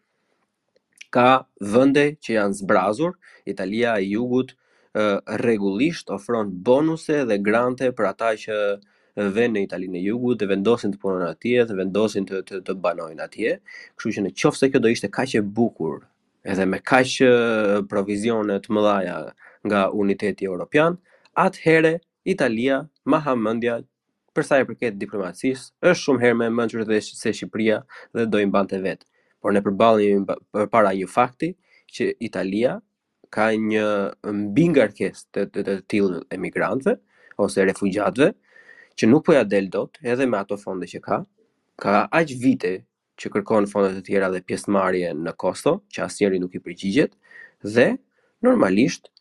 ka 1.17 1.49
vënde 1.75 2.03
që 2.25 2.35
janë 2.37 2.57
zbrazur, 2.63 3.15
Italia 3.49 3.95
e 3.97 4.05
jugut 4.11 4.53
regullisht 5.47 6.09
ofron 6.17 6.51
bonuse 6.67 7.23
dhe 7.29 7.37
grante 7.47 7.89
për 7.97 8.05
ata 8.11 8.31
që 8.43 8.57
vënë 9.37 9.53
në 9.57 9.63
Italinë 9.67 10.01
e 10.01 10.05
jugut 10.11 10.37
dhe 10.41 10.49
vendosin 10.51 10.93
të 10.95 11.01
punon 11.03 11.25
atje 11.29 11.65
dhe 11.69 11.77
vendosin 11.79 12.27
të, 12.29 12.41
të, 12.49 12.61
të 12.67 12.77
banojnë 12.85 13.25
atje, 13.29 13.55
kështu 13.97 14.13
që 14.17 14.25
në 14.27 14.33
qofë 14.43 14.61
se 14.61 14.71
kjo 14.73 14.83
do 14.85 14.93
ishte 14.93 15.11
e 15.41 15.43
bukur 15.59 15.95
edhe 16.53 16.65
me 16.73 16.79
kaqe 16.91 17.31
provizionet 17.91 18.69
mëdhaja 18.77 19.17
nga 19.69 19.81
uniteti 20.03 20.45
europian, 20.47 20.97
atëherë 21.47 21.95
Italia, 22.25 22.77
maha 23.13 23.33
mëndja, 23.35 23.81
përsa 24.37 24.61
e 24.63 24.69
përket 24.69 25.01
diplomacisë, 25.01 25.65
është 25.91 26.03
shumë 26.05 26.23
herë 26.25 26.39
me 26.43 26.49
mëndjur 26.59 26.85
dhe 26.87 27.01
se 27.05 27.33
Shqipëria 27.35 27.81
dhe 28.15 28.29
do 28.31 28.39
i 28.39 28.47
mbante 28.47 28.79
vetë 28.87 29.05
por 29.47 29.55
ne 29.55 29.63
përballemi 29.63 30.25
përpara 30.55 30.91
një 30.99 31.07
fakti 31.07 31.53
që 31.95 32.07
Italia 32.27 32.73
ka 33.37 33.45
një 33.55 33.85
mbi 34.35 34.65
ngarkesë 34.73 35.23
të 35.31 35.45
të, 35.55 35.61
të 35.67 35.75
tillë 35.93 36.19
emigrantëve 36.35 36.97
ose 37.47 37.67
refugjatëve 37.69 38.33
që 38.99 39.09
nuk 39.13 39.23
po 39.29 39.37
ja 39.37 39.45
del 39.47 39.69
dot 39.71 40.01
edhe 40.03 40.27
me 40.27 40.41
ato 40.41 40.59
fonde 40.59 40.89
që 40.91 40.99
ka. 41.07 41.21
Ka 41.79 41.95
aq 42.19 42.33
vite 42.43 42.73
që 43.23 43.31
kërkon 43.37 43.69
fonde 43.71 43.93
të 43.95 44.03
tjera 44.09 44.33
dhe 44.35 44.43
pjesëmarrje 44.49 45.13
në 45.15 45.33
Kosto, 45.39 45.77
që 45.95 46.03
asnjëri 46.09 46.43
nuk 46.43 46.57
i 46.59 46.63
përgjigjet 46.67 47.15
dhe 47.63 47.87
normalisht 48.43 49.13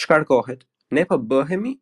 shkarkohet. 0.00 0.62
Ne 0.96 1.04
po 1.10 1.18
bëhemi 1.20 1.74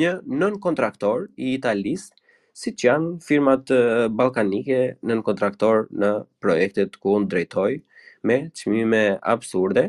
një 0.00 0.18
nën 0.28 0.60
kontraktor 0.66 1.30
i 1.40 1.56
Italisë 1.56 2.12
si 2.56 2.72
që 2.76 2.86
janë 2.88 3.12
firmat 3.24 3.72
balkanike 4.12 4.78
në 5.08 5.16
kontraktor 5.24 5.86
në 6.02 6.10
projektet 6.44 6.98
ku 7.00 7.14
unë 7.18 7.30
drejtoj 7.32 7.70
me 8.28 8.36
qmime 8.60 9.00
absurde 9.34 9.86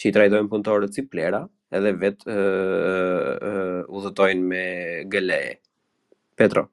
që 0.00 0.08
i 0.08 0.14
trajdojnë 0.16 0.50
punëtorët 0.54 0.96
si 0.96 1.04
plera 1.12 1.42
edhe 1.78 1.92
vetë 2.00 2.32
u 2.32 2.32
dhëtojnë 2.32 3.84
udhëtojnë 3.98 4.48
me 4.54 4.64
gëleje. 5.12 5.52
Petro. 6.38 6.64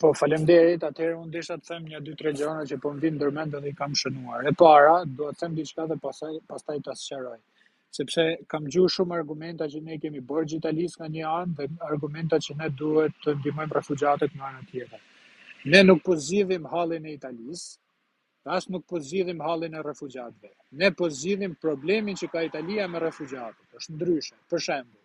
Po, 0.00 0.10
falem 0.16 0.44
derit, 0.48 0.84
atërë 0.84 1.12
unë 1.20 1.30
disha 1.38 1.56
të 1.60 1.68
them 1.70 1.88
një 1.92 1.98
dy 2.04 2.14
tre 2.16 2.32
gjerona 2.32 2.66
që 2.68 2.76
po 2.80 2.92
më 2.92 3.02
vinë 3.06 3.20
dërmendë 3.20 3.60
dhe 3.64 3.72
i 3.72 3.76
kam 3.76 3.96
shënuar. 4.00 4.46
E 4.48 4.54
para, 4.56 5.02
do 5.04 5.28
të 5.28 5.42
them 5.44 5.56
diçka 5.58 5.84
dhe 5.90 5.96
pasaj, 6.00 6.38
pasaj 6.48 6.76
të 6.86 6.94
asëqeroj. 6.94 7.36
Uh, 7.36 7.59
sepse 7.94 8.22
kam 8.50 8.64
gjuhë 8.70 8.92
shumë 8.96 9.14
argumenta 9.18 9.66
që 9.72 9.80
ne 9.86 9.96
kemi 10.02 10.22
bërë 10.30 10.56
italisë 10.58 11.00
nga 11.00 11.08
një 11.14 11.24
anë 11.34 11.54
dhe 11.60 11.66
argumenta 11.90 12.38
që 12.46 12.56
ne 12.60 12.68
duhet 12.80 13.16
të 13.24 13.34
ndimojmë 13.40 13.76
refugjatët 13.78 14.36
nga 14.36 14.46
anë 14.50 14.66
tjeve. 14.70 15.00
Ne 15.72 15.80
nuk 15.86 16.02
pozidhim 16.06 16.68
halin 16.72 17.06
e 17.10 17.16
italisë, 17.18 17.70
dhe 18.46 18.54
asë 18.58 18.72
nuk 18.76 18.86
pozidhim 18.92 19.42
halin 19.44 19.74
e 19.74 19.82
refugjatëve. 19.86 20.54
Ne 20.80 20.90
pozidhim 21.02 21.54
problemin 21.64 22.16
që 22.20 22.30
ka 22.32 22.42
Italia 22.46 22.86
me 22.88 23.02
refugjatët, 23.02 23.66
është 23.80 23.92
ndryshe, 23.98 24.38
për 24.50 24.64
shemblë. 24.68 24.98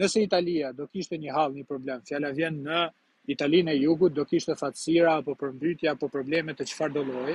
Nëse 0.00 0.22
Italia 0.24 0.72
do 0.72 0.86
kishtë 0.86 1.18
një 1.20 1.34
halë 1.36 1.58
një 1.60 1.66
problem, 1.68 2.00
fjala 2.08 2.30
vjen 2.38 2.62
në 2.64 2.78
Italinë 3.28 3.72
e 3.74 3.78
Jugut 3.78 4.14
do 4.16 4.24
kishte 4.24 4.54
fatësira 4.58 5.16
apo 5.20 5.34
përmbytje 5.40 5.88
apo 5.90 6.08
probleme 6.12 6.54
të 6.56 6.64
çfarë 6.70 6.92
do 6.94 7.02
lloji. 7.08 7.34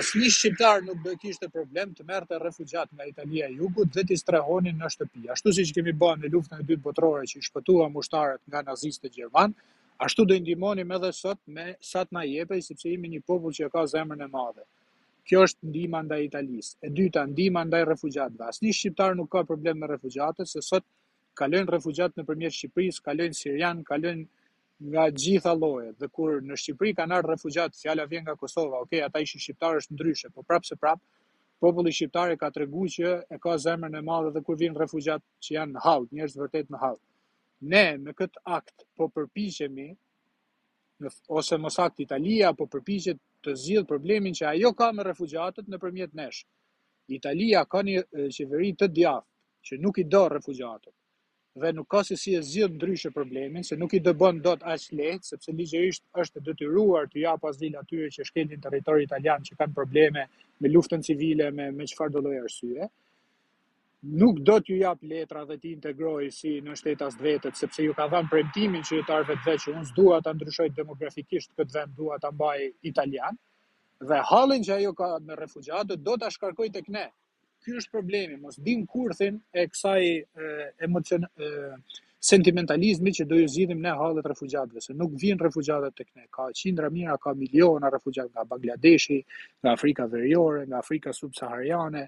Asnjë 0.00 0.30
shqiptar 0.36 0.82
nuk 0.86 1.02
do 1.04 1.12
kishte 1.24 1.48
problem 1.56 1.92
të 1.98 2.06
merrte 2.08 2.38
refugjat 2.44 2.88
nga 2.94 3.04
Italia 3.10 3.46
e 3.52 3.56
Jugut 3.60 3.92
dhe 3.98 4.04
t'i 4.08 4.16
strehonin 4.22 4.80
në 4.82 4.88
shtëpi. 4.94 5.26
Ashtu 5.34 5.52
siç 5.58 5.74
kemi 5.76 5.92
bën 6.04 6.24
në 6.24 6.30
luftën 6.32 6.62
e 6.62 6.66
dytë 6.70 6.82
botërore 6.86 7.26
që 7.34 7.42
shpëtuam 7.48 7.92
mushtarët 7.98 8.40
nga 8.48 8.62
nazistët 8.70 9.18
e 9.24 9.28
ashtu 10.06 10.24
do 10.30 10.34
i 10.38 10.38
ndihmonim 10.40 10.92
edhe 10.94 11.08
sot 11.18 11.38
me 11.54 11.62
sa 11.82 12.04
të 12.06 12.14
na 12.14 12.20
jepej 12.30 12.60
sepse 12.64 12.86
jemi 12.92 13.08
një 13.14 13.18
popull 13.26 13.52
që 13.58 13.66
ka 13.72 13.82
zemrën 13.92 14.20
e 14.22 14.28
madhe. 14.30 14.62
Kjo 15.26 15.40
është 15.46 15.66
ndihma 15.70 16.00
ndaj 16.06 16.20
Italisë. 16.26 16.76
E 16.86 16.88
dyta, 16.98 17.24
ndihma 17.26 17.64
ndaj 17.66 17.82
refugjatëve. 17.90 18.44
Asnjë 18.48 18.76
shqiptar 18.78 19.16
nuk 19.18 19.26
ka 19.32 19.42
problem 19.44 19.82
me 19.82 19.90
refugjatët, 19.90 20.46
se 20.48 20.62
sot 20.62 20.86
kalojnë 21.36 21.74
refugjat 21.74 22.14
nëpërmjet 22.16 22.54
Shqipërisë, 22.58 23.02
kalojnë 23.10 23.38
sirian, 23.40 23.82
kalojnë 23.90 24.28
nga 24.86 25.04
gjitha 25.10 25.54
llojet 25.58 25.98
dhe 25.98 26.06
kur 26.08 26.38
në 26.40 26.54
Shqipëri 26.60 26.92
kanë 26.98 27.16
ardhur 27.18 27.32
refugjat, 27.34 27.74
fjala 27.80 28.04
vjen 28.06 28.24
nga 28.24 28.34
Kosova, 28.38 28.78
okay, 28.84 29.00
ata 29.02 29.18
ishin 29.20 29.40
shqiptarë 29.42 29.80
është 29.82 29.94
ndryshe, 29.96 30.28
po 30.34 30.42
prapse 30.46 30.76
prap 30.78 31.00
populli 31.60 31.90
shqiptar 31.90 32.30
e 32.30 32.36
ka 32.38 32.50
treguar 32.54 32.88
që 32.94 33.12
e 33.34 33.38
ka 33.42 33.56
zemrën 33.58 33.98
e 33.98 34.02
madhe 34.06 34.30
dhe 34.34 34.42
kur 34.46 34.56
vijnë 34.60 34.78
refugjat 34.78 35.22
që 35.42 35.56
janë 35.56 35.72
në 35.74 35.82
hall, 35.82 36.06
njerëz 36.14 36.36
vërtet 36.38 36.70
në 36.70 36.78
hall. 36.82 37.00
Ne 37.72 37.86
me 37.98 38.14
kët 38.14 38.38
akt 38.44 38.86
po 38.96 39.08
përpiqemi 39.16 39.88
në 41.02 41.08
ose 41.40 41.58
mos 41.58 41.78
akt 41.82 41.98
Italia 42.04 42.52
po 42.54 42.68
përpiqet 42.70 43.18
të 43.42 43.56
zgjidh 43.64 43.88
problemin 43.90 44.36
që 44.40 44.46
ajo 44.52 44.70
ka 44.78 44.92
me 44.94 45.02
refugjatët 45.10 45.66
nëpërmjet 45.74 46.14
nesh. 46.14 46.44
Italia 47.18 47.64
ka 47.66 47.82
një 47.82 48.06
qeveri 48.38 48.70
të 48.78 48.92
djathtë 48.94 49.32
që 49.66 49.82
nuk 49.82 49.98
i 49.98 50.06
do 50.06 50.22
refugjatët 50.38 50.94
dhe 51.58 51.72
nuk 51.72 51.88
ka 51.88 52.02
se 52.06 52.16
si 52.16 52.34
e 52.36 52.40
zgjidh 52.42 52.74
ndryshe 52.76 53.10
problemin, 53.14 53.62
se 53.64 53.76
nuk 53.76 53.92
i 53.94 54.00
do 54.00 54.12
bën 54.14 54.40
dot 54.44 54.62
as 54.62 54.88
lehtë, 54.94 55.26
sepse 55.34 55.52
ligjërisht 55.52 56.04
është 56.22 56.42
detyruar 56.46 57.08
të 57.10 57.22
jap 57.24 57.44
azil 57.50 57.76
atyre 57.80 58.10
që 58.14 58.26
shkelin 58.28 58.60
territor 58.62 59.00
italian 59.02 59.42
që 59.44 59.58
kanë 59.58 59.74
probleme 59.74 60.24
me 60.60 60.68
luftën 60.72 61.02
civile, 61.10 61.50
me 61.50 61.70
me 61.72 61.86
çfarë 61.90 62.12
do 62.14 62.22
lloj 62.24 62.38
arsye. 62.44 62.88
Nuk 64.22 64.38
do 64.46 64.58
t'ju 64.62 64.78
jap 64.82 65.00
letra 65.02 65.42
dhe 65.44 65.56
ti 65.58 65.72
integroj 65.74 66.28
si 66.38 66.58
në 66.62 66.76
shtetë 66.78 67.06
as 67.08 67.16
vetët, 67.18 67.58
sepse 67.58 67.82
ju 67.82 67.94
ka 67.98 68.06
dhënë 68.12 68.30
premtimin 68.30 68.84
që 68.86 69.00
qytetarëve 69.00 69.36
të 69.40 69.46
dhe 69.48 69.56
që 69.64 69.72
unës 69.74 69.90
s'dua 69.92 70.20
ta 70.24 70.34
ndryshojt 70.38 70.76
demografikisht 70.76 71.50
këtë 71.58 71.74
vend, 71.78 71.96
duha 71.98 72.18
ta 72.22 72.30
mbaj 72.30 72.68
italian. 72.92 73.36
Dhe 73.98 74.20
hallin 74.30 74.62
që 74.62 74.76
ajo 74.76 74.92
ka 74.94 75.16
me 75.26 75.34
refugjatët 75.36 76.04
do 76.06 76.14
ta 76.16 76.30
ashkarkoj 76.30 76.70
tek 76.76 76.86
ne, 76.94 77.08
ky 77.64 77.72
është 77.78 77.90
problemi, 77.94 78.36
mos 78.42 78.58
dim 78.66 78.84
kurthin 78.92 79.38
e 79.54 79.62
kësaj 79.70 80.02
emocion 80.88 81.24
sentimentalizmi 82.28 83.12
që 83.18 83.24
do 83.30 83.38
ju 83.40 83.48
zgjidhim 83.54 83.80
ne 83.86 83.92
halët 84.00 84.26
refugjatëve, 84.32 84.80
se 84.84 84.94
nuk 85.00 85.12
vijnë 85.22 85.44
refugjatët 85.46 85.96
të 85.98 86.04
këne, 86.08 86.24
ka 86.36 86.46
qindra 86.60 86.90
mijëra, 86.94 87.16
ka 87.24 87.32
miliona 87.42 87.90
refugjat 87.94 88.30
nga 88.32 88.44
Bangladeshi, 88.52 89.18
nga 89.62 89.74
Afrika 89.78 90.06
Verjore, 90.14 90.64
nga 90.70 90.80
Afrika 90.84 91.12
Subsahariane, 91.20 92.04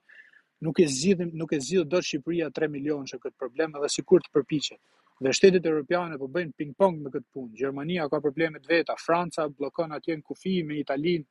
nuk 0.67 0.81
e 0.83 0.87
zgjidhim, 0.97 1.31
nuk 1.43 1.53
e 1.57 1.61
zgjidh 1.67 1.87
do 1.93 2.03
Shqipëria 2.09 2.51
3 2.59 2.69
milion 2.77 3.07
që 3.11 3.21
këtë 3.23 3.39
problem, 3.45 3.77
dhe 3.85 3.91
si 3.95 4.03
kur 4.09 4.23
të 4.25 4.35
përpichet. 4.35 4.81
Dhe 5.25 5.33
shtetet 5.37 5.67
europiane 5.71 6.19
po 6.21 6.27
bëjnë 6.35 6.57
ping-pong 6.59 6.99
me 7.05 7.11
këtë 7.15 7.29
punë. 7.37 7.55
Gjermania 7.61 8.07
ka 8.13 8.21
problemet 8.25 8.67
veta, 8.71 8.97
Franca 9.07 9.47
blokon 9.49 9.95
atje 9.99 10.17
në 10.17 10.25
kufi 10.31 10.55
me 10.67 10.79
Italin 10.83 11.27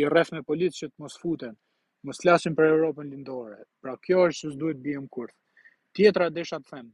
i 0.00 0.06
rreth 0.10 0.32
me 0.34 0.40
policë 0.50 0.80
që 0.80 0.86
të 0.90 0.96
mos 1.04 1.18
futen 1.22 1.54
mos 2.04 2.20
flasim 2.20 2.52
për 2.56 2.68
Europën 2.72 3.08
lindore. 3.08 3.62
Pra 3.82 3.94
kjo 4.02 4.26
është 4.30 4.44
çu 4.50 4.58
duhet 4.60 4.82
bëjmë 4.84 5.08
kurth. 5.12 5.36
Tjetra 5.94 6.26
desha 6.34 6.58
të 6.60 6.70
them. 6.74 6.90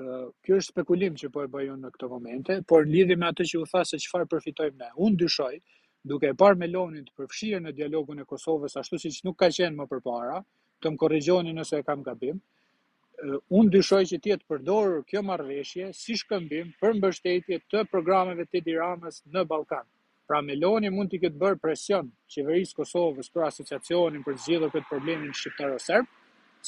Ë, 0.00 0.20
kjo 0.44 0.58
është 0.60 0.72
spekulim 0.74 1.18
që 1.20 1.30
po 1.34 1.42
e 1.44 1.50
bëj 1.52 1.68
unë 1.74 1.86
në 1.86 1.90
këto 1.96 2.08
momente, 2.10 2.56
por 2.68 2.86
lidhi 2.88 3.16
me 3.18 3.28
atë 3.30 3.46
që 3.50 3.60
u 3.60 3.66
tha 3.68 3.82
se 3.84 4.00
çfarë 4.00 4.28
përfitojmë 4.32 4.78
ne. 4.80 4.90
Unë 5.06 5.20
dyshoj, 5.24 5.50
duke 6.08 6.30
e 6.32 6.38
parë 6.40 6.60
Melonin 6.62 7.04
të 7.04 7.14
përfshirë 7.18 7.62
në 7.66 7.74
dialogun 7.76 8.22
e 8.22 8.28
Kosovës 8.30 8.78
ashtu 8.80 9.00
siç 9.02 9.20
nuk 9.26 9.36
ka 9.42 9.50
qenë 9.52 9.76
më 9.82 9.88
përpara, 9.90 10.40
të 10.80 10.94
më 10.94 11.00
korrigjoni 11.02 11.54
nëse 11.58 11.82
e 11.82 11.84
kam 11.84 12.04
gabim. 12.06 12.40
Unë 13.52 13.74
dyshoj 13.74 14.02
që 14.14 14.20
tjetë 14.24 14.48
përdorur 14.48 15.02
kjo 15.04 15.20
marveshje 15.28 15.90
si 15.92 16.16
shkëmbim 16.16 16.70
për 16.80 16.96
mbështetje 16.96 17.58
të 17.68 17.84
programeve 17.92 18.48
të 18.48 18.62
diramës 18.70 19.24
në 19.34 19.44
Balkanë. 19.50 19.90
Pra 20.30 20.38
Meloni 20.46 20.86
mund 20.94 21.10
t'i 21.10 21.18
këtë 21.22 21.40
bërë 21.40 21.56
presion 21.62 22.10
qeverisë 22.32 22.76
Kosovës 22.78 23.30
për 23.36 23.46
asociacionin 23.48 24.22
për 24.26 24.36
zgjidhur 24.42 24.70
këtë 24.74 24.86
problemin 24.90 25.32
shqiptaro-serb, 25.38 26.06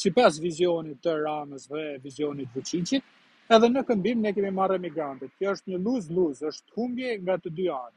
si 0.01 0.11
pas 0.16 0.35
vizionit 0.46 0.98
të 1.05 1.12
Ramës 1.20 1.68
dhe 1.70 1.83
vizionit 2.09 2.51
Vucicit, 2.59 3.05
edhe 3.57 3.68
në 3.75 3.85
këmbim 3.90 4.25
ne 4.25 4.33
kemi 4.38 4.51
marrë 4.57 4.81
emigrantët. 4.81 5.31
Kjo 5.38 5.55
është 5.55 5.70
një 5.75 5.81
luz-luz, 5.85 6.42
është 6.51 6.75
humbje 6.79 7.14
nga 7.20 7.37
të 7.44 7.53
dy 7.61 7.68
anë. 7.77 7.94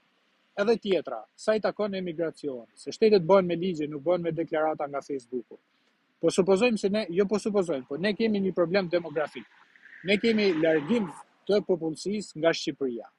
Edhe 0.62 0.78
tjetra, 0.86 1.24
sa 1.46 1.58
i 1.58 1.64
takon 1.66 1.98
e 1.98 2.04
emigracion, 2.04 2.62
se 2.84 2.94
shtetet 3.00 3.26
bën 3.34 3.50
me 3.50 3.58
ligje, 3.66 3.90
nuk 3.90 4.06
bën 4.06 4.22
me 4.28 4.36
deklarata 4.44 4.86
nga 4.92 5.02
Facebooku. 5.08 5.58
Po 6.22 6.30
supozojmë 6.38 6.78
se 6.84 6.94
ne, 6.94 7.08
jo 7.18 7.26
po 7.34 7.42
supozojmë, 7.42 7.90
po 7.90 7.98
ne 8.06 8.14
kemi 8.22 8.44
një 8.46 8.54
problem 8.62 8.94
demografik. 8.94 9.50
Ne 10.06 10.20
kemi 10.26 10.52
largim 10.62 11.10
të 11.50 11.64
popullësis 11.72 12.36
nga 12.38 12.54
Shqipëria. 12.62 13.10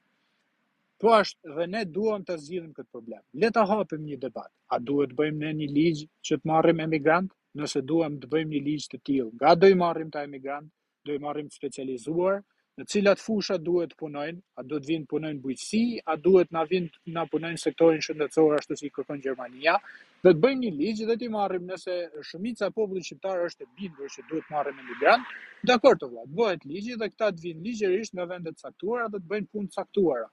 Po 1.03 1.09
ashtë 1.15 1.51
dhe 1.55 1.65
ne 1.71 1.79
duham 1.95 2.23
të 2.27 2.35
zgjidhim 2.43 2.69
këtë 2.77 2.91
problem. 2.95 3.19
Le 3.41 3.49
ta 3.55 3.63
hapim 3.71 4.05
një 4.11 4.15
debat. 4.21 4.49
A 4.73 4.75
duhet 4.87 5.11
të 5.11 5.17
bëjmë 5.19 5.39
ne 5.43 5.49
një 5.57 5.65
ligj 5.73 5.99
që 6.29 6.37
të 6.39 6.49
marrim 6.51 6.79
emigrant? 6.85 7.27
Nëse 7.59 7.81
duham 7.91 8.15
të 8.23 8.29
bëjmë 8.31 8.53
një 8.55 8.61
ligj 8.67 8.85
të 8.93 8.99
tillë, 9.09 9.27
nga 9.41 9.51
do 9.61 9.69
i 9.69 9.75
marrim 9.81 10.09
ta 10.15 10.23
emigrant? 10.29 10.71
Do 11.05 11.13
i 11.17 11.21
marrim 11.25 11.51
specializuar? 11.53 12.39
Në 12.77 12.85
cilat 12.93 13.21
fusha 13.27 13.59
duhet 13.67 13.93
të 13.93 13.99
punojnë? 14.01 14.41
A 14.61 14.65
duhet 14.71 14.87
të 14.87 14.91
vinë 14.95 15.05
punojnë 15.13 15.43
bujqësi? 15.43 15.83
A 16.11 16.15
duhet 16.27 16.55
na 16.57 16.63
vinë 16.71 16.89
na 17.17 17.27
punojnë 17.33 17.61
sektorin 17.67 18.01
shëndetësor 18.07 18.57
ashtu 18.57 18.79
si 18.81 18.89
kërkon 18.97 19.21
Gjermania? 19.25 19.77
Dhe 20.25 20.33
të 20.33 20.43
bëjmë 20.47 20.61
një 20.65 20.73
ligj 20.79 21.05
dhe 21.11 21.17
ti 21.23 21.29
marrim 21.37 21.69
nëse 21.73 21.99
shumica 22.31 22.71
e 22.71 22.75
popullit 22.79 23.05
shqiptar 23.11 23.45
është 23.51 23.67
e 23.67 23.69
bindur 23.77 24.09
se 24.17 24.25
duhet 24.33 24.49
të 24.49 24.57
marrim 24.57 24.81
emigrant. 24.87 25.37
Dakor 25.73 26.01
to 26.01 26.09
vëlla, 26.15 26.25
bëhet 26.41 26.65
ligji 26.73 26.97
dhe 27.03 27.11
këta 27.13 27.31
të 27.37 27.47
vinë 27.49 27.63
ligjërisht 27.69 28.17
në 28.17 28.27
vendet 28.33 28.65
caktuara 28.65 29.09
dhe 29.13 29.21
të 29.23 29.33
bëjnë 29.35 29.49
punë 29.53 29.73
caktuara 29.77 30.25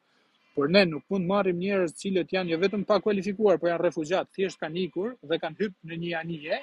por 0.54 0.70
ne 0.70 0.84
nuk 0.86 1.02
mund 1.10 1.26
marrim 1.26 1.58
njerëz 1.58 1.94
të 1.94 2.00
cilët 2.02 2.32
janë 2.36 2.52
jo 2.54 2.58
vetëm 2.62 2.84
pa 2.86 3.00
kualifikuar, 3.02 3.58
por 3.60 3.70
janë 3.72 3.82
refugjat, 3.82 4.30
thjesht 4.36 4.60
kanë 4.62 4.80
ikur 4.86 5.14
dhe 5.30 5.38
kanë 5.42 5.58
hyrë 5.60 5.74
në 5.90 5.96
një 6.04 6.12
anije 6.20 6.60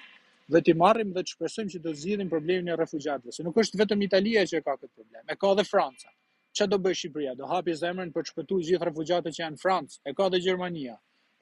dhe 0.55 0.61
ti 0.67 0.75
marrim 0.79 1.11
dhe 1.15 1.23
të 1.23 1.33
shpresojmë 1.35 1.73
që 1.75 1.81
do 1.83 1.93
zgjidhim 2.01 2.29
problemin 2.31 2.71
e 2.71 2.77
refugjatëve. 2.79 3.35
Se 3.35 3.43
nuk 3.43 3.59
është 3.63 3.79
vetëm 3.83 4.05
Italia 4.07 4.43
që 4.51 4.61
ka 4.63 4.75
këtë 4.79 4.91
problem, 4.95 5.23
e 5.27 5.37
ka 5.37 5.51
edhe 5.55 5.65
Franca. 5.67 6.11
Çfarë 6.55 6.71
do 6.73 6.79
bëj 6.85 6.97
Shqipëria? 7.01 7.35
Do 7.39 7.47
hapi 7.51 7.75
zemrën 7.79 8.11
për 8.15 8.25
të 8.25 8.31
shpëtuar 8.33 8.65
gjithë 8.67 8.87
refugjatët 8.89 9.37
që 9.37 9.43
janë 9.43 9.55
në 9.55 9.61
Francë, 9.63 9.99
e 10.09 10.13
ka 10.17 10.27
edhe 10.31 10.41
Gjermania. 10.47 10.97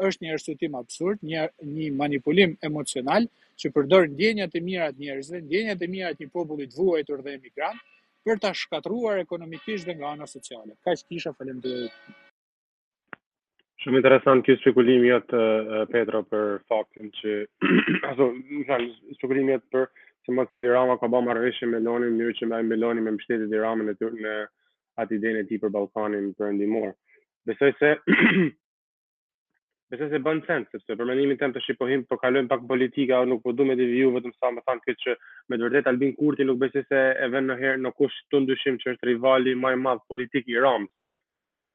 Është 0.06 0.26
një 0.26 0.34
arsyetim 0.38 0.78
absurd, 0.80 1.22
një 1.28 1.46
një 1.74 1.90
manipulim 2.02 2.54
emocional 2.64 3.28
që 3.60 3.72
përdor 3.76 4.08
ndjenjat 4.14 4.56
e 4.56 4.62
mira 4.64 4.88
të 4.94 5.04
njerëzve, 5.04 5.42
ndjenjat 5.48 5.82
e 5.84 5.92
mira 5.92 6.12
të 6.16 6.24
një 6.28 6.34
populli 6.38 6.70
të 6.72 6.80
vuajtur 6.80 7.24
dhe 7.26 7.34
emigrant 7.36 7.80
për 8.24 8.40
ta 8.40 8.54
shkatruar 8.56 9.20
ekonomikisht 9.26 9.90
dhe 9.90 9.98
nga 10.00 10.14
ana 10.16 10.28
sociale. 10.30 10.78
Kaq 10.88 11.04
kisha 11.10 11.34
faleminderit. 11.34 12.20
Shumë 13.80 14.00
interesant 14.02 14.44
kjo 14.44 14.54
spekulimi 14.60 15.08
jetë 15.10 15.40
uh, 15.42 15.82
Petro 15.92 16.20
për 16.32 16.48
faktin 16.72 17.12
që 17.22 17.36
aso, 18.10 18.26
më 18.56 18.64
thënë, 18.70 18.88
spekulimi 19.16 19.54
jetë 19.54 19.70
për 19.76 19.86
se 20.28 20.36
mos 20.36 20.50
të 20.60 20.74
ka 21.04 21.08
ba 21.14 21.22
marrëveshje 21.28 21.70
me 21.74 21.80
Loni 21.86 22.10
në 22.10 22.18
mënyrë 22.18 22.38
që 22.40 22.50
me 22.72 22.80
Loni 22.82 23.06
me 23.06 23.14
mështetit 23.18 23.48
i 23.48 23.86
në 23.86 23.94
tërë 24.02 24.18
në 24.26 24.34
atë 25.04 25.16
idejnë 25.20 25.44
e 25.44 25.48
ti 25.54 25.62
për 25.64 25.72
Balkanin 25.78 26.28
për 26.40 26.50
endimor. 26.52 26.90
Besoj 27.48 27.72
se 27.80 27.94
Besoj 29.90 30.10
se 30.12 30.20
bën 30.28 30.44
sens, 30.50 30.68
sepse 30.76 31.00
për 31.00 31.06
mendimin 31.10 31.38
tim 31.40 31.56
të 31.56 31.64
shqipohim 31.64 32.04
po 32.12 32.20
kalojm 32.22 32.52
pak 32.52 32.68
politika, 32.70 33.24
nuk 33.32 33.42
po 33.48 33.56
duhet 33.58 33.80
të 33.80 33.88
viju 33.96 34.12
vetëm 34.20 34.36
sa 34.36 34.52
më 34.58 34.66
thamë 34.68 34.86
këtë 34.86 35.06
që 35.08 35.16
me 35.16 35.56
të 35.58 35.66
vërtet 35.70 35.88
Albin 35.94 36.12
Kurti 36.20 36.46
nuk 36.52 36.60
besoj 36.68 36.84
se 36.92 37.06
e 37.26 37.32
vën 37.34 37.48
në 37.48 37.58
herë 37.64 37.82
në 37.88 37.96
kush 38.02 38.20
të 38.30 38.44
ndushim 38.44 38.78
që 38.84 38.94
është 38.98 39.14
rivali 39.14 39.56
më 39.64 39.74
i 39.78 39.80
madh 39.88 40.04
politik 40.14 40.52
i 40.54 40.60
Ramës 40.68 40.92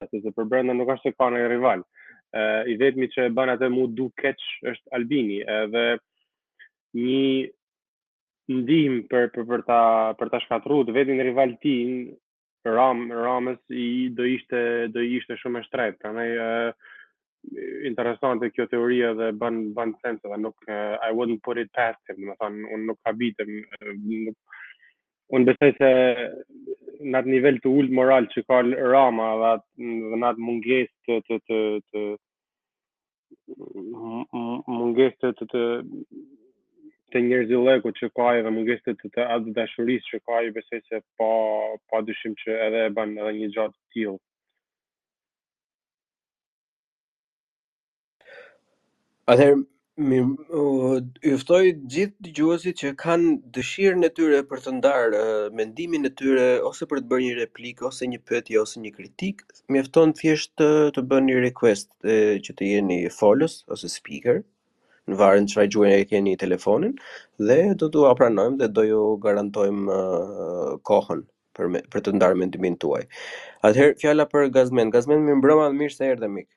atë 0.03 0.19
se 0.25 0.31
për 0.35 0.47
brenda 0.51 0.75
nuk 0.75 0.89
është 0.95 1.11
se 1.11 1.15
ka 1.19 1.29
një 1.33 1.45
rival. 1.53 1.83
Ë 2.35 2.65
i 2.71 2.75
vetmi 2.81 3.07
që 3.13 3.29
e 3.29 3.33
bën 3.35 3.53
atë 3.55 3.69
mu 3.71 3.85
du 3.97 4.09
keq 4.21 4.41
është 4.71 4.95
Albini, 4.97 5.39
edhe 5.47 5.85
një 6.97 8.55
ndihmë 8.59 9.05
për 9.11 9.29
për 9.35 9.45
për 9.51 9.63
ta 9.69 9.81
për 10.19 10.33
ta 10.33 10.41
shkatërruar 10.45 10.91
vetin 10.97 11.23
rival 11.29 11.55
Ram 12.65 13.07
Ramës 13.13 13.59
i 13.77 14.07
do 14.17 14.25
ishte 14.25 14.59
do 14.89 14.99
ishte 15.05 15.35
shumë 15.37 15.59
e 15.61 15.65
shtrejt. 15.67 15.97
Prandaj 16.01 16.31
interesante 17.85 18.49
kjo 18.49 18.65
teoria 18.71 19.11
dhe 19.13 19.27
ban 19.37 19.67
ban 19.77 19.91
sense 20.01 20.25
edhe 20.25 20.39
nuk 20.41 20.55
uh, 20.65 20.95
I 21.07 21.11
wouldn't 21.13 21.43
put 21.45 21.59
it 21.61 21.69
past 21.77 22.01
him, 22.09 22.23
do 22.25 22.33
të 22.33 22.39
thonë 22.41 22.71
un 22.73 22.87
nuk 22.89 22.97
habitem 23.05 23.51
uh, 23.61 23.91
nuk 23.93 25.37
un 25.37 25.45
besoj 25.45 25.69
se 25.77 25.91
në 27.01 27.19
atë 27.19 27.31
nivel 27.31 27.57
të 27.63 27.71
ullë 27.77 27.95
moral 27.97 28.27
që 28.31 28.43
ka 28.49 28.61
rama 28.91 29.29
dhe 29.39 29.49
atë, 29.55 29.91
në 30.19 30.29
atë 30.31 30.45
munges 30.45 30.89
të, 31.07 31.19
të, 31.27 31.37
të, 31.49 31.59
të 31.91 32.05
munges 34.73 35.17
të 35.23 35.31
të, 35.39 35.47
të, 35.53 35.63
të 37.15 37.21
njerëzileku 37.27 37.91
që 37.99 38.09
ka 38.17 38.29
e 38.39 38.43
dhe 38.45 38.53
munges 38.57 38.81
të 38.85 38.95
të, 39.01 39.11
të 39.17 39.27
atë 39.37 39.53
dashuris 39.57 40.07
që 40.13 40.19
ka 40.25 40.39
e 40.47 40.53
besej 40.55 40.81
se 40.87 41.01
pa, 41.19 41.29
pa 41.91 42.01
dyshim 42.07 42.37
që 42.43 42.59
edhe 42.69 42.85
e 42.87 42.93
ban 42.99 43.13
edhe 43.19 43.33
një 43.41 43.51
gjatë 43.57 43.79
tjilë. 43.95 44.21
Atëherë, 49.25 49.61
Mi 50.03 50.17
uftoj 50.19 51.59
gjithë 51.91 52.33
të 52.37 52.71
që 52.79 52.89
kanë 53.01 53.27
dëshirë 53.57 53.99
në 53.99 54.07
tyre 54.17 54.39
për 54.49 54.61
të 54.65 54.71
ndarë 54.79 55.19
uh, 55.27 55.45
mendimin 55.59 56.01
në 56.03 56.09
tyre, 56.21 56.47
ose 56.69 56.85
për 56.93 56.99
të 56.99 57.07
bërë 57.13 57.23
një 57.27 57.35
replikë, 57.37 57.85
ose 57.89 58.09
një 58.13 58.19
pyetje 58.31 58.59
ose 58.63 58.81
një 58.87 58.91
kritikë. 58.97 59.45
Mi 59.71 59.79
uftoj 59.85 60.03
në 60.09 60.15
fjeshtë 60.19 60.51
të, 60.61 60.69
të 60.97 61.03
bërë 61.13 61.25
një 61.29 61.37
request 61.45 61.87
e, 62.03 62.17
që 62.43 62.57
të 62.59 62.67
jeni 62.73 62.97
folës 63.19 63.55
ose 63.71 63.93
speaker, 63.93 64.41
në 65.07 65.19
varen 65.23 65.47
që 65.53 65.61
rajgjuën 65.61 65.93
e 65.93 66.03
keni 66.11 66.35
telefonin, 66.43 66.97
dhe 67.51 67.59
do 67.79 67.87
të 67.95 68.11
pranojmë, 68.19 68.59
dhe 68.65 68.71
do 68.75 68.87
ju 68.89 69.01
garantojmë 69.27 69.95
uh, 70.01 70.75
kohën 70.91 71.23
për, 71.55 71.71
me, 71.77 71.85
për 71.95 72.03
të 72.09 72.17
ndarë 72.19 72.41
mendimin 72.43 72.75
të 72.83 72.91
uaj. 72.91 73.01
Atëherë, 73.71 73.97
fjalla 74.03 74.27
për 74.35 74.51
gazmen. 74.59 74.91
Gazmen 74.99 75.23
mi 75.29 75.39
mbroma 75.39 75.71
dhe 75.71 75.79
mirë 75.79 75.95
se 76.01 76.11
erë 76.17 76.25
dhe 76.27 76.31
mikë. 76.35 76.51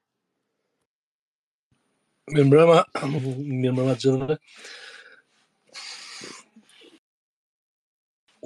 Mirë 2.29 2.45
mbrëma, 2.51 2.77
mirë 3.09 3.73
mbrëma 3.73 3.93
të 3.97 4.03
gjithëve. 4.05 4.35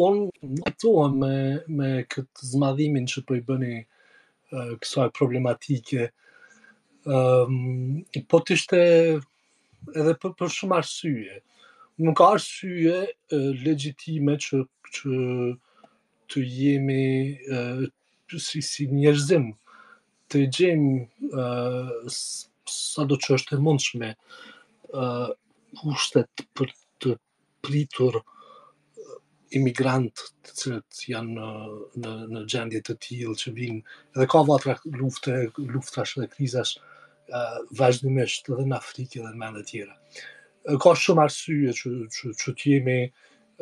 Unë 0.06 0.52
në 0.58 0.72
toa 0.82 1.06
me, 1.14 1.30
me 1.78 1.88
këtë 2.14 2.46
zmadhimin 2.52 3.08
që 3.10 3.22
për 3.22 3.26
po 3.28 3.38
i 3.38 3.42
bëni 3.48 3.70
uh, 3.80 4.70
kësoj 4.82 5.08
problematike, 5.18 6.06
um, 7.16 8.04
po 8.30 8.40
të 8.44 8.58
ishte 8.58 8.82
edhe 8.84 10.14
për, 10.22 10.36
për 10.42 10.54
shumë 10.58 10.78
arsyje. 10.78 11.40
Nuk 12.06 12.20
ka 12.20 12.30
arsyje 12.36 13.00
uh, 13.08 13.50
legjitime 13.66 14.38
që, 14.46 14.62
që 15.00 15.26
të 16.30 16.44
jemi 16.60 17.10
uh, 17.58 17.82
si, 18.46 18.62
si 18.62 18.86
njerëzim, 18.94 19.50
të 20.30 20.46
gjem 20.60 20.86
uh, 21.32 22.16
sa 22.68 23.06
do 23.06 23.16
që 23.16 23.34
është 23.38 23.56
e 23.56 23.62
mundshme 23.64 24.10
uh, 24.14 25.30
ushtet 25.88 26.44
për 26.56 26.72
të 27.02 27.14
pritur 27.64 28.20
imigrant 29.52 30.22
të 30.46 30.54
cilët 30.58 31.02
janë 31.10 31.48
në, 32.00 32.12
në, 32.32 32.44
gjendje 32.48 32.80
të 32.88 32.96
tjilë 33.06 33.34
që 33.42 33.52
vinë 33.58 33.82
edhe 34.16 34.28
ka 34.32 34.44
vatra 34.48 34.76
lufte, 35.00 35.34
luftrash 35.74 36.16
dhe 36.20 36.28
krizash 36.32 36.78
uh, 36.80 37.58
vazhdimisht 37.80 38.48
edhe 38.54 38.66
në 38.70 38.78
Afrikë 38.78 39.20
dhe 39.24 39.34
në 39.34 39.42
mendë 39.42 39.62
të 39.64 39.68
tjera. 39.74 39.98
Ka 40.80 40.94
shumë 40.94 41.24
arsye 41.26 41.74
që, 41.74 41.92
që, 42.14 42.32
që 42.38 42.56
t'jemi 42.62 42.98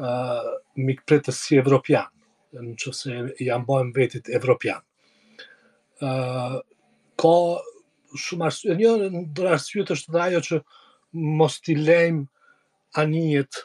uh, 0.04 0.48
mikë 0.76 1.20
si 1.32 1.56
evropian, 1.58 2.10
në 2.54 2.74
që 2.82 2.92
se 2.94 3.18
janë 3.46 3.64
bojmë 3.68 3.94
vetit 3.96 4.28
evropian. 4.36 4.84
Uh, 6.00 6.58
ka 7.20 7.34
shumë 8.18 8.46
arsye. 8.48 8.74
Një 8.78 9.12
ndër 9.28 9.50
arsyet 9.56 9.90
është 9.94 10.12
dhe 10.14 10.20
ajo 10.26 10.40
që 10.48 10.58
mos 11.40 11.58
t'i 11.62 11.76
lejmë 11.76 12.28
anijet 13.00 13.62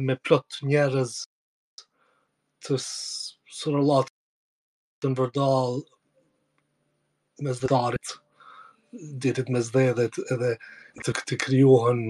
me 0.00 0.16
plot 0.24 0.60
njerëz 0.68 1.12
të 2.66 2.78
sërëllat 2.80 4.10
të 5.02 5.12
nëvërdal 5.12 5.78
me 7.46 7.52
zëdarit 7.54 8.16
ditit 9.22 9.50
me 9.52 9.60
zëdhedet 9.62 10.18
edhe 10.34 10.54
të 11.06 11.12
këtë 11.16 11.38
kryohen 11.44 12.00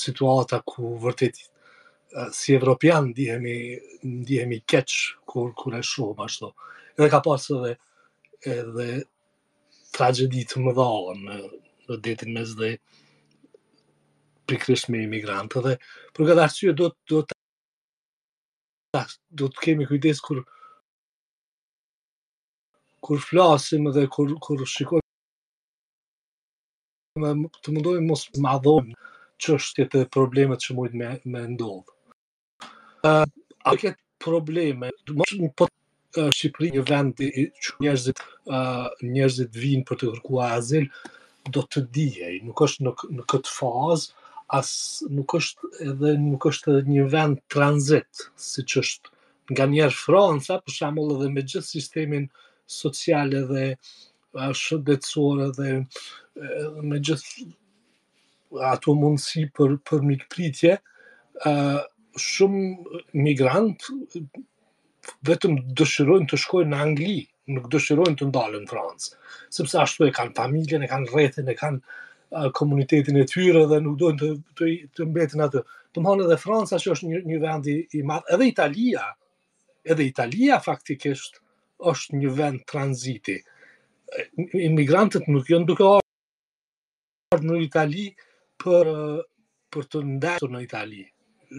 situata 0.00 0.60
ku 0.66 0.96
vërtet 1.02 1.36
si 2.34 2.54
evropian 2.56 3.10
dihemi, 3.14 3.56
dihemi 4.26 4.60
keq 4.70 4.92
kur, 5.28 5.52
kur 5.58 5.74
e 5.78 5.82
shumë 5.84 6.24
ashtu 6.26 6.50
edhe 6.98 7.10
ka 7.12 7.22
pasë 7.26 7.58
dhe 7.64 7.72
edhe 8.56 8.88
tragedi 9.96 10.42
të 10.50 10.60
më 10.66 10.72
dha 10.76 10.90
në, 11.24 11.36
në 11.88 11.96
detin 12.04 12.34
mes 12.36 12.52
dhe 12.58 12.68
prikrisht 14.48 14.90
me 14.92 15.00
emigrantë 15.06 15.62
dhe 15.66 15.72
për 16.16 16.28
këtë 16.32 16.44
arsye 16.44 16.74
do 16.80 16.90
të 16.92 17.12
do 17.14 17.22
të 17.30 19.02
do 19.40 19.48
të 19.52 19.62
kemi 19.64 19.86
kujdes 19.88 20.20
kur 20.26 20.42
kur 23.06 23.20
flasim 23.26 23.88
dhe 23.96 24.04
kur, 24.12 24.36
kur 24.44 24.62
shikoj 24.74 25.02
të 27.16 27.74
mundohim 27.74 28.06
mos 28.10 28.26
më 28.36 28.56
çështjet 29.42 29.90
që 29.92 30.02
është 30.02 30.06
problemet 30.16 30.62
që 30.64 30.76
mujtë 30.78 31.00
me, 31.00 31.08
me 31.32 31.42
ndodhë 31.52 33.08
uh, 33.08 33.28
a 33.68 33.76
këtë 33.82 34.02
probleme 34.24 34.88
më 34.88 35.26
që 35.28 35.52
po 35.58 35.68
Shqipëri 36.16 36.68
një 36.74 36.82
vend 36.90 37.20
i 37.24 37.44
që 37.64 37.74
njerëzit, 37.84 38.20
njerëzit 39.14 39.58
vinë 39.64 39.84
për 39.88 39.98
të 40.00 40.10
kërku 40.12 40.38
azil, 40.46 40.86
do 41.54 41.62
të 41.70 41.82
dijej, 41.96 42.36
nuk 42.48 42.62
është 42.66 42.86
në, 42.86 42.92
në 43.18 43.26
këtë 43.32 43.52
fazë, 43.56 44.24
as 44.58 44.70
nuk 45.18 45.34
është 45.40 45.68
edhe 45.90 46.14
nuk 46.22 46.46
është 46.50 46.72
edhe 46.72 46.92
një 46.94 47.04
vend 47.14 47.42
tranzit, 47.54 48.24
si 48.48 48.62
që 48.70 48.82
është 48.84 49.14
nga 49.52 49.68
njerë 49.74 49.98
Franca, 50.04 50.58
për 50.64 50.74
shamull 50.78 51.12
edhe 51.16 51.28
me 51.34 51.42
gjithë 51.44 51.68
sistemin 51.70 52.28
social 52.80 53.34
edhe 53.42 53.66
shëndetësor 54.62 55.44
edhe, 55.48 55.70
edhe 56.56 56.82
me 56.90 57.00
gjithë 57.08 58.64
ato 58.72 58.94
mundësi 59.00 59.44
për, 59.56 59.76
për 59.86 60.02
mikëpritje, 60.10 60.76
shumë 62.26 63.00
migrant 63.22 63.88
vetëm 65.28 65.54
dëshirojnë 65.80 66.30
të 66.30 66.38
shkojnë 66.44 66.70
në 66.72 66.78
Angli, 66.84 67.14
nuk 67.56 67.66
dëshirojnë 67.74 68.18
të 68.20 68.28
ndalën 68.30 68.64
në 68.66 68.70
Francë, 68.70 69.10
sepse 69.56 69.80
ashtu 69.82 70.06
e 70.08 70.12
kanë 70.16 70.34
familjen, 70.38 70.84
e 70.86 70.90
kanë 70.90 71.10
rrethin, 71.12 71.50
e 71.52 71.56
kanë 71.60 72.46
komunitetin 72.58 73.18
e 73.22 73.26
tyre 73.30 73.62
dhe 73.70 73.78
nuk 73.84 73.98
dojnë 74.00 74.18
të, 74.22 74.30
të, 74.58 74.70
të 74.98 75.06
mbetin 75.10 75.44
atë. 75.46 75.62
Të 75.94 76.02
mëhonë 76.04 76.26
edhe 76.26 76.38
Franca 76.42 76.78
që 76.82 76.94
është 76.94 77.10
një, 77.12 77.20
një 77.30 77.38
vend 77.44 77.68
i 77.74 78.02
madhë, 78.10 78.28
edhe 78.36 78.48
Italia, 78.50 79.04
edhe 79.86 80.06
Italia 80.10 80.58
faktikisht 80.62 81.38
është 81.92 82.20
një 82.22 82.32
vend 82.40 82.64
transiti. 82.70 83.36
Imigrantët 84.66 85.30
nuk 85.32 85.48
jënë 85.50 85.70
duke 85.70 85.86
orë 85.92 87.42
në 87.46 87.60
Itali 87.64 88.08
për, 88.62 88.92
për 89.72 89.90
të 89.92 90.04
ndeshtu 90.10 90.50
në 90.52 90.64
Itali 90.66 91.04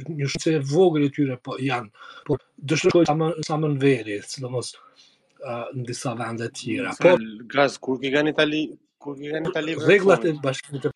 një 0.05 0.27
shumë 0.31 0.43
se 0.45 0.53
vogër 0.71 1.05
e 1.07 1.09
tyre 1.15 1.37
po 1.45 1.55
janë, 1.61 1.89
po 2.27 2.37
dëshkoj 2.71 3.07
sa 3.09 3.15
më, 3.17 3.27
sa 3.47 3.57
më 3.59 3.69
në 3.73 3.79
veri, 3.81 4.17
së 4.29 4.43
në 4.43 4.51
mos 4.53 4.71
uh, 4.75 5.69
në 5.75 5.85
disa 5.89 6.13
vende 6.19 6.47
të 6.49 6.57
tjera. 6.61 6.93
Po, 7.01 7.13
Gaz, 7.53 7.77
kur 7.83 7.99
kërë 8.01 8.13
kërë 8.21 8.33
itali, 8.35 8.61
kur 9.03 9.17
kërë 9.21 9.33
kërë 9.41 9.53
itali, 9.53 9.77
kërë 9.77 9.91
reglat 9.91 10.27
e 10.27 10.33
bashkëmit 10.43 10.89
e 10.89 10.93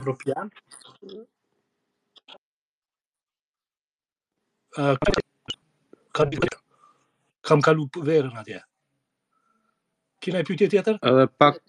Europian, 0.00 0.48
kam, 6.16 6.38
kam 7.50 7.64
kalu 7.68 7.88
verën 8.10 8.38
atje. 8.42 8.62
Kina 10.24 10.40
e 10.42 10.48
pyetje 10.48 10.66
tjetër? 10.74 10.98
Edhe 11.04 11.26
pak 11.40 11.60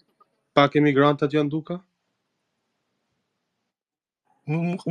pak 0.52 0.74
emigrantat 0.76 1.32
janë 1.32 1.48
duka? 1.52 1.78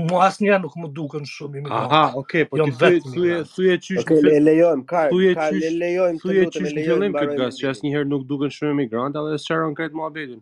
mu 0.10 0.16
asë 0.28 0.44
një 0.46 0.58
nuk 0.64 0.76
më 0.82 0.90
duken 0.98 1.26
shumë 1.32 1.60
imigrant. 1.62 1.92
Aha, 1.92 2.16
oke, 2.20 2.46
okay, 2.46 2.48
po 2.50 2.60
jo, 2.60 2.68
të 2.78 2.92
thuje 3.06 3.38
thuje 3.54 3.78
qysh 3.86 4.08
të 4.10 4.18
okay, 4.18 4.40
lejojmë 4.46 4.86
kar, 4.92 5.12
thuje 5.12 5.72
lejojmë 5.82 6.22
të 6.22 6.26
thuje 6.26 6.46
qysh 6.48 6.68
të 6.70 6.74
lejojmë 6.78 7.12
këtë 7.18 7.38
gasë 7.42 7.62
që 7.64 7.70
asnjëherë 7.74 8.10
nuk 8.14 8.26
duken 8.32 8.54
shumë 8.56 8.74
imigrant, 8.78 9.20
edhe 9.22 9.40
s'çaron 9.44 9.76
këtë 9.82 10.06
abedin. 10.08 10.42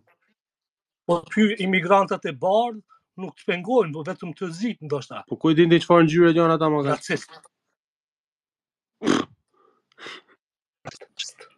Po 1.10 1.20
ty 1.34 1.48
imigrantat 1.66 2.30
e 2.32 2.36
bardh 2.46 2.80
nuk 3.20 3.36
të 3.40 3.50
pengojnë, 3.52 3.94
po 3.98 4.06
vetëm 4.08 4.36
të 4.40 4.52
zit 4.62 4.84
ndoshta. 4.86 5.24
Po 5.30 5.40
ku 5.40 5.54
që 5.56 5.68
farë 5.68 5.82
çfarë 5.86 6.10
gjyre 6.14 6.34
janë 6.40 6.58
ata 6.60 6.72
më 6.76 6.86
gaz? 6.90 7.30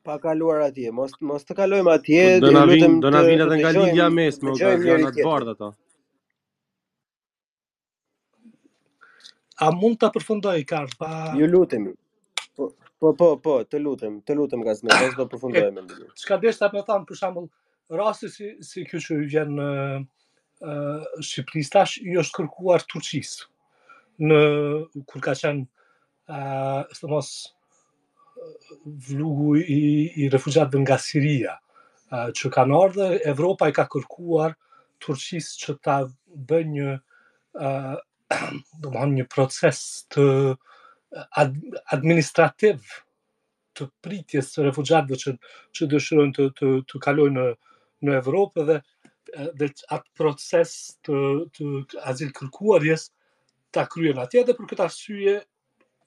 pa 0.01 0.15
kaluar 0.17 0.63
atje, 0.65 0.89
mos 0.97 1.11
mos 1.29 1.43
të 1.45 1.55
kalojmë 1.59 1.91
atje, 1.93 2.21
do 2.41 2.49
na 2.55 2.63
vin, 2.65 2.95
atë 3.05 3.35
na 3.45 3.57
nga 3.59 3.73
lidhja 3.75 4.07
mes 4.09 4.39
me 4.41 4.55
gazet 4.57 4.87
janë 4.89 5.11
të 5.13 5.25
bardh 5.27 5.51
ato. 5.53 5.67
A 9.61 9.69
mund 9.77 9.99
ta 10.01 10.09
përfundoj 10.13 10.63
kart 10.69 10.95
pa 10.99 11.09
Ju 11.37 11.45
lutemi. 11.49 11.91
Po 12.57 12.71
po 13.01 13.13
po, 13.17 13.27
po 13.41 13.53
të 13.69 13.79
lutem, 13.81 14.19
të 14.25 14.35
lutem 14.37 14.61
gazetë, 14.65 14.99
do 15.03 15.23
të 15.23 15.27
përfundojmë 15.35 15.73
më 15.77 15.83
lutem. 15.85 16.07
Çka 16.23 16.37
desha 16.41 16.69
të 16.73 16.81
them 16.89 17.05
për 17.09 17.19
shembull, 17.19 17.47
rasti 17.99 18.29
si 18.33 18.49
si 18.65 18.83
që 18.89 19.17
vjen 19.33 19.53
në 19.57 19.69
uh, 20.65 21.59
tash 21.75 21.97
i 22.01 22.17
është 22.23 22.39
kërkuar 22.39 22.85
Turqis 22.91 23.35
në 24.21 24.37
kur 25.09 25.21
ka 25.27 25.33
qenë 25.41 25.65
uh, 26.29 26.81
së 26.97 27.07
mos 27.13 27.29
vlugu 29.09 29.55
i, 29.61 29.79
i 30.25 30.29
refugjatëve 30.33 30.81
nga 30.83 30.97
Siria 31.01 31.55
uh, 31.59 32.29
që 32.37 32.51
ka 32.53 32.67
nërë 32.69 33.07
Evropa 33.33 33.69
i 33.69 33.73
ka 33.77 33.85
kërkuar 33.93 34.53
Turqis 35.01 35.53
që 35.61 35.77
ta 35.85 35.97
bë 36.05 36.61
një 36.75 36.93
do 38.81 38.89
më 38.93 39.05
një 39.17 39.25
proces 39.31 39.79
të 40.13 40.25
eh, 40.55 41.25
ad 41.41 41.51
administrativ 41.95 42.77
të 43.77 43.83
pritjes 44.03 44.47
të 44.53 44.59
refugjatëve 44.67 45.15
që, 45.23 45.31
që 45.75 45.83
dëshirojnë 45.93 46.33
të, 46.37 46.43
të, 46.59 46.67
të 46.91 46.95
kalojnë 47.05 47.35
në, 47.37 47.47
në 48.07 48.11
Evropë 48.21 48.61
dhe, 48.69 48.77
eh, 49.33 49.51
dhe 49.59 49.65
atë 49.95 50.09
proces 50.19 50.71
të, 51.05 51.15
të 51.55 51.63
azil 52.11 52.29
kërkuarjes 52.39 53.03
ta 53.71 53.81
kryen 53.87 54.17
atje 54.19 54.45
dhe 54.49 54.53
për 54.59 54.65
këtë 54.73 54.83
arsye 54.87 55.35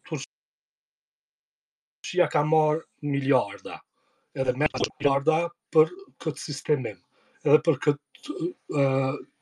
Turqia 0.05 2.27
ka 2.29 2.43
marr 2.45 2.83
miliarda 3.03 3.79
edhe 4.37 4.53
me 4.61 4.67
miliarda 4.73 5.39
për 5.73 5.87
këtë 6.23 6.39
sistemin 6.45 6.97
edhe 7.45 7.59
për 7.65 7.77
këtë 7.87 8.04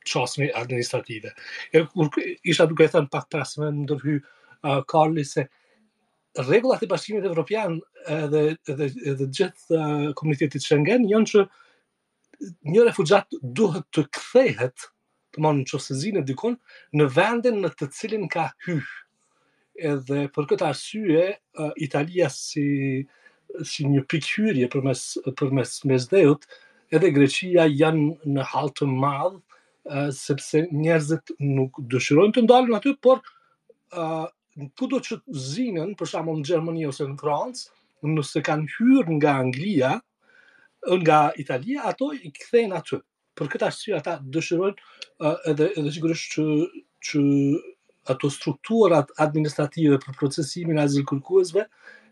qasme 0.05 0.49
administrative. 0.55 1.33
E, 1.73 1.83
isha 2.45 2.65
duke 2.69 2.85
e 2.87 2.91
thënë 2.93 3.11
pak 3.13 3.29
prasë 3.31 3.61
në 3.63 3.69
ndërhy 3.83 4.15
uh, 4.19 4.81
Karli 4.91 5.23
se 5.27 5.45
regullat 6.49 6.83
e 6.83 6.89
bashkimit 6.91 7.27
evropian 7.29 7.77
edhe, 8.11 8.41
edhe, 8.73 8.87
edhe 9.11 9.27
gjithë 9.39 9.77
uh, 9.77 10.09
komunitetit 10.19 10.65
Schengen 10.65 11.05
janë 11.09 11.31
që 11.33 11.43
një 12.73 12.83
refugjat 12.89 13.37
duhet 13.55 13.87
të 13.95 14.03
kthehet 14.17 14.89
të 15.33 15.41
monë 15.43 15.61
në 15.63 15.69
qosëzine 15.71 16.23
dikon 16.27 16.57
në 16.99 17.07
vendin 17.15 17.61
në 17.63 17.71
të 17.79 17.87
cilin 17.95 18.27
ka 18.31 18.49
hy. 18.67 18.77
Edhe 19.93 20.27
për 20.35 20.49
këtë 20.51 20.67
arsye, 20.67 21.27
uh, 21.57 21.71
Italia 21.81 22.27
si, 22.29 22.67
si 23.65 23.87
një 23.87 24.03
pikhyrje 24.11 24.67
për 24.73 24.83
mes, 24.91 25.07
për 25.39 25.55
mes, 25.61 25.77
mes 25.89 26.11
dhejot, 26.11 26.43
uh, 26.49 26.62
edhe 26.93 27.09
Greqia 27.15 27.65
janë 27.73 28.09
në 28.35 28.43
halë 28.51 28.73
të 28.79 28.87
madhë, 28.89 29.39
sepse 30.15 30.61
njerëzit 30.71 31.31
nuk 31.57 31.79
dëshirojnë 31.93 32.35
të 32.37 32.43
ndalën 32.45 32.77
aty, 32.77 32.93
por 33.03 33.19
e, 33.19 34.05
kudo 34.79 34.99
që 35.03 35.17
zinën, 35.47 35.89
për 35.99 36.11
shamo 36.13 36.35
në 36.37 36.45
Gjermani 36.47 36.85
ose 36.89 37.07
në 37.09 37.17
Francë, 37.19 37.65
nëse 38.13 38.43
kanë 38.47 38.69
hyrë 38.75 39.17
nga 39.17 39.33
Anglia, 39.43 39.95
nga 41.03 41.19
Italia, 41.41 41.83
ato 41.91 42.11
i 42.15 42.31
këthejnë 42.35 42.77
aty. 42.79 42.99
Për 43.33 43.49
këtë 43.53 43.67
arsye 43.67 43.95
ata 43.97 44.17
dëshirojnë 44.35 45.33
edhe 45.49 45.69
edhe 45.79 45.91
sigurisht 45.95 46.35
që 46.37 46.45
që 47.03 47.21
ato 48.13 48.29
strukturat 48.31 49.09
administrative 49.23 49.97
për 50.03 50.15
procesimin 50.19 50.77
e 50.79 50.83
azil 50.83 51.05
kërkuesve 51.07 51.63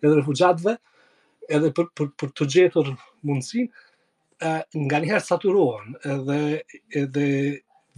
edhe 0.01 0.11
refugjatve, 0.17 0.73
edhe 1.55 1.71
për 1.77 1.89
për 1.99 2.09
për 2.21 2.31
të 2.39 2.47
gjetur 2.55 2.91
mundësinë 3.27 3.85
nga 4.85 4.99
njëherë 5.01 5.23
saturohen 5.27 5.95
edhe, 6.07 6.37
edhe 7.01 7.25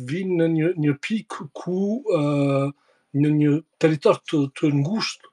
vinë 0.10 0.36
në 0.42 0.48
një, 0.56 0.72
një 0.86 0.94
pikë 1.06 1.48
ku 1.56 2.02
në 3.22 3.30
një 3.40 3.52
teritor 3.82 4.20
të, 4.28 4.40
të 4.58 4.72
ngusht 4.82 5.28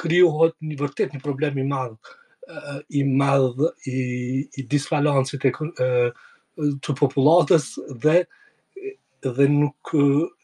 kryohet 0.00 0.56
një 0.64 0.78
vërtet 0.80 1.14
një 1.14 1.22
problem 1.26 1.58
i 1.60 1.66
madhë 1.68 2.80
i 2.92 3.02
madhë 3.20 3.70
i, 3.90 3.98
i 4.60 4.64
disbalansit 4.70 5.44
e, 5.48 5.52
të 6.84 6.96
populatës 7.00 7.70
dhe 8.04 8.24
dhe 9.24 9.44
nuk 9.48 9.92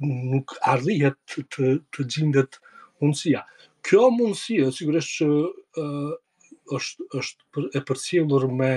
nuk 0.09 0.55
arrihet 0.73 1.19
të 1.29 1.69
të 1.93 2.05
gjendet 2.15 2.57
mundësia. 3.03 3.43
Kjo 3.85 4.07
mundësi 4.17 4.57
sigurisht 4.73 5.19
që 5.19 5.29
është 6.79 7.09
është 7.21 7.67
e 7.77 7.83
përcjellur 7.91 8.47
me 8.57 8.73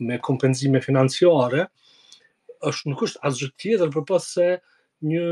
me 0.00 0.18
kompenzime 0.22 0.80
financiare, 0.80 1.68
është 2.66 2.88
nuk 2.90 3.02
është 3.06 3.20
asgjë 3.28 3.48
tjetër 3.60 3.90
për 3.94 4.04
pas 4.08 4.24
se 4.32 4.46
një, 5.06 5.24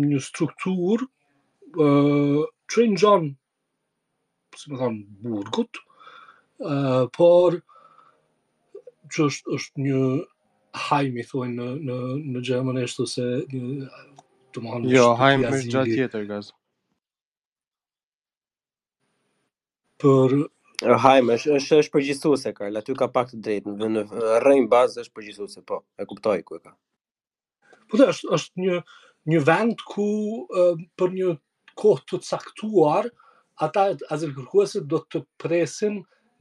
një 0.00 0.20
struktur 0.24 1.04
e, 1.04 1.88
që 2.72 2.86
në 2.88 3.00
gjanë, 3.02 3.32
si 4.56 4.70
po 4.70 4.72
më 4.72 4.78
thonë, 4.78 5.02
burgut, 5.24 5.82
por 7.16 7.58
që 9.12 9.26
është, 9.28 9.52
është 9.58 9.82
një 9.84 10.00
hajmë, 10.86 11.20
i 11.22 11.26
thujnë 11.28 11.54
në, 11.60 11.68
në, 11.84 11.98
në 12.32 12.42
gjemën 12.48 12.80
e 12.82 12.86
shtu 12.92 13.06
se... 13.16 13.28
Një, 13.52 13.90
Jo, 14.92 15.14
hajm 15.16 15.46
për 15.48 15.62
gjatë 15.64 15.92
tjetër 15.96 16.24
gazet. 16.28 16.50
Për 20.02 20.34
Hajmë, 20.82 21.34
është 21.36 21.56
është 21.60 21.76
është 21.82 21.92
përgjithësuese, 21.94 22.52
Karl, 22.56 22.76
aty 22.80 22.94
ka 22.98 23.06
pak 23.12 23.28
të 23.32 23.38
drejtë, 23.44 23.74
në 23.86 24.02
vend 24.50 24.68
bazë 24.72 25.04
është 25.04 25.14
përgjithësuese, 25.16 25.62
po, 25.68 25.78
e 26.02 26.06
kuptoj 26.10 26.40
ku 26.48 26.56
e 26.58 26.60
ka. 26.64 26.72
Po 27.90 28.00
dhe 28.00 28.08
është 28.12 28.32
është 28.38 28.62
një 28.62 28.80
një 29.32 29.40
vend 29.46 29.82
ku 29.86 30.08
për 30.98 31.12
një 31.18 31.34
kohë 31.78 32.06
të 32.10 32.18
caktuar 32.26 33.06
ata 33.62 33.84
azil 34.10 34.32
kërkuesit 34.34 34.88
do 34.90 34.98
të 35.12 35.22
presin 35.38 36.00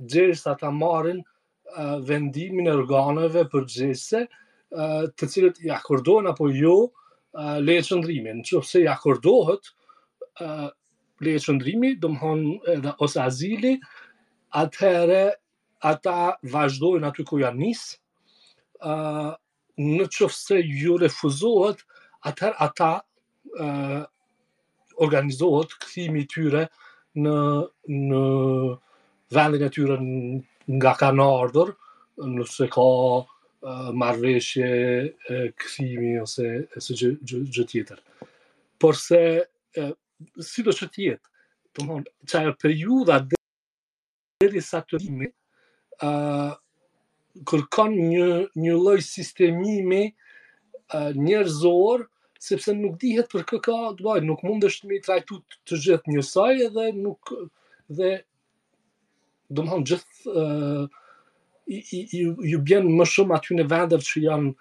gjerës 0.10 0.42
ta 0.48 0.72
marin 0.74 1.22
vendimin 2.10 2.72
e 2.72 2.74
organeve 2.82 3.46
për 3.54 3.68
gjese 3.76 4.24
të 4.74 5.30
cilët 5.30 5.62
i 5.62 5.70
akordohen 5.76 6.32
apo 6.32 6.50
jo 6.56 6.80
leje 7.62 7.86
qëndrimin. 7.92 8.42
Në 8.42 8.48
qëpëse 8.50 8.82
i 8.86 8.90
akordohet 8.90 9.70
leje 11.22 11.44
qëndrimi, 11.46 11.94
do 12.02 12.10
më 12.16 12.40
edhe, 12.74 12.96
ose 12.98 13.22
azili, 13.22 13.76
atëherë 14.60 15.22
ata 15.88 16.18
vazhdojnë 16.54 17.08
aty 17.10 17.24
ku 17.28 17.40
janë 17.42 17.60
nis. 17.60 17.84
ë 18.82 19.34
në 19.82 20.06
qofë 20.14 20.58
ju 20.82 20.96
refuzohet, 21.02 21.84
atëherë 22.28 22.58
ata 22.66 22.90
organizohet 25.02 25.74
këthimi 25.82 26.26
tyre 26.30 26.66
në, 27.16 27.36
në 27.88 28.22
vendin 29.34 29.66
e 29.66 29.70
tyre 29.74 29.98
nga 30.78 30.94
ka 31.00 31.10
në 31.16 31.26
ardhur, 31.42 31.72
nëse 32.36 32.68
ka 32.74 32.82
uh, 32.86 33.88
marveshje 33.98 34.70
këthimi 35.58 36.20
ose 36.22 36.48
gjë, 36.76 37.12
gjë, 37.50 37.64
tjetër. 37.72 38.02
Por 38.80 38.98
se, 39.00 39.22
si 40.46 40.64
do 40.66 40.72
që 40.76 40.90
të 40.96 41.86
mon, 41.88 42.04
qaj 42.30 42.46
e 42.52 42.56
periuda 42.62 43.22
dhe 43.30 43.41
deri 44.42 44.62
sa 44.66 44.82
të 44.86 44.98
rrimi, 45.00 45.28
uh, 46.04 46.54
kërkon 47.48 47.94
një, 48.14 48.28
një 48.60 48.74
loj 48.82 48.98
sistemimi 49.06 50.02
uh, 50.10 51.12
njerëzor, 51.18 52.08
sepse 52.42 52.74
nuk 52.78 52.98
dihet 53.04 53.30
për 53.32 53.46
këka, 53.52 53.78
duaj, 54.00 54.20
nuk 54.28 54.42
mund 54.46 54.66
është 54.68 54.90
me 54.90 54.98
i 54.98 55.04
trajtu 55.06 55.40
të 55.70 55.78
gjithë 55.86 56.16
njësaj, 56.16 56.56
dhe 56.78 56.88
nuk, 56.98 57.34
dhe, 58.00 58.10
do 59.54 59.62
më 59.68 59.72
hanë 59.76 59.88
gjithë, 59.92 60.48
ju 62.52 62.62
bjenë 62.68 62.92
më 62.98 63.06
shumë 63.12 63.38
aty 63.38 63.56
në 63.60 63.68
vendër 63.76 64.02
që 64.10 64.24
janë, 64.26 64.52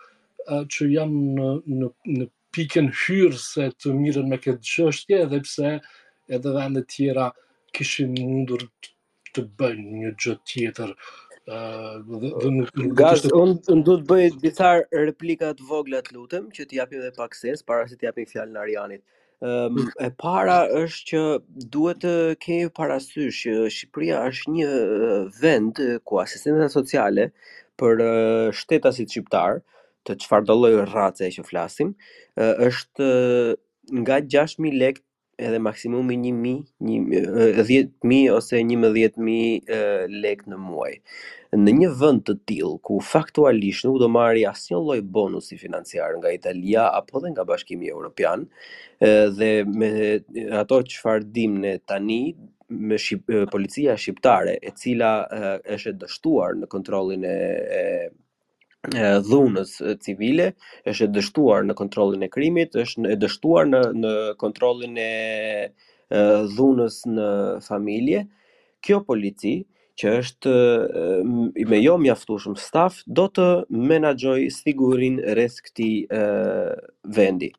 që 0.77 0.91
janë 0.99 1.23
në, 1.41 1.49
në, 1.81 1.89
në 2.21 2.29
pikën 2.55 2.93
hyrë 3.01 3.41
se 3.49 3.71
të 3.81 3.97
mirën 3.97 4.29
me 4.31 4.37
këtë 4.45 4.67
qështje, 4.75 5.23
edhe 5.25 5.41
pse 5.49 5.73
edhe 6.37 6.53
vendet 6.61 6.87
tjera 6.93 7.31
kishin 7.75 8.13
mundur 8.21 8.63
të 9.37 9.45
bëjnë 9.61 9.89
një 10.03 10.13
gjë 10.23 10.35
tjetër 10.51 10.95
ëh 11.51 11.95
do 12.07 12.51
të 12.67 12.91
gas 12.99 13.25
on 13.41 13.55
on 13.75 13.81
do 13.89 13.97
të 14.01 14.09
bëj 14.11 14.27
disar 14.43 14.83
replika 15.03 15.53
të 15.59 15.67
vogla 15.71 16.03
lutem 16.15 16.51
që 16.57 16.67
t'i 16.71 16.79
japim 16.81 17.01
edhe 17.03 17.15
pak 17.17 17.35
ses 17.39 17.65
para 17.71 17.89
se 17.91 17.97
t'i 17.97 18.09
japim 18.11 18.29
fjalën 18.33 18.61
Arianit. 18.63 19.03
um, 19.41 19.77
e 20.05 20.11
para 20.21 20.59
është 20.83 21.05
që 21.11 21.21
duhet 21.75 21.99
të 22.05 22.13
kemi 22.45 22.69
parasysh 22.79 23.39
që 23.45 23.55
Shqipëria 23.75 24.19
është 24.29 24.53
një 24.59 24.69
vend 25.43 25.81
ku 26.05 26.21
asistenca 26.21 26.69
sociale 26.69 27.25
për 27.81 28.03
shtetasit 28.61 29.09
shqiptar 29.15 29.63
të 30.05 30.19
çfarëdo 30.25 30.59
lloj 30.61 30.75
rrace 30.91 31.31
që 31.39 31.47
flasim 31.49 31.95
është 32.69 33.09
nga 34.05 34.19
6000 34.21 34.77
lekë 34.85 35.03
edhe 35.47 35.59
maksimumi 35.59 36.17
1000, 36.81 37.91
10000 38.05 38.31
ose 38.37 38.61
11000 38.65 39.69
lekë 40.25 40.51
në 40.53 40.59
muaj. 40.69 40.93
Në 41.61 41.73
një 41.81 41.89
vend 41.99 42.23
të 42.29 42.35
tillë 42.47 42.77
ku 42.87 43.01
faktualisht 43.03 43.87
nuk 43.89 43.97
do 44.03 44.07
marrë 44.15 44.45
asnjë 44.53 44.79
lloj 44.87 44.99
bonusi 45.17 45.59
financiar 45.59 46.15
nga 46.21 46.31
Italia 46.37 46.85
apo 47.01 47.19
edhe 47.19 47.33
nga 47.35 47.47
Bashkimi 47.49 47.89
Evropian, 47.97 48.45
dhe 49.41 49.51
me 49.67 49.91
ato 50.63 50.81
çfarë 50.95 51.29
dim 51.35 51.59
ne 51.65 51.77
tani 51.91 52.21
me 52.91 52.97
shqip, 53.03 53.25
policia 53.51 53.97
shqiptare 53.99 54.55
e 54.63 54.71
cila 54.79 55.13
është 55.77 55.95
e 55.95 55.99
dështuar 56.05 56.55
në 56.61 56.69
kontrollin 56.75 57.25
e, 57.27 57.35
e 57.81 57.85
dhunës 58.89 59.75
civile 60.01 60.53
është 60.89 61.05
e 61.05 61.13
dështuar 61.13 61.65
në 61.69 61.75
kontrollin 61.77 62.23
e 62.25 62.29
krimit, 62.33 62.77
është 62.81 63.11
e 63.13 63.17
dështuar 63.21 63.67
në 63.69 63.81
në 64.01 64.13
kontrollin 64.41 64.97
e 64.97 65.71
dhunës 66.57 67.03
në 67.07 67.29
familje. 67.67 68.23
Kjo 68.81 69.03
polici 69.05 69.59
që 70.01 70.15
është 70.23 70.53
me 71.69 71.79
jo 71.83 71.99
mjaftueshëm 72.01 72.57
staf 72.57 73.03
do 73.07 73.27
të 73.29 73.51
menaxhoj 73.91 74.47
sigurin 74.57 75.21
rreth 75.37 75.61
këtij 75.69 76.09
vendi. 77.17 77.53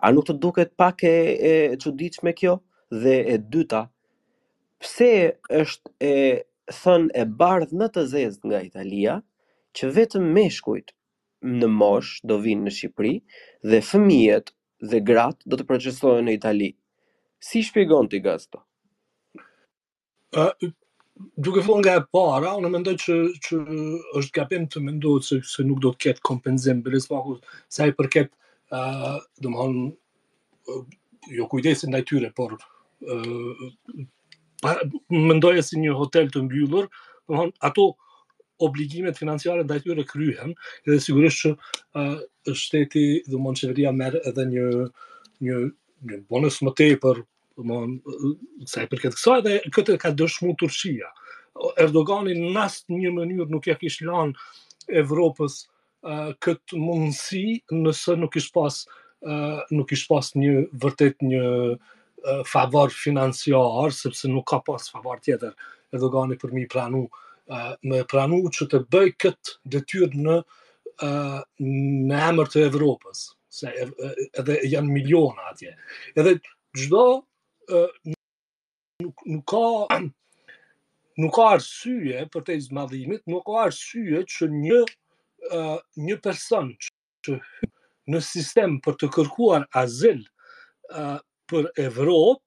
A 0.00 0.10
nuk 0.12 0.26
të 0.28 0.38
duket 0.40 0.72
pak 0.80 1.04
e, 1.04 1.08
e 1.50 1.54
çuditshme 1.80 2.32
kjo? 2.36 2.56
Dhe 2.92 3.18
e 3.24 3.36
dyta, 3.52 3.84
pse 4.80 5.12
është 5.60 5.90
e 6.08 6.14
thënë 6.80 7.08
e 7.20 7.24
bardhë 7.40 7.76
në 7.80 7.88
të 7.94 8.02
zezë 8.12 8.48
nga 8.48 8.60
Italia, 8.64 9.18
që 9.78 9.90
vetëm 9.98 10.26
meshkujt 10.36 10.94
në 11.62 11.68
mosh 11.78 12.18
do 12.30 12.38
vinë 12.44 12.66
në 12.68 12.72
Shqipëri 12.78 13.14
dhe 13.70 13.80
fëmijët 13.90 14.54
dhe 14.90 15.00
gratë 15.08 15.50
do 15.50 15.58
të 15.58 15.66
procesohen 15.68 16.28
në 16.28 16.36
Itali. 16.38 16.70
Si 17.44 17.62
shpjegon 17.66 18.08
ti 18.12 18.22
gazdo? 18.24 18.62
Ë 20.34 20.46
duke 21.44 21.62
fillon 21.62 21.82
nga 21.84 21.98
e 22.00 22.04
para, 22.14 22.54
unë 22.58 22.70
mendoj 22.72 22.94
që 23.04 23.14
që 23.44 23.58
është 24.20 24.34
gabim 24.38 24.64
të 24.70 24.82
mendohet 24.82 25.26
se, 25.28 25.38
se 25.54 25.62
nuk 25.66 25.82
do 25.84 25.92
të 25.92 26.02
ketë 26.08 26.24
kompenzim 26.26 26.80
për 26.86 26.96
sa 27.04 27.86
i 27.90 27.94
përket 27.98 28.30
ë 28.74 28.80
uh, 28.80 29.20
domthonë 29.44 29.84
uh, 30.72 30.86
jo 31.36 31.46
kujdesin 31.52 31.92
ndaj 31.94 32.02
tyre, 32.08 32.32
por 32.34 32.56
ë 32.56 33.20
uh, 33.20 34.82
mendoj 35.14 35.54
si 35.66 35.78
një 35.82 35.94
hotel 36.00 36.30
të 36.34 36.42
mbyllur, 36.48 36.88
domthonë 37.28 37.54
ato 37.68 37.90
obligimet 38.66 39.18
financiare 39.20 39.64
ndaj 39.64 39.82
tyre 39.84 40.04
kryhen 40.08 40.54
dhe 40.86 40.98
sigurisht 41.02 41.44
që 41.44 41.50
uh, 41.54 42.16
shteti 42.56 43.06
dhe 43.28 43.40
mund 43.40 43.60
qeveria 43.60 43.92
merë 43.96 44.22
edhe 44.30 44.46
një 44.52 44.68
një, 45.44 45.58
një 46.10 46.20
bonus 46.32 46.60
më 46.64 46.74
te 46.78 46.88
për 47.02 47.22
mon, 47.68 47.96
sa 48.70 48.84
i 48.84 48.88
përket 48.90 49.14
kësa 49.16 49.38
edhe 49.42 49.56
këtë 49.74 49.96
ka 50.02 50.12
dëshmu 50.18 50.54
Turqia 50.60 51.10
Erdogani 51.80 52.34
në 52.40 52.52
një 52.98 53.12
mënyrë 53.18 53.46
nuk 53.54 53.68
ja 53.70 53.76
kishë 53.78 54.08
lanë 54.10 54.96
Evropës 55.02 55.60
uh, 55.62 56.32
këtë 56.44 56.80
mundësi 56.86 57.44
nëse 57.78 58.16
nuk 58.20 58.38
ishë 58.40 58.52
pas 58.56 58.78
uh, 58.86 59.60
nuk 59.72 59.92
ishë 59.96 60.10
pas 60.10 60.32
një 60.40 60.54
vërtet 60.84 61.22
një 61.24 61.44
uh, 61.44 62.40
favor 62.50 62.90
financiar 62.92 63.94
sepse 63.94 64.28
nuk 64.32 64.48
ka 64.50 64.58
pas 64.66 64.90
favor 64.96 65.22
tjetër 65.24 65.54
Erdogani 65.94 66.40
për 66.42 66.56
mi 66.56 66.66
pranu 66.72 67.04
me 67.82 68.04
pranu 68.08 68.38
që 68.52 68.66
të 68.70 68.78
bëj 68.92 69.10
këtë 69.20 69.52
detyrë 69.74 70.18
në 70.24 70.36
në 70.94 72.18
emër 72.28 72.48
të 72.52 72.60
Evropës, 72.68 73.20
se 73.50 73.72
edhe 74.38 74.58
janë 74.68 74.92
miliona 74.92 75.48
atje. 75.50 75.74
Edhe 76.14 76.36
gjdo 76.78 77.04
nuk 79.02 79.24
ka 79.50 79.62
nuk 81.20 81.34
ka 81.36 81.48
arsye 81.56 82.24
për 82.32 82.44
të 82.48 82.56
izmadhimit, 82.62 83.24
nuk 83.30 83.44
ka 83.46 83.60
arsye 83.66 84.22
që 84.26 84.48
një 84.54 84.80
një 86.08 86.20
person 86.24 86.70
që 87.24 87.36
në 88.12 88.20
sistem 88.24 88.78
për 88.84 88.96
të 89.00 89.10
kërkuar 89.18 89.66
azil 89.80 90.22
për 91.50 91.68
Evropë, 91.82 92.42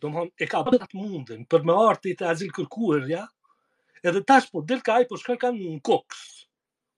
do 0.00 0.08
më 0.10 0.20
hëmë, 0.22 0.32
e 0.40 0.46
ka 0.48 0.60
bëtë 0.66 0.84
atë 0.86 0.96
mundin 0.96 1.42
për 1.50 1.64
me 1.68 1.74
artit 1.88 2.20
të 2.22 2.28
azil 2.30 2.52
kërkuar, 2.56 3.02
ja, 3.10 3.26
edhe 4.04 4.20
tash 4.24 4.48
po 4.52 4.62
del 4.62 4.80
ka 4.86 4.96
ai 4.98 5.06
po 5.08 5.16
shkoj 5.20 5.38
kanë 5.44 5.60
në 5.60 5.82
koks. 5.86 6.46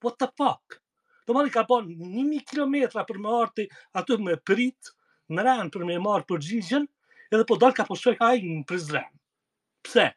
What 0.03 0.19
the 0.21 0.29
fuck? 0.39 0.79
Do 1.27 1.35
mali 1.37 1.51
ka 1.55 1.63
bon 1.69 1.87
1000 1.99 2.43
kilometra 2.51 3.05
për 3.09 3.21
më 3.23 3.35
arti 3.43 3.67
aty 3.99 4.17
me 4.19 4.37
prit, 4.39 4.91
në 5.31 5.45
ran 5.47 5.71
për 5.73 5.85
më 5.89 6.01
marr 6.03 6.25
për 6.29 6.43
gjigjen, 6.47 6.89
edhe 7.33 7.45
po 7.49 7.57
dal 7.61 7.75
ka 7.77 7.87
po 7.89 7.97
shkoj 7.99 8.19
ai 8.21 8.43
në 8.45 8.65
Prizren. 8.69 9.09
Pse? 9.83 10.09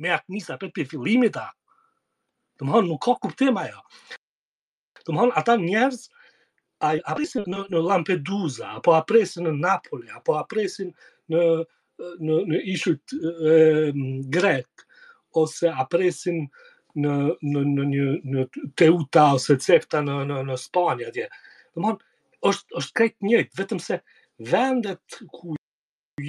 Me 0.00 0.10
ak 0.12 0.26
nisa 0.28 0.58
për 0.60 0.72
për 0.76 0.90
fillimit 0.94 1.36
a. 1.40 1.48
Do 2.56 2.68
mohon 2.68 2.88
nuk 2.88 3.00
ka 3.04 3.14
kuptim 3.20 3.56
ajo. 3.60 3.80
Do 5.06 5.16
mohon 5.16 5.32
ata 5.36 5.56
njerëz 5.60 6.08
a 6.84 6.92
apresin 7.08 7.44
në, 7.48 7.62
në 7.72 7.80
Lampedusa, 7.86 8.74
apo 8.80 8.92
apresin 8.96 9.46
në 9.48 9.54
Napoli, 9.56 10.08
apo 10.12 10.36
apresin 10.40 10.92
në 11.32 11.46
në 12.20 12.34
në 12.52 12.58
ishut 12.74 13.12
e, 13.16 13.54
grek, 14.28 14.84
ose 15.40 15.70
apresin 15.82 16.46
në 17.04 17.12
në 17.52 17.62
në 17.76 17.84
një 17.90 18.06
në 18.34 18.44
Teuta 18.80 19.26
ose 19.38 19.56
Cefta 19.62 20.02
në 20.06 20.18
në 20.30 20.42
në 20.48 20.56
Spanjë 20.64 21.10
atje. 21.12 21.28
është 22.48 22.78
është 22.78 22.94
krejt 22.98 23.16
njëjtë, 23.26 23.58
vetëm 23.58 23.80
se 23.84 23.96
vendet 24.50 25.18
ku 25.36 25.54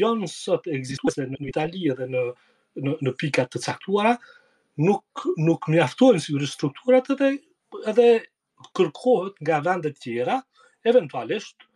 janë 0.01 0.29
sot 0.31 0.67
ekzistuese 0.77 1.25
në 1.29 1.37
Itali 1.53 1.91
dhe 1.99 2.07
në 2.13 2.23
në 2.87 2.95
në 3.05 3.13
pika 3.21 3.45
të 3.49 3.61
caktuara 3.65 4.13
nuk 4.87 5.23
nuk 5.45 5.69
mjaftojnë 5.73 6.21
si 6.23 6.33
të 6.33 7.15
dhe 7.15 7.29
edhe 7.91 8.07
kërkohet 8.77 9.35
nga 9.47 9.61
vendet 9.65 9.97
tjera 10.03 10.39
eventualisht 10.87 11.67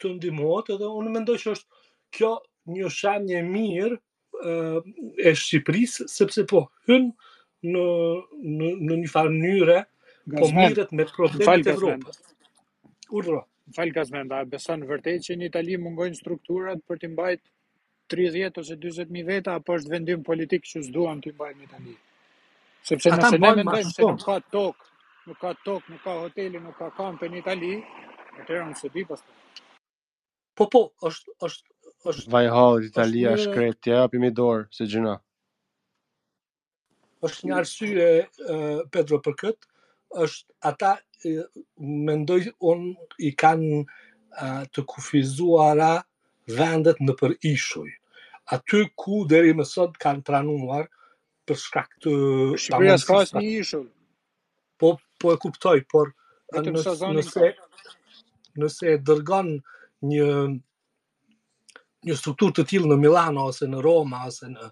të 0.00 0.12
ndihmohet 0.18 0.70
edhe 0.76 0.88
unë 0.98 1.10
mendoj 1.16 1.36
që 1.44 1.52
është 1.54 1.82
kjo 2.14 2.30
një 2.76 2.90
shenjë 2.98 3.38
e 3.38 3.42
mirë 3.48 3.98
e 5.24 5.32
Shqipërisë 5.34 6.06
sepse 6.10 6.44
po 6.50 6.64
hyn 6.88 7.10
në 7.74 7.84
në 8.44 8.70
në 8.82 9.00
një 9.02 9.10
farë 9.12 9.32
mënyre 9.34 9.78
po 10.34 10.48
mirët 10.56 10.92
me 10.92 11.06
problemet 11.14 11.66
e 11.70 11.74
Evropës. 11.76 12.22
Urdhro. 13.10 13.44
Fal 13.74 13.88
Gazmend, 13.96 14.32
a 14.36 14.42
beson 14.44 14.82
vërtet 14.84 15.22
që 15.24 15.36
në 15.40 15.46
Itali 15.48 15.76
mungojnë 15.80 16.18
strukturat 16.18 16.82
për 16.88 16.98
të 17.00 17.08
mbajtur 17.14 17.50
30 18.12 18.58
ose 18.60 18.74
40 18.76 19.08
mijë 19.14 19.26
veta 19.30 19.54
apo 19.56 19.78
është 19.78 19.92
vendim 19.94 20.24
politik 20.26 20.66
që 20.68 20.82
s'duan 20.90 21.22
të 21.24 21.30
mbajnë 21.32 21.60
në 21.62 21.68
Itali? 21.70 21.94
Sepse 22.84 23.08
Ata 23.14 23.22
nëse 23.30 23.38
ne 23.40 23.52
mendojmë 23.62 23.92
se 23.94 24.02
nuk 24.04 24.20
ka 24.26 24.36
tokë, 24.52 24.90
nuk 25.30 25.40
ka 25.40 25.54
tokë, 25.64 25.94
nuk 25.94 26.04
ka 26.04 26.18
hoteli, 26.18 26.60
nuk 26.66 26.76
ka 26.76 26.90
kamp 26.98 27.24
në 27.24 27.40
Itali, 27.40 27.72
atëherë 28.42 28.66
unë 28.66 28.76
s'e 28.82 28.92
di 28.98 29.06
pastaj. 29.08 29.40
Po 30.54 30.68
po, 30.70 30.84
është 31.08 31.38
është 31.48 31.73
është 32.10 32.30
vaj 32.32 32.46
hall 32.52 32.82
Italia 32.86 33.30
është 33.38 33.52
kret 33.54 33.78
ti 33.82 33.92
hapi 33.94 34.20
me 34.20 34.28
dorë 34.36 34.66
se 34.76 34.86
gjëna 34.92 35.14
është 37.24 37.46
një 37.48 37.54
arsye 37.56 38.08
Pedro 38.92 39.20
për 39.24 39.36
kët 39.42 39.68
është 40.24 40.52
ata 40.70 40.90
mendoj 42.10 42.40
un 42.72 42.82
i 43.18 43.30
kanë 43.40 43.80
të 44.74 44.84
kufizuar 44.92 45.80
vendet 46.58 47.00
në 47.00 47.14
për 47.22 47.36
ishuj 47.54 47.88
aty 48.54 48.82
ku 49.00 49.22
deri 49.30 49.54
më 49.60 49.64
sot 49.70 49.96
kanë 50.04 50.26
pranuar 50.28 50.90
për 51.48 51.58
shkak 51.62 51.96
të 52.04 52.12
Shqipëria 52.60 52.98
ka 53.08 53.22
një 53.40 53.48
ishull 53.62 53.88
po 54.80 54.94
po 55.20 55.32
e 55.32 55.38
kuptoj 55.46 55.78
por 55.92 56.12
nëse 56.60 57.40
nëse 58.60 58.94
dërgon 59.08 59.48
një 60.10 60.28
një 62.06 62.16
struktur 62.20 62.52
të 62.54 62.64
tillë 62.70 62.88
në 62.92 62.98
Milano 63.00 63.46
ose 63.50 63.66
në 63.68 63.80
Roma 63.84 64.24
ose 64.28 64.48
në 64.52 64.70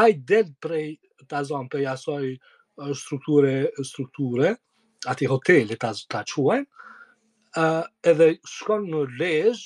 ai 0.00 0.12
del 0.18 0.54
prej 0.64 0.94
ta 1.28 1.42
zon 1.44 1.68
për 1.70 1.82
jasoj 1.84 2.30
strukture 2.96 3.68
strukture 3.86 4.54
aty 5.12 5.28
hoteli 5.30 5.76
ta 5.78 5.92
ta 6.10 6.24
edhe 7.56 8.28
shkon 8.52 8.86
në 8.90 9.02
lezh, 9.18 9.64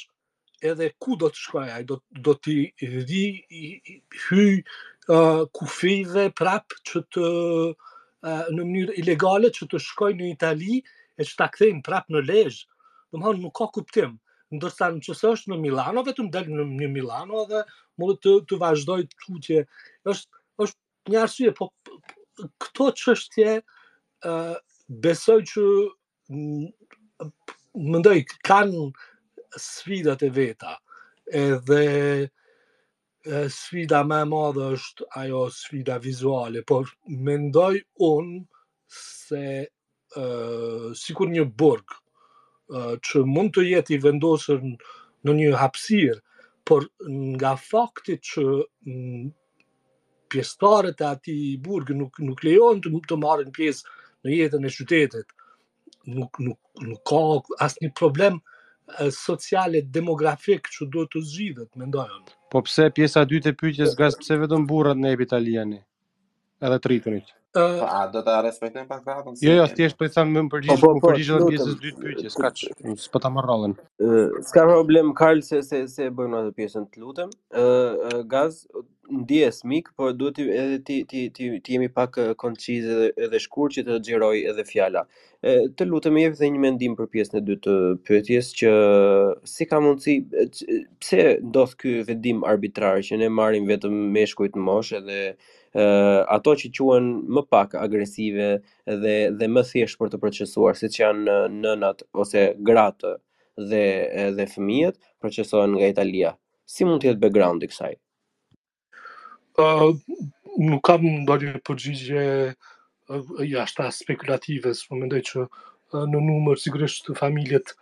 edhe 0.63 0.91
ku 1.01 1.17
do 1.17 1.29
të 1.31 1.39
shkoj 1.45 1.67
ai 1.71 1.83
do 1.87 2.35
t'i 2.43 2.67
të 2.79 2.89
ri 3.09 3.25
i, 3.49 3.99
hy 4.25 4.47
kufi 5.57 5.95
dhe 6.13 6.29
prap 6.37 6.75
që 6.89 6.99
të 7.15 7.29
në 8.57 8.61
mënyrë 8.65 8.97
ilegale 9.01 9.53
që 9.55 9.69
të 9.71 9.81
shkoj 9.81 10.11
në 10.19 10.33
Itali 10.35 10.81
e 10.83 11.23
që 11.25 11.37
ta 11.39 11.47
kthejmë 11.55 11.85
prap 11.87 12.09
në 12.13 12.25
lezh 12.29 12.59
do 13.13 13.17
të 13.21 13.23
thonë 13.25 13.43
nuk 13.45 13.55
ka 13.57 13.69
kuptim 13.73 14.17
ndërsa 14.59 14.91
në 14.97 15.05
qësë 15.07 15.31
është 15.37 15.53
në 15.53 15.61
Milano 15.63 16.03
vetëm 16.07 16.29
delë 16.35 16.51
në 16.59 16.67
një 16.83 16.91
Milano 16.97 17.47
dhe 17.51 17.63
mund 18.01 18.19
të 18.25 18.35
të 18.51 18.59
vazhdoj 18.63 19.01
të 19.07 19.21
tutje 19.25 19.65
është 20.11 20.45
është 20.67 21.15
një 21.15 21.23
arsye 21.23 21.55
po, 21.59 21.71
po 21.87 22.49
këto 22.63 22.91
çështje 23.03 23.57
ë 24.29 24.35
besoj 25.07 25.39
që 25.53 25.65
Më 27.75 27.99
ndoj, 28.01 28.21
kanë 28.49 28.85
sfidat 29.61 30.23
e 30.25 30.29
veta 30.33 30.73
edhe 31.29 32.29
sfida 33.53 34.01
me 34.09 34.23
madhe 34.25 34.69
është 34.77 35.05
ajo 35.21 35.43
sfida 35.53 35.99
vizuale, 36.01 36.63
por 36.65 36.89
më 37.25 37.35
ndojë 37.49 37.83
unë 38.09 38.39
se 38.89 39.45
sikur 41.03 41.29
një 41.29 41.45
burg 41.61 41.93
që 43.05 43.25
mund 43.29 43.53
të 43.57 43.67
jeti 43.69 43.99
vendosër 44.01 44.65
në 45.29 45.35
një 45.37 45.53
hapsirë 45.61 46.19
por 46.69 46.89
nga 47.37 47.53
faktit 47.61 48.25
që 48.31 48.47
pjestarët 50.33 51.05
e 51.05 51.09
ati 51.13 51.37
burg 51.61 51.93
nuk 52.01 52.45
lejon 52.45 52.81
të 52.81 53.21
marë 53.27 53.53
pjesë 53.53 53.97
në 54.25 54.37
jetën 54.41 54.65
e 54.69 54.73
qytetit, 54.77 55.33
nuk 56.15 56.33
nuk 56.41 56.61
nuk 56.85 57.01
ka 57.07 57.23
asnjë 57.69 57.93
problem 58.01 58.41
social 59.15 59.77
demografik 59.97 60.71
që 60.73 60.89
duhet 60.93 61.13
të 61.13 61.23
zgjidhet, 61.33 61.71
mendoj 61.81 62.07
Po 62.51 62.63
pse 62.65 62.89
pjesa 62.97 63.27
e 63.27 63.31
dytë 63.35 63.53
e 63.53 63.59
pyetjes 63.63 63.97
gazetëve 64.01 64.49
do 64.55 64.63
mburrat 64.65 64.97
në 65.03 65.13
Epitaliani? 65.19 65.83
Edhe 66.65 66.79
tritunit. 66.87 67.35
A, 67.83 68.07
do 68.13 68.23
ta 68.23 68.41
respektojm 68.43 68.87
pak 68.89 69.05
vrapën. 69.07 69.33
Jo, 69.41 69.53
jo, 69.53 69.67
thjesht 69.75 69.99
po 69.99 70.05
i 70.09 70.13
them 70.13 70.33
më 70.37 70.43
për 70.53 70.61
po, 70.61 70.61
gjithë, 70.67 70.85
po, 70.85 70.93
më 70.95 71.03
po, 71.03 71.11
përgjigj 71.13 71.33
në 71.45 71.49
pjesës 71.53 71.73
së 71.75 71.81
dytë 71.85 72.05
pyetjes, 72.05 72.37
kaç, 72.43 72.65
s'po 73.07 73.23
ta 73.25 73.31
marrollen. 73.33 73.75
Ë, 74.01 74.29
s'ka 74.51 74.67
problem 74.71 75.13
Karl 75.19 75.43
se 75.47 75.63
se 75.67 75.83
se 75.91 76.11
bëjmë 76.11 76.43
atë 76.45 76.55
pjesën, 76.59 76.87
të 76.93 77.03
lutem. 77.03 77.33
Ë, 77.59 78.23
gaz 78.35 78.63
ndjes 79.09 79.63
mik, 79.65 79.89
por 79.97 80.13
duhet 80.13 80.39
edhe 80.39 80.79
ti 80.85 80.99
ti 81.09 81.23
ti 81.33 81.47
ti 81.65 81.79
jemi 81.79 81.89
pak 81.89 82.19
konciz 82.41 82.85
edhe 82.85 83.09
edhe 83.25 83.41
shkurt 83.41 83.79
që 83.79 83.87
të 83.87 83.99
xhiroj 84.05 84.43
edhe 84.53 84.65
fjala. 84.69 85.07
Ë, 85.41 85.55
të 85.79 85.87
lutem 85.89 86.19
jep 86.21 86.37
edhe 86.37 86.51
një 86.53 86.65
mendim 86.67 86.97
për 86.99 87.09
pjesën 87.15 87.39
e 87.41 87.45
dytë 87.49 87.69
të 87.69 88.01
pyetjes 88.09 88.53
që 88.59 88.75
si 89.49 89.67
ka 89.71 89.81
mundësi 89.81 90.19
pse 91.01 91.25
ndodh 91.49 91.77
ky 91.81 91.95
vendim 92.11 92.45
arbitrar 92.53 93.01
që 93.07 93.17
ne 93.23 93.31
marrim 93.41 93.67
vetëm 93.71 93.97
meshkujt 94.19 94.59
në 94.59 94.67
moshë 94.69 95.01
edhe 95.01 95.23
uh, 95.77 96.23
ato 96.33 96.55
që 96.57 96.71
quhen 96.75 97.09
më 97.29 97.43
pak 97.53 97.75
agresive 97.81 98.47
dhe 98.89 99.17
dhe 99.37 99.49
më 99.53 99.65
thjesht 99.71 99.99
për 100.01 100.11
të 100.15 100.21
procesuar 100.23 100.77
siç 100.79 101.01
janë 101.03 101.37
nënat 101.61 102.05
ose 102.25 102.45
gratë 102.71 103.13
dhe 103.71 103.83
edhe 104.27 104.47
fëmijët 104.55 104.97
procesohen 105.23 105.75
nga 105.77 105.91
Italia. 105.95 106.33
Si 106.69 106.87
mund 106.87 107.03
të 107.03 107.11
jetë 107.13 107.23
backgroundi 107.27 107.69
i 107.69 107.73
kësaj? 107.73 107.95
ë 109.59 109.67
nuk 110.63 110.85
kam 110.87 111.03
ndonjë 111.25 111.59
përgjigje 111.67 112.23
jashtë 113.53 113.87
spekulative, 113.97 114.71
por 114.87 115.01
mendoj 115.01 115.21
që 115.29 115.45
në 116.13 116.21
numër 116.29 116.61
sigurisht 116.63 117.11
familjet 117.19 117.75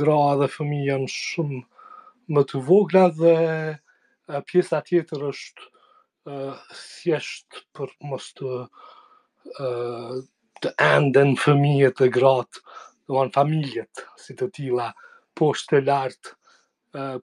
gra 0.00 0.18
dhe 0.40 0.48
fëmijë 0.54 0.86
janë 0.92 1.10
shumë 1.16 1.60
më 2.36 2.44
të 2.52 2.62
vogla 2.68 3.04
dhe 3.18 3.34
pjesa 4.50 4.78
tjetër 4.86 5.26
është 5.32 5.66
thjesht 6.26 7.62
për 7.76 7.92
mos 8.10 8.32
të 8.36 8.50
të 10.60 10.72
enden 10.86 11.36
fëmijet 11.40 12.02
dhe 12.02 12.10
gratë, 12.12 12.60
do 13.08 13.16
anë 13.22 13.32
familjet, 13.34 14.02
si 14.20 14.36
të 14.36 14.50
tila, 14.54 14.90
po 15.34 15.52
të 15.56 15.80
lartë, 15.86 16.34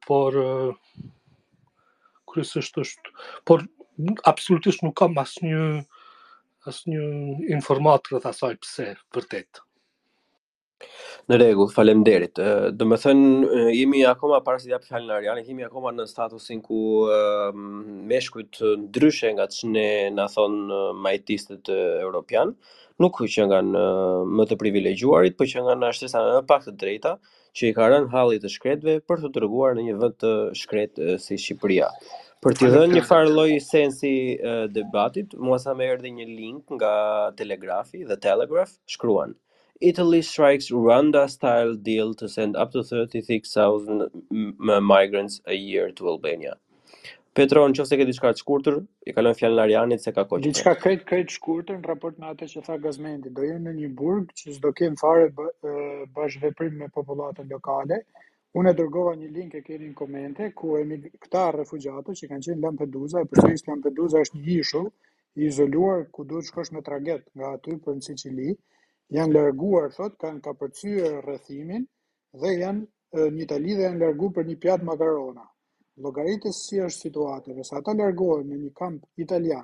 por 0.07 0.37
kërësësht 2.31 2.79
është, 2.83 3.13
por 3.47 3.67
absolutisht 4.31 4.81
nuk 4.83 4.97
kam 4.99 5.17
asë 5.21 5.53
një 6.89 6.97
informatër 7.53 8.17
dhe 8.19 8.29
asaj 8.33 8.53
pëse 8.63 8.89
për 9.13 9.29
tëtë. 9.33 9.66
Në 11.31 11.37
regu, 11.41 11.65
falem 11.75 12.01
derit. 12.07 12.41
Dë 12.79 12.87
me 12.89 12.97
thënë, 13.03 13.61
jemi 13.75 14.01
akoma, 14.09 14.37
parës 14.49 14.67
i 14.67 14.73
japë 14.73 14.89
falin 14.91 15.13
Arjani, 15.15 15.43
jemi 15.47 15.65
akoma 15.67 15.93
në 15.99 16.05
statusin 16.11 16.59
ku 16.67 16.81
me 18.11 18.19
shkujt 18.27 18.61
ndryshe 18.83 19.31
nga 19.37 19.47
që 19.55 19.71
ne 19.77 19.87
në 20.19 20.27
thonë 20.35 20.77
majtistët 21.07 21.73
europian, 21.79 22.53
nuk 23.05 23.23
që 23.37 23.47
nga 23.49 23.63
në 23.71 23.81
më 24.37 24.47
të 24.51 24.59
privilegjuarit, 24.65 25.39
për 25.41 25.51
që 25.55 25.65
nga 25.65 25.79
në 25.81 25.89
ashtesa 25.91 26.23
në 26.29 26.37
pak 26.51 26.67
të 26.69 26.75
drejta, 26.85 27.15
që 27.57 27.65
i 27.67 27.73
ka 27.79 27.89
rënë 27.95 28.13
hallit 28.13 28.45
të 28.45 28.53
shkretve 28.57 28.97
për 29.09 29.23
të 29.25 29.33
dërguar 29.39 29.75
në 29.77 29.87
një 29.89 29.97
vënd 30.03 30.17
të 30.23 30.33
shkret 30.61 31.03
si 31.25 31.39
Shqipëria. 31.45 31.89
Për 32.45 32.57
të 32.59 32.69
dhënë 32.75 32.93
një 32.93 33.01
farë 33.09 33.31
loj 33.33 33.49
sensi 33.65 34.11
debatit, 34.77 35.33
mua 35.47 35.57
sa 35.63 35.73
me 35.79 35.89
erdi 35.95 36.13
një 36.19 36.29
link 36.35 36.75
nga 36.77 36.93
Telegrafi 37.41 38.03
dhe 38.11 38.17
Telegraf, 38.27 38.75
shkruan. 38.95 39.33
Italy 39.79 40.21
strikes 40.21 40.71
Rwanda 40.71 41.27
style 41.29 41.75
deal 41.75 42.13
to 42.15 42.27
send 42.27 42.55
up 42.55 42.71
to 42.71 42.83
36,000 42.83 44.09
migrants 44.81 45.41
a 45.45 45.53
year 45.53 45.91
to 45.97 46.07
Albania. 46.09 46.55
Petro, 47.37 47.61
në 47.69 47.77
qëfë 47.77 47.99
ke 47.99 48.05
diçka 48.09 48.31
të 48.33 48.41
shkurëtër, 48.41 48.77
i 49.05 49.13
kalon 49.13 49.35
fjallë 49.37 49.57
në 49.59 49.63
Arianit 49.67 50.01
se 50.01 50.11
ka 50.15 50.23
koqë. 50.25 50.41
Diçka 50.47 50.71
kretë 50.81 51.03
kretë 51.11 51.35
shkurëtër 51.35 51.77
në 51.83 51.89
raport 51.91 52.17
me 52.23 52.31
atë 52.31 52.47
që 52.55 52.63
tha 52.65 52.77
Gazmendi. 52.81 53.29
Do 53.37 53.43
jenë 53.45 53.59
në 53.67 53.73
një 53.77 53.89
burg 53.99 54.31
që 54.41 54.55
s'do 54.55 54.71
kemë 54.79 54.97
fare 55.01 55.27
bashkëveprim 56.17 56.81
me 56.81 56.87
populatën 56.95 57.45
lokale. 57.53 57.99
Unë 58.57 58.71
e 58.73 58.77
dërgova 58.79 59.13
një 59.21 59.29
link 59.35 59.53
e 59.53 59.61
keni 59.67 59.91
komente, 59.99 60.49
ku 60.57 60.73
e 60.81 60.97
këta 61.27 61.43
refugjatë 61.59 62.15
që 62.23 62.31
kanë 62.31 62.45
qenë 62.49 62.63
Lampedusa, 62.65 63.21
e 63.21 63.29
përshënjës 63.35 63.67
Lampedusa 63.69 64.23
është 64.25 64.41
një 64.41 64.57
ishull, 64.63 64.89
i 65.37 65.45
izoluar 65.51 66.07
ku 66.17 66.25
të 66.25 66.41
shkosh 66.49 66.73
me 66.73 66.81
traget 66.81 67.27
nga 67.37 67.53
aty 67.59 67.77
për 67.85 67.99
në 68.01 68.07
Sicili 68.09 68.49
janë 69.15 69.33
larguar 69.33 69.85
thot 69.95 70.15
kanë 70.19 70.41
kapërcyer 70.45 71.13
rrethimin 71.23 71.83
dhe 72.41 72.49
janë 72.59 73.27
një 73.35 73.43
Itali 73.45 73.75
dhe 73.77 73.83
janë 73.87 74.01
larguar 74.03 74.33
për 74.39 74.47
një 74.49 74.55
pjatë 74.65 74.87
makarona. 74.87 75.45
Logaritës 76.05 76.57
si 76.67 76.81
është 76.87 77.05
situatë, 77.07 77.55
sa 77.69 77.79
ata 77.79 77.93
largohen 77.99 78.45
në 78.51 78.57
një 78.65 78.71
kamp 78.79 79.05
italian, 79.25 79.63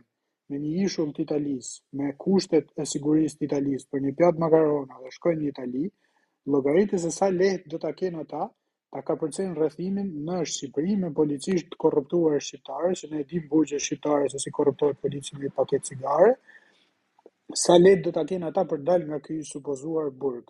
në 0.52 0.62
një 0.64 0.72
ishull 0.86 1.12
të 1.18 1.26
Italis, 1.28 1.74
me 2.00 2.08
kushtet 2.24 2.72
e 2.80 2.86
sigurisë 2.92 3.38
të 3.42 3.50
Italis 3.50 3.86
për 3.92 4.02
një 4.06 4.14
pjatë 4.22 4.42
makarona 4.46 4.98
dhe 5.04 5.12
shkojnë 5.18 5.42
në 5.44 5.50
Itali, 5.52 5.84
logaritës 6.56 7.06
e 7.06 7.14
sa 7.18 7.30
lehtë 7.36 7.70
do 7.74 7.78
ta 7.84 7.92
kenë 8.00 8.24
ata 8.26 8.46
ta 8.94 9.02
kapërcejnë 9.12 9.56
rrethimin 9.60 10.10
në 10.30 10.40
Shqipëri 10.54 10.96
me 11.04 11.10
policisht 11.20 11.74
korruptuar 11.84 12.40
shqiptare, 12.48 12.92
që 13.02 13.08
ne 13.12 13.22
e 13.24 13.24
dimë 13.34 13.48
burgje 13.56 13.80
shqiptare 13.88 14.28
se 14.36 14.40
si 14.46 14.52
korruptohet 14.60 15.00
policia 15.08 15.40
me 15.44 15.50
paketë 15.60 15.88
cigare, 15.92 16.36
sa 17.64 17.76
let 17.84 18.00
do 18.04 18.12
ta 18.16 18.24
kenë 18.30 18.48
ata 18.50 18.62
për 18.72 18.80
dalë 18.88 19.08
nga 19.10 19.18
ky 19.26 19.38
supozuar 19.54 20.10
burg. 20.22 20.46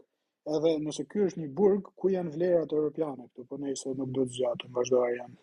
Edhe 0.54 0.72
nëse 0.86 1.06
ky 1.12 1.20
është 1.28 1.40
një 1.42 1.50
burg, 1.58 1.84
ku 2.00 2.10
janë 2.16 2.34
vlerat 2.36 2.74
europiane 2.78 3.26
këtu? 3.28 3.46
Po 3.50 3.56
se 3.82 3.94
nuk 4.00 4.10
do 4.18 4.26
të 4.26 4.34
zgjatem, 4.36 4.72
vazhdo 4.78 5.00
janë? 5.18 5.38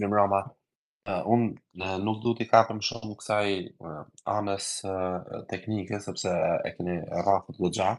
Në 0.00 0.08
Roma, 0.16 0.38
uh, 1.12 1.22
unë 1.34 1.88
nuk 2.06 2.20
du 2.24 2.34
t'i 2.38 2.46
kapëm 2.52 2.80
shumë 2.88 3.16
kësaj 3.22 3.48
anës 4.36 4.68
teknike, 5.52 5.98
sepse 6.06 6.32
e 6.68 6.72
keni 6.76 6.98
rafët 7.26 7.58
dhe 7.62 7.72
gja. 7.78 7.90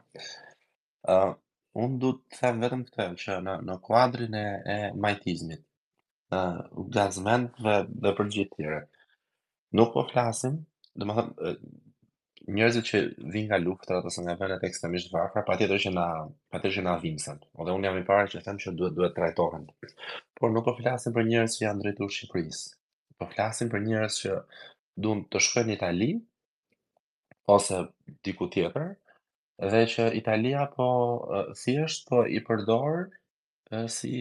unë 1.84 1.96
du 2.02 2.10
të 2.16 2.38
them 2.40 2.60
vetëm 2.64 2.82
këtë, 2.88 3.06
që 3.22 3.36
në, 3.46 3.54
në 3.68 3.76
kuadrin 3.86 4.36
e, 4.40 4.44
majtizmit, 5.04 5.64
uh, 6.38 6.60
gazmentve 6.98 7.74
dhe 8.04 8.12
përgjit 8.20 8.52
tjere, 8.54 8.80
nuk 9.74 9.94
po 9.98 10.04
flasim, 10.10 10.58
dhe 10.98 11.08
më 11.10 11.14
thëmë, 11.20 11.54
njerëzit 12.56 12.88
që 12.90 13.00
vinë 13.34 13.48
nga 13.50 13.60
luftra 13.64 14.02
ose 14.10 14.22
nga 14.24 14.34
vendet 14.42 14.66
ekstremisht 14.68 15.10
të 15.12 15.20
afra, 15.22 15.44
pa 15.48 15.56
tjetër 15.60 15.82
që 15.86 15.92
na, 15.98 16.06
pa 16.52 16.60
tjetër 16.60 16.74
që 16.78 16.84
na 16.88 16.96
vimësën, 17.04 17.38
dhe 17.60 17.78
unë 17.78 17.88
jam 17.90 18.00
i 18.02 18.06
parë 18.10 18.32
që 18.34 18.42
them 18.48 18.60
që 18.64 18.74
duhet, 18.80 18.98
duhet 18.98 19.16
trajtohen. 19.18 19.64
Por 20.40 20.52
nuk 20.54 20.66
po 20.68 20.74
flasim 20.82 21.16
për 21.18 21.26
njerëz 21.30 21.56
që 21.58 21.66
janë 21.66 21.86
drejtu 21.86 22.10
Shqipëris, 22.18 22.60
po 23.18 23.30
flasim 23.34 23.72
për 23.74 23.86
njerëz 23.88 24.18
që 24.26 24.38
duhet 25.06 25.30
të 25.34 25.44
shkojnë 25.48 25.72
në 25.72 25.78
Itali, 25.80 26.12
ose 27.58 27.80
diku 28.28 28.50
tjetër, 28.54 28.90
dhe 29.74 29.82
që 29.96 30.10
Italia 30.20 30.68
po 30.76 30.90
thjesht 31.64 32.06
po 32.12 32.26
i 32.38 32.44
përdor 32.46 33.08
si 33.96 34.14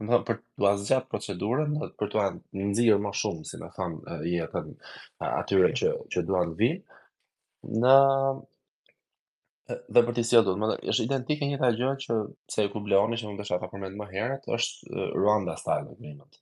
më 0.00 0.10
thëmë 0.12 0.24
për 0.28 0.38
të 0.40 0.62
lasgjat 0.66 1.08
procedurën, 1.14 1.74
për 2.02 2.10
të 2.12 2.20
anë 2.22 2.60
nëzirë 2.68 3.00
më 3.06 3.12
shumë, 3.22 3.44
si 3.48 3.58
më 3.62 3.68
thëmë 3.78 4.16
jetën 4.34 4.70
atyre 5.28 5.70
që, 5.80 5.90
që 6.14 6.22
duan 6.30 6.54
vi, 6.60 6.70
në 7.82 7.96
dhe 9.96 10.02
për 10.06 10.16
të 10.18 10.24
sjellë, 10.30 10.54
Më 10.60 10.68
të 10.70 10.76
thotë, 10.76 10.88
është 10.92 11.06
identike 11.08 11.48
njëta 11.50 11.70
gjë 11.80 11.90
që 12.06 12.16
se 12.54 12.64
e 12.64 12.70
kubleoni 12.72 13.16
që 13.20 13.28
mund 13.28 13.40
të 13.40 13.46
shata 13.52 13.68
përmend 13.74 13.96
më 14.00 14.08
herët, 14.14 14.48
është 14.56 15.04
Rwanda 15.18 15.56
style 15.60 15.92
agreement. 15.94 16.40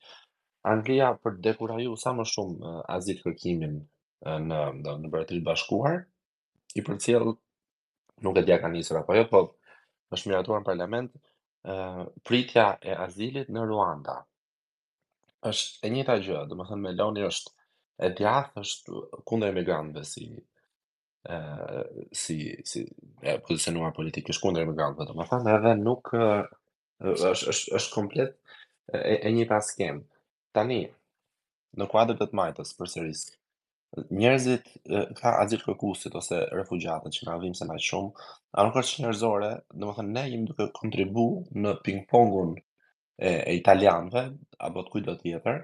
Anglia 0.74 1.10
për 1.24 1.36
dekuraju 1.46 1.94
sa 2.02 2.14
më 2.16 2.26
shumë 2.32 2.58
uh, 2.70 2.80
azil 2.96 3.20
kërkimin 3.24 3.76
në 4.24 4.40
në, 4.46 4.58
në 4.80 4.96
Mbretërinë 5.04 5.46
Bashkuar, 5.46 5.94
i 6.78 6.84
përcjell 6.88 7.30
nuk 8.26 8.36
e 8.36 8.44
dia 8.48 8.58
ka 8.62 8.68
nisur 8.72 8.98
apo 9.02 9.16
jo, 9.16 9.24
po 9.30 9.40
është 10.16 10.32
miratuar 10.32 10.64
në 10.82 10.90
pritja 11.62 12.76
e 12.80 12.92
azilit 12.96 13.50
në 13.52 13.64
Ruanda 13.68 14.16
është 15.50 15.86
e 15.86 15.90
njëta 15.94 16.16
gjë, 16.24 16.40
dhe 16.48 16.56
më 16.56 16.66
thënë 16.70 16.84
Meloni 16.84 17.24
është 17.26 17.52
e 18.04 18.08
djath, 18.16 18.52
është 18.60 19.02
kundër 19.28 19.52
emigrantëve 19.52 20.04
si 20.08 20.26
e, 20.32 21.40
si, 22.16 22.36
si 22.64 22.84
e 23.22 23.34
pozicionuar 23.44 23.92
politikë, 23.96 24.32
është 24.34 24.44
kundër 24.46 24.66
emigrantëve, 24.68 25.06
dhe 25.10 25.16
më 25.20 25.26
thënë 25.32 25.52
edhe 25.58 25.74
nuk 25.82 26.12
e, 26.16 26.28
është, 27.10 27.52
është, 27.52 27.74
është 27.80 27.94
komplet 27.96 28.34
e, 28.92 29.20
e 29.28 29.34
një 29.36 29.48
pas 29.52 29.74
Tani, 30.50 30.80
në 31.78 31.86
kuadrët 31.92 32.18
të 32.18 32.26
të 32.32 32.36
majtës, 32.40 32.72
për 32.74 32.88
sërisë, 32.96 33.28
njerëzit 34.22 34.68
ka 35.18 35.30
azil 35.44 35.62
kërkuesit 35.64 36.14
ose 36.20 36.36
refugjatët 36.54 37.16
që 37.16 37.24
kanë 37.28 37.40
vënë 37.44 37.58
se 37.60 37.66
më 37.70 37.78
shumë, 37.86 38.26
a 38.60 38.66
nuk 38.66 38.76
është 38.82 39.02
njerëzore, 39.04 39.48
domethënë 39.82 40.14
ne 40.18 40.22
jemi 40.32 40.46
duke 40.50 40.66
kontribu 40.78 41.24
në 41.64 41.72
ping-pongun 41.88 42.52
e, 42.60 43.32
e 43.32 43.54
italianëve 43.58 44.22
apo 44.68 44.84
të 44.86 44.94
kujt 44.94 45.10
tjetër, 45.24 45.62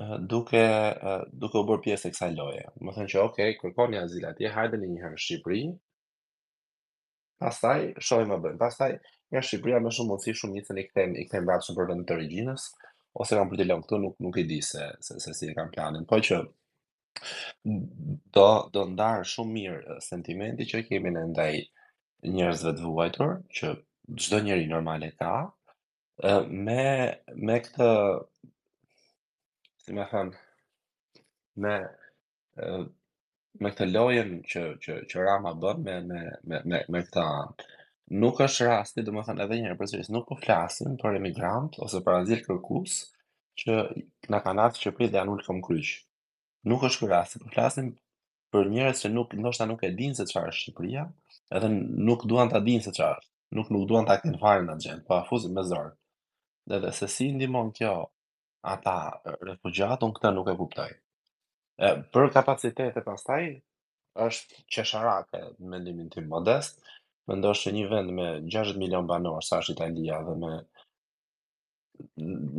të 0.00 0.20
duke 0.32 0.62
duke 1.44 1.60
u 1.60 1.66
bërë 1.68 1.84
pjesë 1.88 2.10
e 2.10 2.14
kësaj 2.16 2.30
loje. 2.38 2.64
Domethënë 2.80 3.12
që 3.12 3.24
okay, 3.26 3.52
kërkoni 3.60 4.00
azil 4.00 4.24
atje, 4.30 4.52
hajde 4.56 4.80
një 4.80 5.02
herë 5.04 5.12
në 5.18 5.22
Shqipëri. 5.26 5.62
Pastaj 7.44 7.78
shojmë 8.00 8.32
më 8.32 8.40
bën. 8.46 8.56
Pastaj 8.64 8.96
në 9.36 9.44
Shqipëri 9.44 9.82
më 9.84 9.92
shumë 9.98 10.14
mundësi 10.14 10.34
shumë 10.40 10.56
nice 10.58 10.78
i 10.80 10.86
kthem, 10.88 11.14
i 11.24 11.28
kthem 11.28 11.48
vrapsën 11.50 11.76
për 11.78 11.92
vendin 11.92 12.16
origjinës 12.16 12.68
ose 13.22 13.36
kanë 13.38 13.52
për 13.52 13.60
të 13.60 13.64
lënë 13.70 13.84
këtu 13.86 13.98
nuk 14.06 14.16
nuk 14.28 14.40
e 14.42 14.46
di 14.52 14.58
se 14.72 14.88
se 15.08 15.20
se 15.26 15.34
si 15.40 15.46
e 15.46 15.52
kanë 15.60 15.70
planin. 15.76 16.06
Po 16.12 16.16
që 16.24 16.40
do 18.38 18.46
do 18.76 18.82
ndar 18.94 19.20
shumë 19.32 19.52
mirë 19.56 19.96
sentimenti 20.06 20.66
që 20.70 20.80
kemi 20.88 21.12
ne 21.16 21.22
ndaj 21.34 21.52
njerëzve 22.38 22.72
të 22.80 22.86
vuajtur 22.94 23.34
që 23.58 23.70
çdo 24.24 24.40
njeri 24.48 24.66
normal 24.72 25.06
e 25.10 25.12
ka 25.20 25.32
me 26.66 26.82
me 27.50 27.56
këtë 27.68 27.90
si 29.84 29.90
më 29.98 30.04
thon 30.14 30.28
me 31.66 31.74
me 33.60 33.68
këtë 33.76 33.88
lojën 33.94 34.30
që 34.54 34.60
që 34.86 34.92
që 35.12 35.26
Rama 35.28 35.52
bën 35.64 35.84
me 35.88 35.94
me 36.48 36.58
me 36.72 36.78
me 36.96 37.00
këtë 37.08 37.26
nuk 38.22 38.40
është 38.44 38.64
rasti, 38.68 39.02
do 39.04 39.12
më 39.16 39.22
thënë 39.26 39.42
edhe 39.44 39.56
njërë 39.60 39.76
përsërisë, 39.80 40.12
nuk 40.14 40.26
po 40.30 40.36
flasim 40.44 40.96
për 41.02 41.14
emigrant 41.20 41.78
ose 41.84 42.00
për 42.06 42.16
azil 42.18 42.42
kërkus 42.48 42.96
që 43.62 43.76
në 44.32 44.40
kanatë 44.48 44.82
që 44.82 44.92
pri 44.98 45.08
dhe 45.14 45.20
anullë 45.22 45.46
këmë 45.46 45.62
nuk 46.68 46.84
është 46.88 47.00
kjo 47.02 47.08
rasti. 47.12 47.40
Po 47.42 47.50
flasim 47.54 47.90
për 48.54 48.70
njerëz 48.72 49.02
që 49.04 49.10
nuk 49.14 49.36
ndoshta 49.38 49.66
nuk 49.68 49.84
e 49.84 49.90
dinë 49.98 50.18
se 50.18 50.26
çfarë 50.30 50.52
është 50.52 50.64
Shqipëria, 50.68 51.04
edhe 51.58 51.70
nuk 52.08 52.24
duan 52.30 52.50
ta 52.52 52.60
dinë 52.68 52.84
se 52.88 52.94
çfarë 52.96 53.20
është. 53.20 53.30
Nuk 53.58 53.68
nuk 53.74 53.84
duan 53.90 54.08
ta 54.08 54.16
kenë 54.22 54.40
fare 54.42 54.64
ndaj 54.64 54.78
gjën, 54.84 55.02
po 55.06 55.18
afuzin 55.18 55.54
me 55.54 55.62
zor. 55.70 55.90
Dhe, 56.68 56.78
dhe 56.84 56.92
se 56.96 57.08
si 57.14 57.30
ndihmon 57.36 57.70
kjo 57.76 57.92
ata 58.74 58.96
refugjatun 59.50 60.14
këta 60.16 60.30
nuk 60.34 60.48
e 60.50 60.56
kuptoj. 60.60 60.90
Ë 61.84 61.88
për 62.14 62.30
kapacitetet 62.34 63.04
pastaj 63.06 63.44
është 64.26 64.64
qesharake 64.72 65.40
në 65.58 65.68
mendimin 65.74 66.08
tim 66.14 66.28
modest. 66.30 66.78
Mendosh 67.28 67.64
se 67.64 67.72
një 67.72 67.86
vend 67.92 68.12
me 68.16 68.26
60 68.52 68.78
milion 68.80 69.06
banorë 69.08 69.44
sa 69.46 69.60
është 69.62 69.76
Italia 69.78 70.22
dhe 70.28 70.34
me 70.44 70.52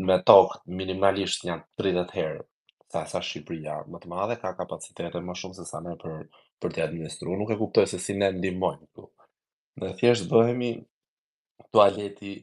me 0.07 0.15
tokë 0.29 0.61
minimalisht 0.79 1.43
janë 1.43 1.65
30 1.81 2.13
herë 2.15 2.41
sa 2.91 2.99
sa 3.09 3.19
Shqipëria 3.21 3.75
më 3.91 3.99
të 4.03 4.09
madhe 4.11 4.35
ka 4.41 4.51
kapacitete 4.57 5.19
më 5.27 5.33
shumë 5.39 5.57
se 5.57 5.65
sa 5.71 5.79
ne 5.85 5.93
për 6.01 6.19
për 6.61 6.73
të 6.75 6.83
administruar, 6.85 7.37
nuk 7.39 7.51
e 7.53 7.57
kuptoj 7.61 7.85
se 7.91 7.99
si 8.05 8.13
ne 8.19 8.27
ndihmojmë 8.37 8.85
këtu. 8.85 9.05
Ne 9.83 9.89
thjesht 9.99 10.27
bëhemi 10.31 10.71
tualeti 11.73 12.33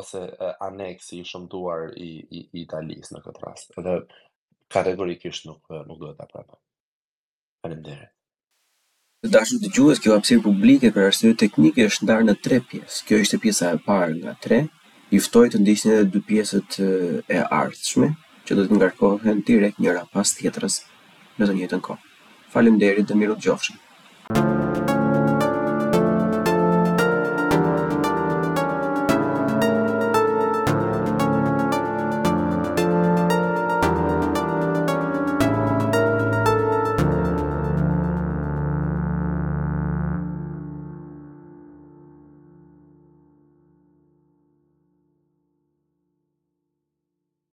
ose 0.00 0.20
aneksi 0.68 1.12
i 1.20 1.26
shëmtuar 1.30 1.80
i 2.06 2.10
i 2.38 2.40
Italisë 2.62 3.14
në 3.14 3.22
këtë 3.26 3.42
rast. 3.46 3.74
Edhe 3.78 3.98
kategorikisht 4.74 5.48
nuk 5.50 5.62
nuk 5.88 5.98
duhet 6.00 6.18
ta 6.18 6.26
pranoj. 6.32 6.58
Faleminderit. 7.64 8.10
Dashur 9.34 9.60
dëgjues, 9.62 10.00
kjo 10.04 10.12
hapësirë 10.18 10.42
publike 10.44 10.90
për 10.92 11.06
arsye 11.10 11.34
teknike 11.44 11.86
është 11.90 12.04
ndarë 12.04 12.24
në 12.28 12.34
tre 12.44 12.58
pjesë. 12.70 13.04
Kjo 13.08 13.20
ishte 13.24 13.38
pjesa 13.44 13.70
e 13.72 13.78
parë 13.86 14.18
nga 14.18 14.34
tre. 14.46 14.58
Ju 15.14 15.20
ftoj 15.24 15.46
të 15.52 15.62
ndiqni 15.62 15.94
edhe 15.94 16.10
dy 16.14 16.20
pjesët 16.28 16.76
e 16.82 17.38
ardhshme 17.62 18.10
që 18.48 18.56
do 18.58 18.64
të 18.70 18.76
ngarkohen 18.78 19.40
direkt 19.48 19.80
njëra 19.84 20.02
pas 20.16 20.34
tjetrës 20.38 20.78
në 21.38 21.48
të 21.50 21.56
njëjtën 21.58 21.84
kohë. 21.88 22.12
Faleminderit 22.54 23.08
dhe 23.10 23.20
miru 23.24 23.40
dëgjofshin. 23.40 23.83